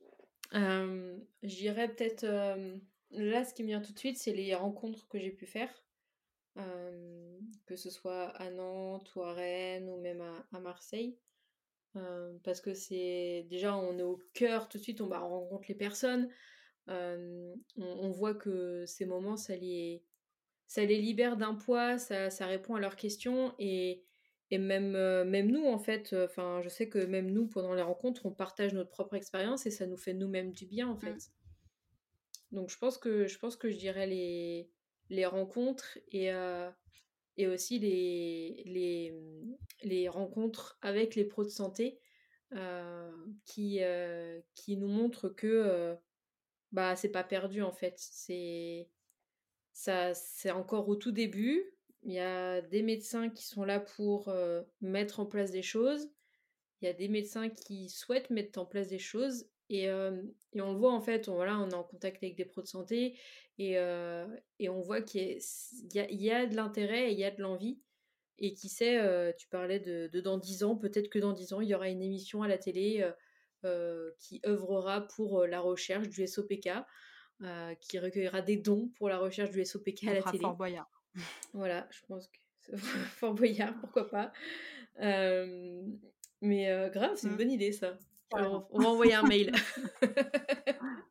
J'irais 0.53 1.89
peut-être 1.89 2.25
Là, 3.11 3.45
ce 3.45 3.53
qui 3.53 3.63
me 3.63 3.67
vient 3.67 3.81
tout 3.81 3.93
de 3.93 3.99
suite, 3.99 4.17
c'est 4.17 4.33
les 4.33 4.55
rencontres 4.55 5.07
que 5.07 5.19
j'ai 5.19 5.31
pu 5.31 5.45
faire. 5.45 5.85
Euh, 6.57 7.37
que 7.65 7.75
ce 7.75 7.89
soit 7.89 8.27
à 8.37 8.49
Nantes 8.49 9.13
ou 9.15 9.23
à 9.23 9.33
Rennes 9.33 9.89
ou 9.89 9.99
même 9.99 10.21
à, 10.21 10.59
Marseille. 10.59 11.17
Euh, 11.97 12.37
parce 12.43 12.61
que 12.61 12.73
c'est 12.73 13.45
déjà 13.49 13.75
on 13.75 13.97
est 13.97 14.03
au 14.03 14.21
cœur 14.33 14.69
tout 14.69 14.77
de 14.77 14.83
suite, 14.83 15.01
on, 15.01 15.07
va 15.07 15.19
rencontre 15.19 15.65
les 15.67 15.75
personnes, 15.75 16.29
euh, 16.89 17.53
on, 17.77 18.09
voit 18.11 18.35
que 18.35 18.85
ces 18.85 19.05
moments 19.05 19.37
ça 19.37 19.55
les, 19.55 20.03
ça 20.67 20.83
les 20.83 20.97
libère 20.97 21.37
d'un 21.37 21.55
poids, 21.55 21.97
ça, 21.97 22.29
ça, 22.29 22.47
répond 22.47 22.75
à 22.75 22.81
leurs 22.81 22.97
questions 22.97 23.55
et, 23.59 24.03
et 24.51 24.57
même, 24.57 24.91
même 25.23 25.49
nous 25.51 25.65
en 25.65 25.79
fait, 25.79 26.13
enfin 26.25 26.61
je 26.61 26.67
sais 26.67 26.89
que 26.89 26.99
même 26.99 27.31
nous 27.31 27.47
pendant 27.47 27.73
les 27.73 27.81
rencontres 27.81 28.25
on 28.25 28.31
partage 28.31 28.73
notre 28.73 28.89
propre 28.89 29.15
expérience 29.15 29.65
et 29.65 29.71
ça 29.71 29.87
nous 29.87 29.97
fait 29.97 30.13
nous-mêmes 30.13 30.51
du 30.51 30.65
bien 30.65 30.89
en 30.89 30.95
mmh. 30.95 31.01
fait. 31.01 31.31
Donc 32.55 32.69
je 32.69 32.77
pense 32.77 32.97
que 32.97 33.27
je, 33.27 33.37
pense 33.37 33.57
que 33.57 33.69
je 33.69 33.77
dirais 33.77 34.07
les, 34.07 34.69
les 35.09 35.25
rencontres 35.25 35.99
et, 36.11 36.31
euh, 36.31 36.71
et 37.35 37.47
aussi 37.47 37.79
les, 37.79 38.63
les, 38.65 39.13
les, 39.83 40.07
rencontres 40.07 40.79
avec 40.81 41.15
les 41.15 41.25
pros 41.25 41.43
de 41.43 41.49
santé 41.49 41.99
euh, 42.53 43.11
qui, 43.43 43.79
euh, 43.81 44.39
qui 44.55 44.77
nous 44.77 44.87
montrent 44.87 45.27
que 45.27 45.97
bah, 46.71 46.95
c'est 46.95 47.11
pas 47.11 47.25
perdu 47.25 47.61
en 47.61 47.73
fait. 47.73 47.95
C'est, 47.97 48.89
ça, 49.73 50.13
c'est 50.13 50.51
encore 50.51 50.87
au 50.87 50.95
tout 50.95 51.11
début. 51.11 51.61
Il 52.03 52.13
y 52.13 52.19
a 52.19 52.61
des 52.61 52.83
médecins 52.83 53.29
qui 53.29 53.43
sont 53.43 53.65
là 53.65 53.81
pour 53.81 54.33
mettre 54.79 55.19
en 55.19 55.25
place 55.25 55.51
des 55.51 55.63
choses. 55.63 56.09
Il 56.81 56.85
y 56.85 56.87
a 56.87 56.93
des 56.93 57.09
médecins 57.09 57.49
qui 57.49 57.89
souhaitent 57.89 58.29
mettre 58.29 58.59
en 58.59 58.65
place 58.65 58.87
des 58.87 58.99
choses 58.99 59.49
et, 59.69 59.83
et, 59.85 60.61
on 60.61 60.71
le 60.71 60.77
voit 60.77 60.93
en 60.93 61.01
fait, 61.01 61.27
on, 61.27 61.35
voilà, 61.35 61.57
on 61.59 61.69
est 61.69 61.75
en 61.75 61.83
contact 61.83 62.23
avec 62.23 62.35
des 62.35 62.45
pros 62.45 62.61
de 62.61 62.67
santé 62.67 63.17
et, 63.57 63.73
et 64.59 64.69
on 64.69 64.81
voit 64.81 65.01
qu'il 65.01 65.39
y, 65.93 65.99
a, 65.99 66.11
y 66.11 66.31
a 66.31 66.45
de 66.45 66.55
l'intérêt 66.55 67.09
et 67.09 67.13
il 67.13 67.19
y 67.19 67.23
a 67.23 67.31
de 67.31 67.41
l'envie. 67.41 67.79
Et 68.37 68.53
qui 68.53 68.67
sait, 68.67 69.33
tu 69.37 69.47
parlais 69.47 69.79
de, 69.79 70.09
de, 70.11 70.19
dans 70.19 70.37
10 70.37 70.65
ans, 70.65 70.75
peut-être 70.75 71.09
que 71.09 71.19
dans 71.19 71.31
10 71.31 71.53
ans, 71.53 71.61
il 71.61 71.69
y 71.69 71.75
aura 71.75 71.87
une 71.87 72.01
émission 72.01 72.43
à 72.43 72.47
la 72.47 72.57
télé 72.57 73.09
qui 74.19 74.41
œuvrera 74.45 75.07
pour 75.07 75.45
la 75.45 75.61
recherche 75.61 76.09
du 76.09 76.27
SOPK, 76.27 76.69
qui 77.79 77.99
recueillera 77.99 78.41
des 78.41 78.57
dons 78.57 78.91
pour 78.97 79.09
la 79.09 79.17
recherche 79.17 79.51
du 79.51 79.63
SOPK 79.65 80.03
à 80.07 80.13
la 80.15 80.23
télé. 80.23 80.39
Fort 80.39 80.55
Boyard. 80.55 80.89
voilà, 81.53 81.87
je 81.91 82.01
pense 82.07 82.27
que 82.27 82.75
Fort 82.77 83.33
Boyard, 83.33 83.73
pourquoi 83.79 84.09
pas. 84.09 84.33
mais 84.99 86.89
grave, 86.91 87.13
c'est 87.15 87.27
une 87.27 87.33
mmh. 87.33 87.37
bonne 87.37 87.51
idée 87.51 87.71
ça 87.71 87.97
on 88.31 88.79
va 88.79 88.89
envoyer 88.89 89.13
un 89.13 89.23
mail. 89.23 89.51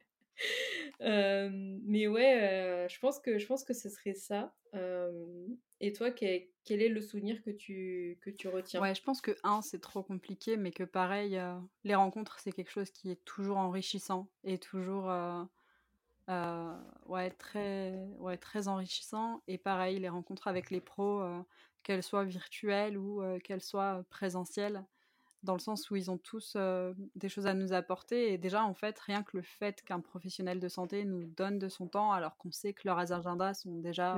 Euh, 1.00 1.50
mais 1.82 2.06
ouais, 2.06 2.42
euh, 2.42 2.88
je, 2.88 2.98
pense 2.98 3.18
que, 3.18 3.38
je 3.38 3.46
pense 3.46 3.64
que 3.64 3.74
ce 3.74 3.88
serait 3.88 4.14
ça. 4.14 4.54
Euh, 4.74 5.46
et 5.80 5.92
toi, 5.92 6.10
quel, 6.10 6.48
est 6.68 6.88
le 6.88 7.00
souvenir 7.00 7.42
que 7.42 7.50
tu, 7.50 8.18
que 8.22 8.30
tu 8.30 8.48
retiens? 8.48 8.80
Ouais, 8.80 8.94
je 8.94 9.02
pense 9.02 9.20
que 9.20 9.36
un, 9.42 9.60
c'est 9.60 9.80
trop 9.80 10.02
compliqué, 10.02 10.56
mais 10.56 10.70
que 10.70 10.84
pareil, 10.84 11.40
les 11.84 11.94
rencontres, 11.94 12.38
c'est 12.40 12.52
quelque 12.52 12.70
chose 12.70 12.90
qui 12.90 13.10
est 13.10 13.22
toujours 13.24 13.58
enrichissant 13.58 14.28
et 14.44 14.58
toujours 14.58 15.06
ouais, 16.28 17.30
très, 17.32 17.98
ouais, 18.18 18.38
très 18.38 18.68
enrichissant. 18.68 19.42
Et 19.46 19.58
pareil, 19.58 19.98
les 19.98 20.08
rencontres 20.08 20.48
avec 20.48 20.70
les 20.70 20.80
pros, 20.80 21.22
qu'elles 21.82 22.02
soient 22.02 22.24
virtuelles 22.24 22.96
ou 22.96 23.22
qu'elles 23.42 23.62
soient 23.62 24.04
présentielles, 24.10 24.84
dans 25.44 25.52
le 25.52 25.60
sens 25.60 25.90
où 25.90 25.96
ils 25.96 26.10
ont 26.10 26.18
tous 26.18 26.56
des 27.14 27.28
choses 27.28 27.46
à 27.46 27.54
nous 27.54 27.72
apporter. 27.72 28.32
Et 28.32 28.38
déjà, 28.38 28.64
en 28.64 28.74
fait, 28.74 28.98
rien 28.98 29.22
que 29.22 29.36
le 29.36 29.42
fait 29.42 29.82
qu'un 29.82 30.00
professionnel 30.00 30.58
de 30.58 30.68
santé 30.68 31.04
nous 31.04 31.24
donne 31.24 31.58
de 31.58 31.68
son 31.68 31.86
temps, 31.86 32.12
alors 32.12 32.36
qu'on 32.36 32.50
sait 32.50 32.72
que 32.72 32.82
leurs 32.84 33.12
agendas 33.12 33.54
sont 33.54 33.78
déjà 33.78 34.16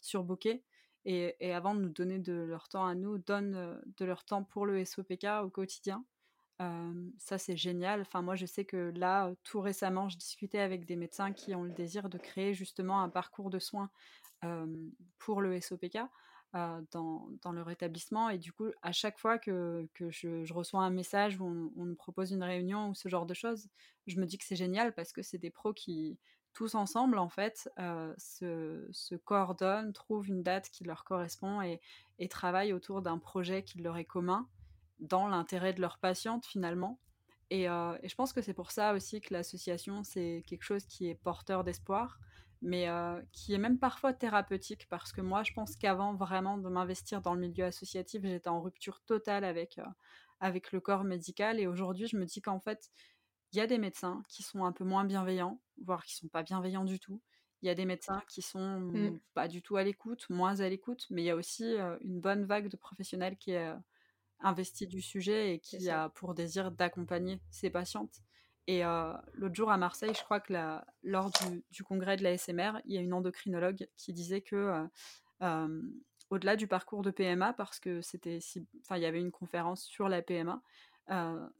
surbookés, 0.00 0.62
et, 1.04 1.36
et, 1.38 1.54
avant 1.54 1.74
de 1.74 1.80
nous 1.80 1.88
donner 1.88 2.18
de 2.18 2.32
leur 2.32 2.68
temps 2.68 2.84
à 2.84 2.96
nous, 2.96 3.18
donnent 3.18 3.80
de 3.96 4.04
leur 4.04 4.24
temps 4.24 4.42
pour 4.42 4.66
le 4.66 4.84
SOPK 4.84 5.26
au 5.44 5.50
quotidien. 5.50 6.04
ça, 6.58 7.38
c'est 7.38 7.56
génial. 7.56 8.00
Enfin, 8.00 8.22
moi, 8.22 8.34
je 8.34 8.44
sais 8.44 8.64
que 8.64 8.92
là, 8.96 9.32
tout 9.44 9.60
récemment, 9.60 10.08
je 10.08 10.18
discutais 10.18 10.58
avec 10.58 10.84
des 10.84 10.96
médecins 10.96 11.32
qui 11.32 11.54
ont 11.54 11.62
le 11.62 11.70
désir 11.70 12.08
de 12.08 12.18
créer 12.18 12.54
justement 12.54 13.02
un 13.02 13.08
parcours 13.08 13.50
de 13.50 13.60
soins 13.60 13.90
pour 15.18 15.40
le 15.40 15.60
SOPK. 15.60 15.98
Euh, 16.54 16.80
dans, 16.92 17.28
dans, 17.42 17.52
leur 17.52 17.68
établissement. 17.70 18.30
Et 18.30 18.38
du 18.38 18.50
coup, 18.50 18.70
à 18.80 18.92
chaque 18.92 19.18
fois 19.18 19.36
que, 19.36 19.86
que 19.92 20.10
je, 20.10 20.50
reçois 20.54 20.80
un 20.84 20.90
message 20.90 21.38
où 21.38 21.44
on, 21.76 21.84
nous 21.84 21.96
propose 21.96 22.30
une 22.30 22.42
réunion 22.42 22.88
ou 22.88 22.94
ce 22.94 23.10
genre 23.10 23.26
de 23.26 23.34
choses, 23.34 23.68
je 24.06 24.18
me 24.18 24.24
dis 24.24 24.38
que 24.38 24.44
c'est 24.44 24.56
génial 24.56 24.94
parce 24.94 25.12
que 25.12 25.20
c'est 25.20 25.36
des 25.36 25.50
pros 25.50 25.74
qui, 25.74 26.18
tous 26.54 26.74
ensemble, 26.74 27.18
en 27.18 27.28
fait, 27.28 27.68
euh, 27.78 28.14
se, 28.16 29.16
coordonnent, 29.16 29.92
trouvent 29.92 30.28
une 30.28 30.42
date 30.42 30.70
qui 30.70 30.84
leur 30.84 31.04
correspond 31.04 31.60
et, 31.60 31.80
et 32.18 32.28
travaillent 32.28 32.72
autour 32.72 33.02
d'un 33.02 33.18
projet 33.18 33.62
qui 33.62 33.78
leur 33.78 33.98
est 33.98 34.06
commun 34.06 34.48
dans 34.98 35.28
l'intérêt 35.28 35.74
de 35.74 35.82
leur 35.82 35.98
patiente 35.98 36.46
finalement. 36.46 36.98
Euh, 37.52 37.98
et 38.02 38.08
je 38.08 38.14
pense 38.14 38.32
que 38.32 38.40
c'est 38.40 38.54
pour 38.54 38.70
ça 38.70 38.94
aussi 38.94 39.20
que 39.20 39.34
l'association, 39.34 40.04
c'est 40.04 40.42
quelque 40.46 40.64
chose 40.64 40.86
qui 40.86 41.08
est 41.08 41.14
porteur 41.14 41.64
d'espoir 41.64 42.18
mais 42.66 42.88
qui 43.30 43.54
est 43.54 43.58
même 43.58 43.78
parfois 43.78 44.12
thérapeutique 44.12 44.88
parce 44.90 45.12
que 45.12 45.20
moi 45.20 45.44
je 45.44 45.52
pense 45.52 45.76
qu'avant 45.76 46.14
vraiment 46.14 46.58
de 46.58 46.68
m'investir 46.68 47.22
dans 47.22 47.34
le 47.34 47.40
milieu 47.40 47.64
associatif 47.64 48.22
j'étais 48.24 48.48
en 48.48 48.60
rupture 48.60 49.00
totale 49.06 49.44
avec, 49.44 49.80
avec 50.40 50.72
le 50.72 50.80
corps 50.80 51.04
médical 51.04 51.60
et 51.60 51.68
aujourd'hui 51.68 52.08
je 52.08 52.16
me 52.16 52.24
dis 52.24 52.42
qu'en 52.42 52.58
fait 52.58 52.90
il 53.52 53.58
y 53.58 53.60
a 53.60 53.68
des 53.68 53.78
médecins 53.78 54.20
qui 54.28 54.42
sont 54.42 54.64
un 54.64 54.72
peu 54.72 54.84
moins 54.84 55.04
bienveillants 55.04 55.60
voire 55.84 56.04
qui 56.04 56.16
sont 56.16 56.28
pas 56.28 56.42
bienveillants 56.42 56.84
du 56.84 56.98
tout. 56.98 57.22
Il 57.62 57.66
y 57.66 57.70
a 57.70 57.74
des 57.74 57.86
médecins 57.86 58.22
qui 58.28 58.42
sont 58.42 58.80
mmh. 58.80 59.20
pas 59.32 59.48
du 59.48 59.62
tout 59.62 59.76
à 59.76 59.84
l'écoute 59.84 60.28
moins 60.28 60.58
à 60.58 60.68
l'écoute 60.68 61.06
mais 61.10 61.22
il 61.22 61.26
y 61.26 61.30
a 61.30 61.36
aussi 61.36 61.76
une 62.02 62.20
bonne 62.20 62.46
vague 62.46 62.68
de 62.68 62.76
professionnels 62.76 63.36
qui 63.36 63.52
est 63.52 63.72
investi 64.40 64.88
du 64.88 65.00
sujet 65.00 65.54
et 65.54 65.60
qui 65.60 65.88
a 65.88 66.08
pour 66.08 66.34
désir 66.34 66.72
d'accompagner 66.72 67.40
ses 67.48 67.70
patientes 67.70 68.22
Et 68.68 68.82
l'autre 69.34 69.54
jour 69.54 69.70
à 69.70 69.76
Marseille, 69.76 70.12
je 70.14 70.24
crois 70.24 70.40
que 70.40 70.52
lors 71.04 71.30
du, 71.70 71.84
congrès 71.84 72.16
de 72.16 72.24
la 72.24 72.36
SMR, 72.36 72.80
il 72.84 72.94
y 72.94 72.98
a 72.98 73.00
une 73.00 73.12
endocrinologue 73.12 73.88
qui 73.96 74.12
disait 74.12 74.40
que 74.40 74.88
au-delà 76.30 76.56
du 76.56 76.66
parcours 76.66 77.02
de 77.02 77.10
PMA, 77.10 77.52
parce 77.52 77.78
que 77.78 78.00
c'était, 78.00 78.40
enfin, 78.80 78.96
il 78.96 79.02
y 79.02 79.06
avait 79.06 79.20
une 79.20 79.30
conférence 79.30 79.84
sur 79.84 80.08
la 80.08 80.22
PMA, 80.22 80.60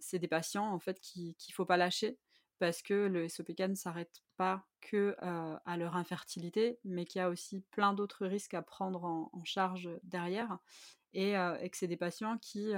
c'est 0.00 0.18
des 0.18 0.28
patients 0.28 0.66
en 0.66 0.80
fait 0.80 1.00
qu'il 1.00 1.28
ne 1.28 1.54
faut 1.54 1.64
pas 1.64 1.76
lâcher 1.76 2.18
parce 2.58 2.82
que 2.82 2.94
le 2.94 3.28
SOPK 3.28 3.60
ne 3.60 3.74
s'arrête 3.74 4.22
pas 4.36 4.66
que 4.80 5.14
à 5.20 5.76
leur 5.76 5.96
infertilité, 5.96 6.80
mais 6.84 7.04
qu'il 7.04 7.20
y 7.20 7.22
a 7.22 7.28
aussi 7.28 7.60
plein 7.70 7.92
d'autres 7.92 8.26
risques 8.26 8.54
à 8.54 8.62
prendre 8.62 9.04
en, 9.04 9.44
charge 9.44 9.88
derrière, 10.02 10.58
et, 11.12 11.32
que 11.32 11.76
c'est 11.76 11.86
des 11.86 11.96
patients 11.96 12.38
qui, 12.38 12.72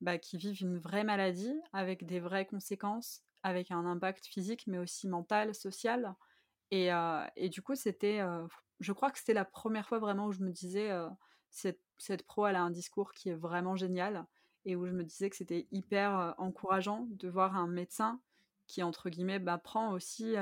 bah, 0.00 0.18
qui 0.18 0.36
vivent 0.36 0.60
une 0.60 0.78
vraie 0.78 1.04
maladie 1.04 1.54
avec 1.72 2.04
des 2.04 2.20
vraies 2.20 2.46
conséquences 2.46 3.25
avec 3.46 3.70
un 3.70 3.86
impact 3.86 4.26
physique, 4.26 4.64
mais 4.66 4.78
aussi 4.78 5.06
mental, 5.06 5.54
social. 5.54 6.16
Et, 6.72 6.88
et 7.36 7.48
du 7.48 7.62
coup, 7.62 7.76
c'était, 7.76 8.20
je 8.80 8.92
crois 8.92 9.12
que 9.12 9.18
c'était 9.18 9.34
la 9.34 9.44
première 9.44 9.86
fois 9.86 10.00
vraiment 10.00 10.26
où 10.26 10.32
je 10.32 10.42
me 10.42 10.50
disais, 10.50 10.90
cette, 11.48 11.80
cette, 11.96 12.26
pro, 12.26 12.48
elle 12.48 12.56
a 12.56 12.62
un 12.62 12.72
discours 12.72 13.12
qui 13.12 13.28
est 13.28 13.34
vraiment 13.34 13.76
génial, 13.76 14.26
et 14.64 14.74
où 14.74 14.84
je 14.84 14.92
me 14.92 15.04
disais 15.04 15.30
que 15.30 15.36
c'était 15.36 15.68
hyper 15.70 16.34
encourageant 16.38 17.06
de 17.10 17.28
voir 17.28 17.56
un 17.56 17.68
médecin 17.68 18.20
qui, 18.66 18.82
entre 18.82 19.10
guillemets, 19.10 19.38
bah, 19.38 19.58
prend 19.58 19.92
aussi 19.92 20.34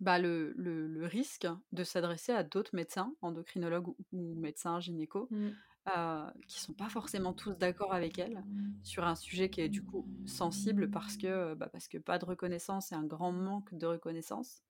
bah, 0.00 0.18
le, 0.18 0.52
le, 0.54 1.06
risque 1.06 1.48
de 1.72 1.82
s'adresser 1.82 2.32
à 2.32 2.42
d'autres 2.42 2.76
médecins, 2.76 3.14
endocrinologues 3.22 3.88
ou, 3.88 4.34
médecins 4.34 4.80
gynéco, 4.80 5.28
mmh. 5.30 5.48
Euh, 5.96 6.30
qui 6.48 6.60
sont 6.60 6.72
pas 6.72 6.88
forcément 6.88 7.32
tous 7.32 7.56
d'accord 7.56 7.94
avec 7.94 8.18
elle 8.18 8.42
sur 8.82 9.04
un 9.04 9.14
sujet 9.14 9.48
qui 9.48 9.60
est 9.60 9.68
du 9.68 9.84
coup 9.84 10.06
sensible 10.26 10.90
parce 10.90 11.16
que, 11.16 11.54
bah, 11.54 11.68
parce 11.70 11.88
que 11.88 11.98
pas 11.98 12.18
de 12.18 12.24
reconnaissance 12.24 12.90
et 12.92 12.94
un 12.94 13.04
grand 13.04 13.32
manque 13.32 13.72
de 13.74 13.86
reconnaissance. 13.86 14.62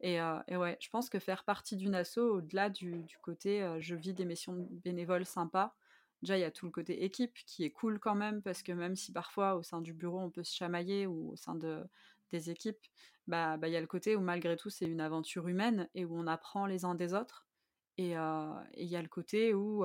Et, 0.00 0.20
euh, 0.20 0.38
et 0.48 0.56
ouais, 0.56 0.76
je 0.80 0.90
pense 0.90 1.08
que 1.08 1.18
faire 1.18 1.44
partie 1.44 1.76
d'une 1.76 1.94
asso, 1.94 2.18
au-delà 2.18 2.70
du, 2.70 3.02
du, 3.04 3.18
côté 3.18 3.62
euh, 3.62 3.80
je 3.80 3.94
vis 3.94 4.14
des 4.14 4.24
missions 4.24 4.68
bénévoles 4.84 5.24
sympas, 5.24 5.74
déjà 6.22 6.36
il 6.36 6.40
y 6.40 6.44
a 6.44 6.50
tout 6.50 6.66
le 6.66 6.72
côté 6.72 7.04
équipe 7.04 7.34
qui 7.46 7.64
est 7.64 7.70
cool 7.70 7.98
quand 8.00 8.16
même 8.16 8.42
parce 8.42 8.62
que 8.62 8.72
même 8.72 8.96
si 8.96 9.12
parfois 9.12 9.54
au 9.54 9.62
sein 9.62 9.80
du 9.80 9.92
bureau 9.94 10.20
on 10.20 10.30
peut 10.30 10.44
se 10.44 10.54
chamailler 10.54 11.06
ou 11.06 11.32
au 11.32 11.36
sein 11.36 11.54
de, 11.54 11.84
des 12.30 12.50
équipes, 12.50 12.84
bah, 13.26 13.56
bah 13.56 13.68
il 13.68 13.72
y 13.72 13.76
a 13.76 13.80
le 13.80 13.86
côté 13.86 14.16
où 14.16 14.20
malgré 14.20 14.56
tout 14.56 14.70
c'est 14.70 14.86
une 14.86 15.00
aventure 15.00 15.48
humaine 15.48 15.88
et 15.94 16.04
où 16.04 16.18
on 16.18 16.26
apprend 16.26 16.66
les 16.66 16.84
uns 16.84 16.94
des 16.94 17.14
autres 17.14 17.46
et 17.98 18.10
il 18.12 18.86
y 18.88 18.96
a 18.96 19.02
le 19.02 19.08
côté 19.08 19.54
où, 19.54 19.84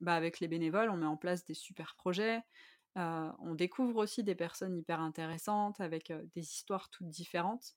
bah, 0.00 0.14
avec 0.14 0.40
les 0.40 0.48
bénévoles, 0.48 0.90
on 0.90 0.96
met 0.96 1.06
en 1.06 1.16
place 1.16 1.44
des 1.44 1.54
super 1.54 1.94
projets. 1.96 2.42
on 2.96 3.54
découvre 3.54 3.96
aussi 4.02 4.24
des 4.24 4.34
personnes 4.34 4.76
hyper 4.76 5.00
intéressantes 5.00 5.80
avec 5.80 6.12
des 6.34 6.40
histoires 6.42 6.90
toutes 6.90 7.08
différentes. 7.08 7.74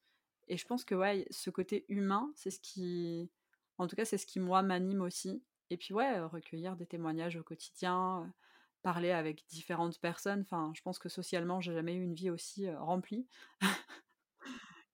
Et 0.48 0.58
je 0.58 0.66
pense 0.66 0.84
que 0.86 0.96
ouais, 0.96 1.28
ce 1.30 1.50
côté 1.50 1.86
humain, 1.90 2.32
c'est 2.36 2.52
ce 2.52 2.60
qui, 2.60 3.30
en 3.78 3.88
tout 3.88 3.96
cas, 3.96 4.06
c'est 4.06 4.18
ce 4.18 4.26
qui 4.26 4.40
moi 4.40 4.64
m'anime 4.64 5.02
aussi. 5.02 5.44
Et 5.70 5.78
puis 5.78 5.94
ouais, 5.94 6.20
recueillir 6.22 6.76
des 6.76 6.88
témoignages 6.88 7.36
au 7.36 7.44
quotidien, 7.44 8.34
parler 8.82 9.12
avec 9.12 9.46
différentes 9.50 10.00
personnes. 10.00 10.42
Enfin, 10.42 10.72
je 10.76 10.82
pense 10.82 11.00
que 11.00 11.10
socialement, 11.10 11.62
j'ai 11.62 11.74
jamais 11.74 11.94
eu 11.94 12.04
une 12.04 12.16
vie 12.16 12.32
aussi 12.32 12.70
remplie. 12.72 13.28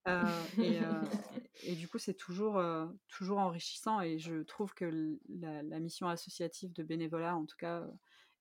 Et, 1.64 1.76
du 1.76 1.88
coup, 1.88 1.98
c'est 1.98 2.14
toujours, 2.14 2.62
toujours 3.08 3.40
enrichissant 3.40 4.02
et 4.02 4.20
je 4.20 4.44
trouve 4.44 4.74
que 4.74 5.18
la, 5.30 5.80
mission 5.80 6.08
associative 6.08 6.74
de 6.74 6.84
bénévolat, 6.84 7.36
en 7.36 7.46
tout 7.46 7.56
cas, 7.58 7.88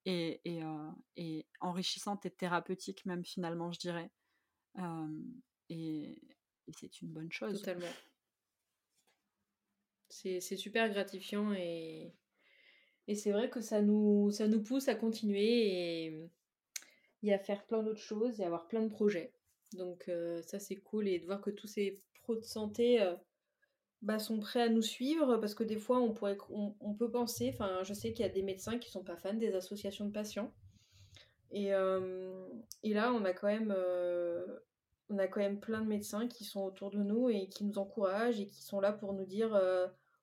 est, 0.05 0.41
est, 0.45 1.47
enrichissante 1.61 2.27
et 2.27 2.31
thérapeutique 2.31 3.07
même 3.07 3.25
finalement, 3.25 3.73
je 3.73 3.79
dirais. 3.79 4.11
et, 5.71 6.21
c'est 6.77 7.01
une 7.03 7.09
bonne 7.09 7.33
chose. 7.33 7.61
Totalement. 7.61 7.93
C'est 10.09 10.41
super 10.41 10.91
gratifiant 10.91 11.53
et, 11.53 12.15
et 13.09 13.15
c'est 13.15 13.33
vrai 13.33 13.51
que 13.51 13.61
ça 13.61 13.83
nous, 13.83 14.31
ça 14.31 14.49
nous 14.49 14.63
pousse 14.63 14.89
à 14.89 14.95
continuer 14.95 16.07
et, 16.07 16.31
et 17.23 17.33
à 17.33 17.39
faire 17.39 17.67
plein 17.67 17.83
d'autres 17.83 18.01
choses 18.01 18.41
et 18.41 18.45
avoir 18.45 18.69
plein 18.69 18.83
de 18.83 18.89
projets. 18.89 19.33
Donc 19.73 20.09
euh, 20.09 20.43
ça 20.43 20.59
c'est 20.59 20.77
cool 20.77 21.09
et 21.09 21.19
de 21.19 21.27
voir 21.27 21.41
que 21.41 21.51
tous 21.51 21.67
ces 21.67 22.01
pros 22.23 22.37
de 22.37 22.45
santé 22.45 23.03
euh, 23.03 23.15
bah, 24.03 24.19
sont 24.19 24.39
prêts 24.39 24.63
à 24.63 24.69
nous 24.69 24.83
suivre 24.83 25.37
parce 25.39 25.55
que 25.55 25.65
des 25.65 25.79
fois 25.79 25.99
on, 25.99 26.13
pourrait, 26.13 26.39
on, 26.51 26.95
peut 26.95 27.11
penser, 27.11 27.51
enfin 27.53 27.83
je 27.83 27.95
sais 27.95 28.13
qu'il 28.13 28.25
y 28.25 28.29
a 28.29 28.33
des 28.33 28.43
médecins 28.43 28.79
qui 28.79 28.91
sont 28.91 29.05
pas 29.05 29.17
fans 29.17 29.35
des 29.35 29.55
associations 29.55 30.07
de 30.07 30.13
patients. 30.13 30.53
Et, 31.51 31.73
euh, 31.73 32.47
et 32.83 32.95
là 32.95 33.13
on 33.13 33.25
a 33.25 33.33
quand 33.33 33.49
même 33.49 33.75
on 35.11 35.19
a 35.19 35.27
quand 35.29 35.41
même 35.41 35.61
plein 35.61 35.81
de 35.81 35.87
médecins 35.87 36.29
qui 36.29 36.45
sont 36.45 36.63
autour 36.63 36.91
de 36.91 36.99
nous 36.99 37.29
et 37.29 37.49
qui 37.49 37.65
nous 37.65 37.79
encouragent 37.79 38.41
et 38.41 38.47
qui 38.47 38.63
sont 38.63 38.81
là 38.81 38.93
pour 38.93 39.13
nous 39.13 39.27
dire 39.27 39.61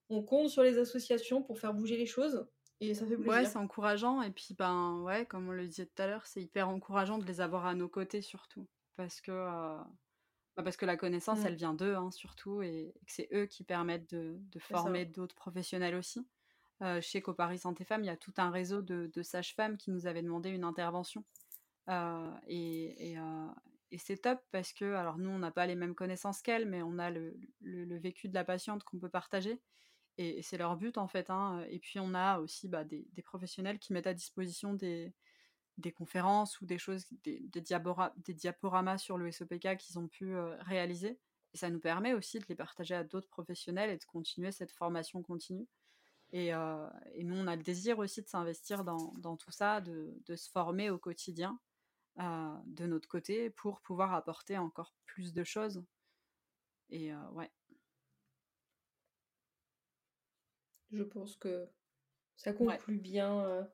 on 0.09 0.23
compte 0.23 0.49
sur 0.49 0.63
les 0.63 0.77
associations 0.77 1.41
pour 1.41 1.59
faire 1.59 1.73
bouger 1.73 1.97
les 1.97 2.05
choses. 2.05 2.45
Et 2.81 2.95
ça 2.95 3.05
fait 3.05 3.15
plaisir. 3.15 3.31
Ouais, 3.31 3.45
c'est 3.45 3.57
encourageant. 3.57 4.23
Et 4.23 4.31
puis, 4.31 4.55
ben, 4.57 5.03
ouais, 5.03 5.25
comme 5.27 5.47
on 5.47 5.51
le 5.51 5.67
disait 5.67 5.85
tout 5.85 6.01
à 6.01 6.07
l'heure, 6.07 6.25
c'est 6.25 6.41
hyper 6.41 6.67
encourageant 6.67 7.19
de 7.19 7.25
les 7.25 7.39
avoir 7.39 7.67
à 7.67 7.75
nos 7.75 7.87
côtés 7.87 8.21
surtout 8.21 8.67
parce 8.95 9.21
que, 9.21 9.31
bah, 9.31 10.63
parce 10.63 10.77
que 10.77 10.85
la 10.85 10.97
connaissance, 10.97 11.39
mmh. 11.39 11.47
elle 11.47 11.55
vient 11.55 11.73
d'eux 11.73 11.95
hein, 11.95 12.11
surtout, 12.11 12.61
et, 12.61 12.93
que 13.05 13.11
c'est 13.11 13.29
eux 13.33 13.45
qui 13.45 13.63
permettent 13.63 14.13
de, 14.13 14.39
former 14.59 15.05
d'autres 15.05 15.35
professionnels 15.35 15.95
aussi. 15.95 16.27
chez 17.01 17.21
Coparis 17.21 17.59
Santé 17.59 17.83
Femmes, 17.83 18.03
il 18.03 18.07
y 18.07 18.11
a 18.11 18.17
tout 18.17 18.33
un 18.37 18.49
réseau 18.49 18.81
de, 18.81 19.21
sages-femmes 19.21 19.77
qui 19.77 19.91
nous 19.91 20.07
avaient 20.07 20.23
demandé 20.23 20.49
une 20.49 20.63
intervention. 20.63 21.23
et, 22.47 23.17
c'est 23.97 24.21
top 24.21 24.39
parce 24.51 24.71
que, 24.73 24.93
alors 24.93 25.17
nous, 25.17 25.29
on 25.29 25.39
n'a 25.39 25.51
pas 25.51 25.67
les 25.67 25.75
mêmes 25.75 25.95
connaissances 25.95 26.41
qu'elles, 26.41 26.67
mais 26.67 26.81
on 26.81 26.97
a 26.97 27.09
le, 27.09 27.37
vécu 27.97 28.29
de 28.29 28.33
la 28.33 28.43
patiente 28.43 28.83
qu'on 28.83 28.99
peut 28.99 29.09
partager. 29.09 29.59
Et, 30.17 30.41
c'est 30.41 30.57
leur 30.57 30.75
but 30.77 30.97
en 30.97 31.07
fait. 31.07 31.29
Hein. 31.29 31.65
Et 31.69 31.79
puis 31.79 31.99
on 31.99 32.13
a 32.13 32.39
aussi 32.39 32.67
bah, 32.67 32.83
des, 32.83 33.05
professionnels 33.23 33.79
qui 33.79 33.93
mettent 33.93 34.07
à 34.07 34.13
disposition 34.13 34.73
des, 34.73 35.13
des 35.81 35.91
conférences 35.91 36.61
ou 36.61 36.65
des 36.65 36.77
choses, 36.77 37.05
des, 37.23 37.39
des, 37.39 37.61
des 38.17 38.33
diaporamas 38.33 38.97
sur 38.97 39.17
le 39.17 39.31
SOPK 39.31 39.77
qu'ils 39.77 39.99
ont 39.99 40.07
pu 40.07 40.35
réaliser. 40.61 41.19
Et 41.53 41.57
ça 41.57 41.69
nous 41.69 41.79
permet 41.79 42.13
aussi 42.13 42.39
de 42.39 42.45
les 42.47 42.55
partager 42.55 42.95
à 42.95 43.03
d'autres 43.03 43.27
professionnels 43.27 43.89
et 43.89 43.97
de 43.97 44.05
continuer 44.05 44.51
cette 44.51 44.71
formation 44.71 45.21
continue. 45.21 45.67
Et, 46.31 46.47
et 47.13 47.23
nous, 47.23 47.35
on 47.35 47.47
a 47.47 47.57
le 47.57 47.63
désir 47.63 47.99
aussi 47.99 48.21
de 48.21 48.27
s'investir 48.27 48.85
dans, 48.85 49.11
dans, 49.17 49.35
tout 49.35 49.51
ça, 49.51 49.81
de, 49.81 50.17
de, 50.25 50.35
se 50.37 50.49
former 50.49 50.89
au 50.89 50.97
quotidien 50.97 51.59
de 52.17 52.85
notre 52.85 53.09
côté 53.09 53.49
pour 53.49 53.81
pouvoir 53.81 54.13
apporter 54.13 54.57
encore 54.57 54.93
plus 55.05 55.33
de 55.33 55.43
choses. 55.43 55.83
Et 56.89 57.13
ouais. 57.33 57.51
Je 60.91 61.03
pense 61.03 61.35
que 61.35 61.67
ça 62.37 62.53
conclut 62.53 62.97
bien 62.97 63.67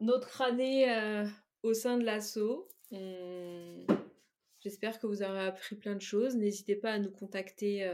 notre 0.00 0.42
année 0.42 0.86
au 1.62 1.74
sein 1.74 1.98
de 1.98 2.04
l'assaut. 2.04 2.68
J'espère 4.60 4.98
que 4.98 5.06
vous 5.06 5.22
aurez 5.22 5.46
appris 5.46 5.76
plein 5.76 5.94
de 5.94 6.02
choses. 6.02 6.36
N'hésitez 6.36 6.76
pas 6.76 6.92
à 6.92 6.98
nous 6.98 7.10
contacter 7.10 7.90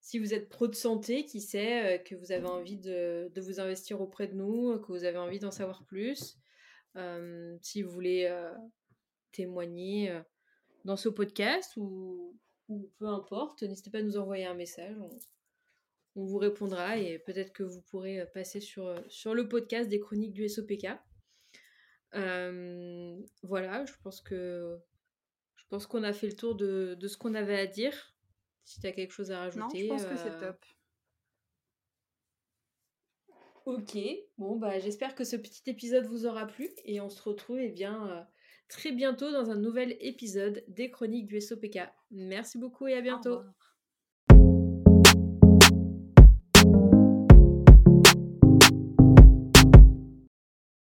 si 0.00 0.18
vous 0.18 0.34
êtes 0.34 0.48
pro 0.48 0.68
de 0.68 0.74
santé, 0.74 1.24
qui 1.24 1.40
sait, 1.40 2.02
que 2.06 2.14
vous 2.14 2.32
avez 2.32 2.46
envie 2.46 2.78
de, 2.78 3.30
vous 3.36 3.60
investir 3.60 4.00
auprès 4.00 4.28
de 4.28 4.34
nous, 4.34 4.78
que 4.80 4.92
vous 4.92 5.04
avez 5.04 5.18
envie 5.18 5.40
d'en 5.40 5.50
savoir 5.50 5.84
plus. 5.84 6.38
si 7.62 7.82
vous 7.82 7.90
voulez 7.90 8.32
témoigner 9.32 10.20
dans 10.84 10.96
ce 10.96 11.08
podcast 11.08 11.76
ou, 11.76 12.36
peu 12.98 13.06
importe, 13.06 13.62
n'hésitez 13.62 13.90
pas 13.90 13.98
à 13.98 14.02
nous 14.02 14.18
envoyer 14.18 14.46
un 14.46 14.54
message 14.54 14.96
vous 16.24 16.38
répondra 16.38 16.96
et 16.96 17.18
peut-être 17.18 17.52
que 17.52 17.62
vous 17.62 17.82
pourrez 17.82 18.20
euh, 18.20 18.26
passer 18.26 18.60
sur, 18.60 18.86
euh, 18.86 18.98
sur 19.08 19.34
le 19.34 19.48
podcast 19.48 19.88
des 19.88 20.00
chroniques 20.00 20.32
du 20.32 20.48
SOPK. 20.48 20.88
Euh, 22.14 23.20
voilà, 23.42 23.84
je 23.84 23.92
pense 24.02 24.20
que 24.20 24.78
je 25.56 25.64
pense 25.68 25.86
qu'on 25.86 26.04
a 26.04 26.12
fait 26.12 26.28
le 26.28 26.36
tour 26.36 26.54
de, 26.54 26.96
ce 27.06 27.16
qu'on 27.16 27.34
avait 27.34 27.58
à 27.58 27.66
dire. 27.66 28.14
Si 28.64 28.80
tu 28.80 28.86
as 28.86 28.92
quelque 28.92 29.12
chose 29.12 29.30
à 29.30 29.40
rajouter. 29.40 29.88
Non, 29.88 29.98
je 29.98 30.04
pense 30.04 30.04
que 30.04 30.16
c'est 30.16 30.40
top. 30.40 30.64
Ok, 33.64 33.98
bon 34.38 34.56
bah 34.56 34.78
j'espère 34.78 35.16
que 35.16 35.24
ce 35.24 35.34
petit 35.34 35.68
épisode 35.68 36.06
vous 36.06 36.24
aura 36.24 36.46
plu 36.46 36.70
et 36.84 37.00
on 37.00 37.10
se 37.10 37.20
retrouve 37.20 37.58
eh 37.58 37.68
bien 37.68 38.28
très 38.68 38.92
bientôt 38.92 39.32
dans 39.32 39.50
un 39.50 39.56
nouvel 39.56 39.96
épisode 40.00 40.64
des 40.68 40.90
chroniques 40.90 41.26
du 41.26 41.40
SOPK. 41.40 41.80
Merci 42.12 42.58
beaucoup 42.58 42.86
et 42.86 42.94
à 42.94 43.00
bientôt. 43.00 43.40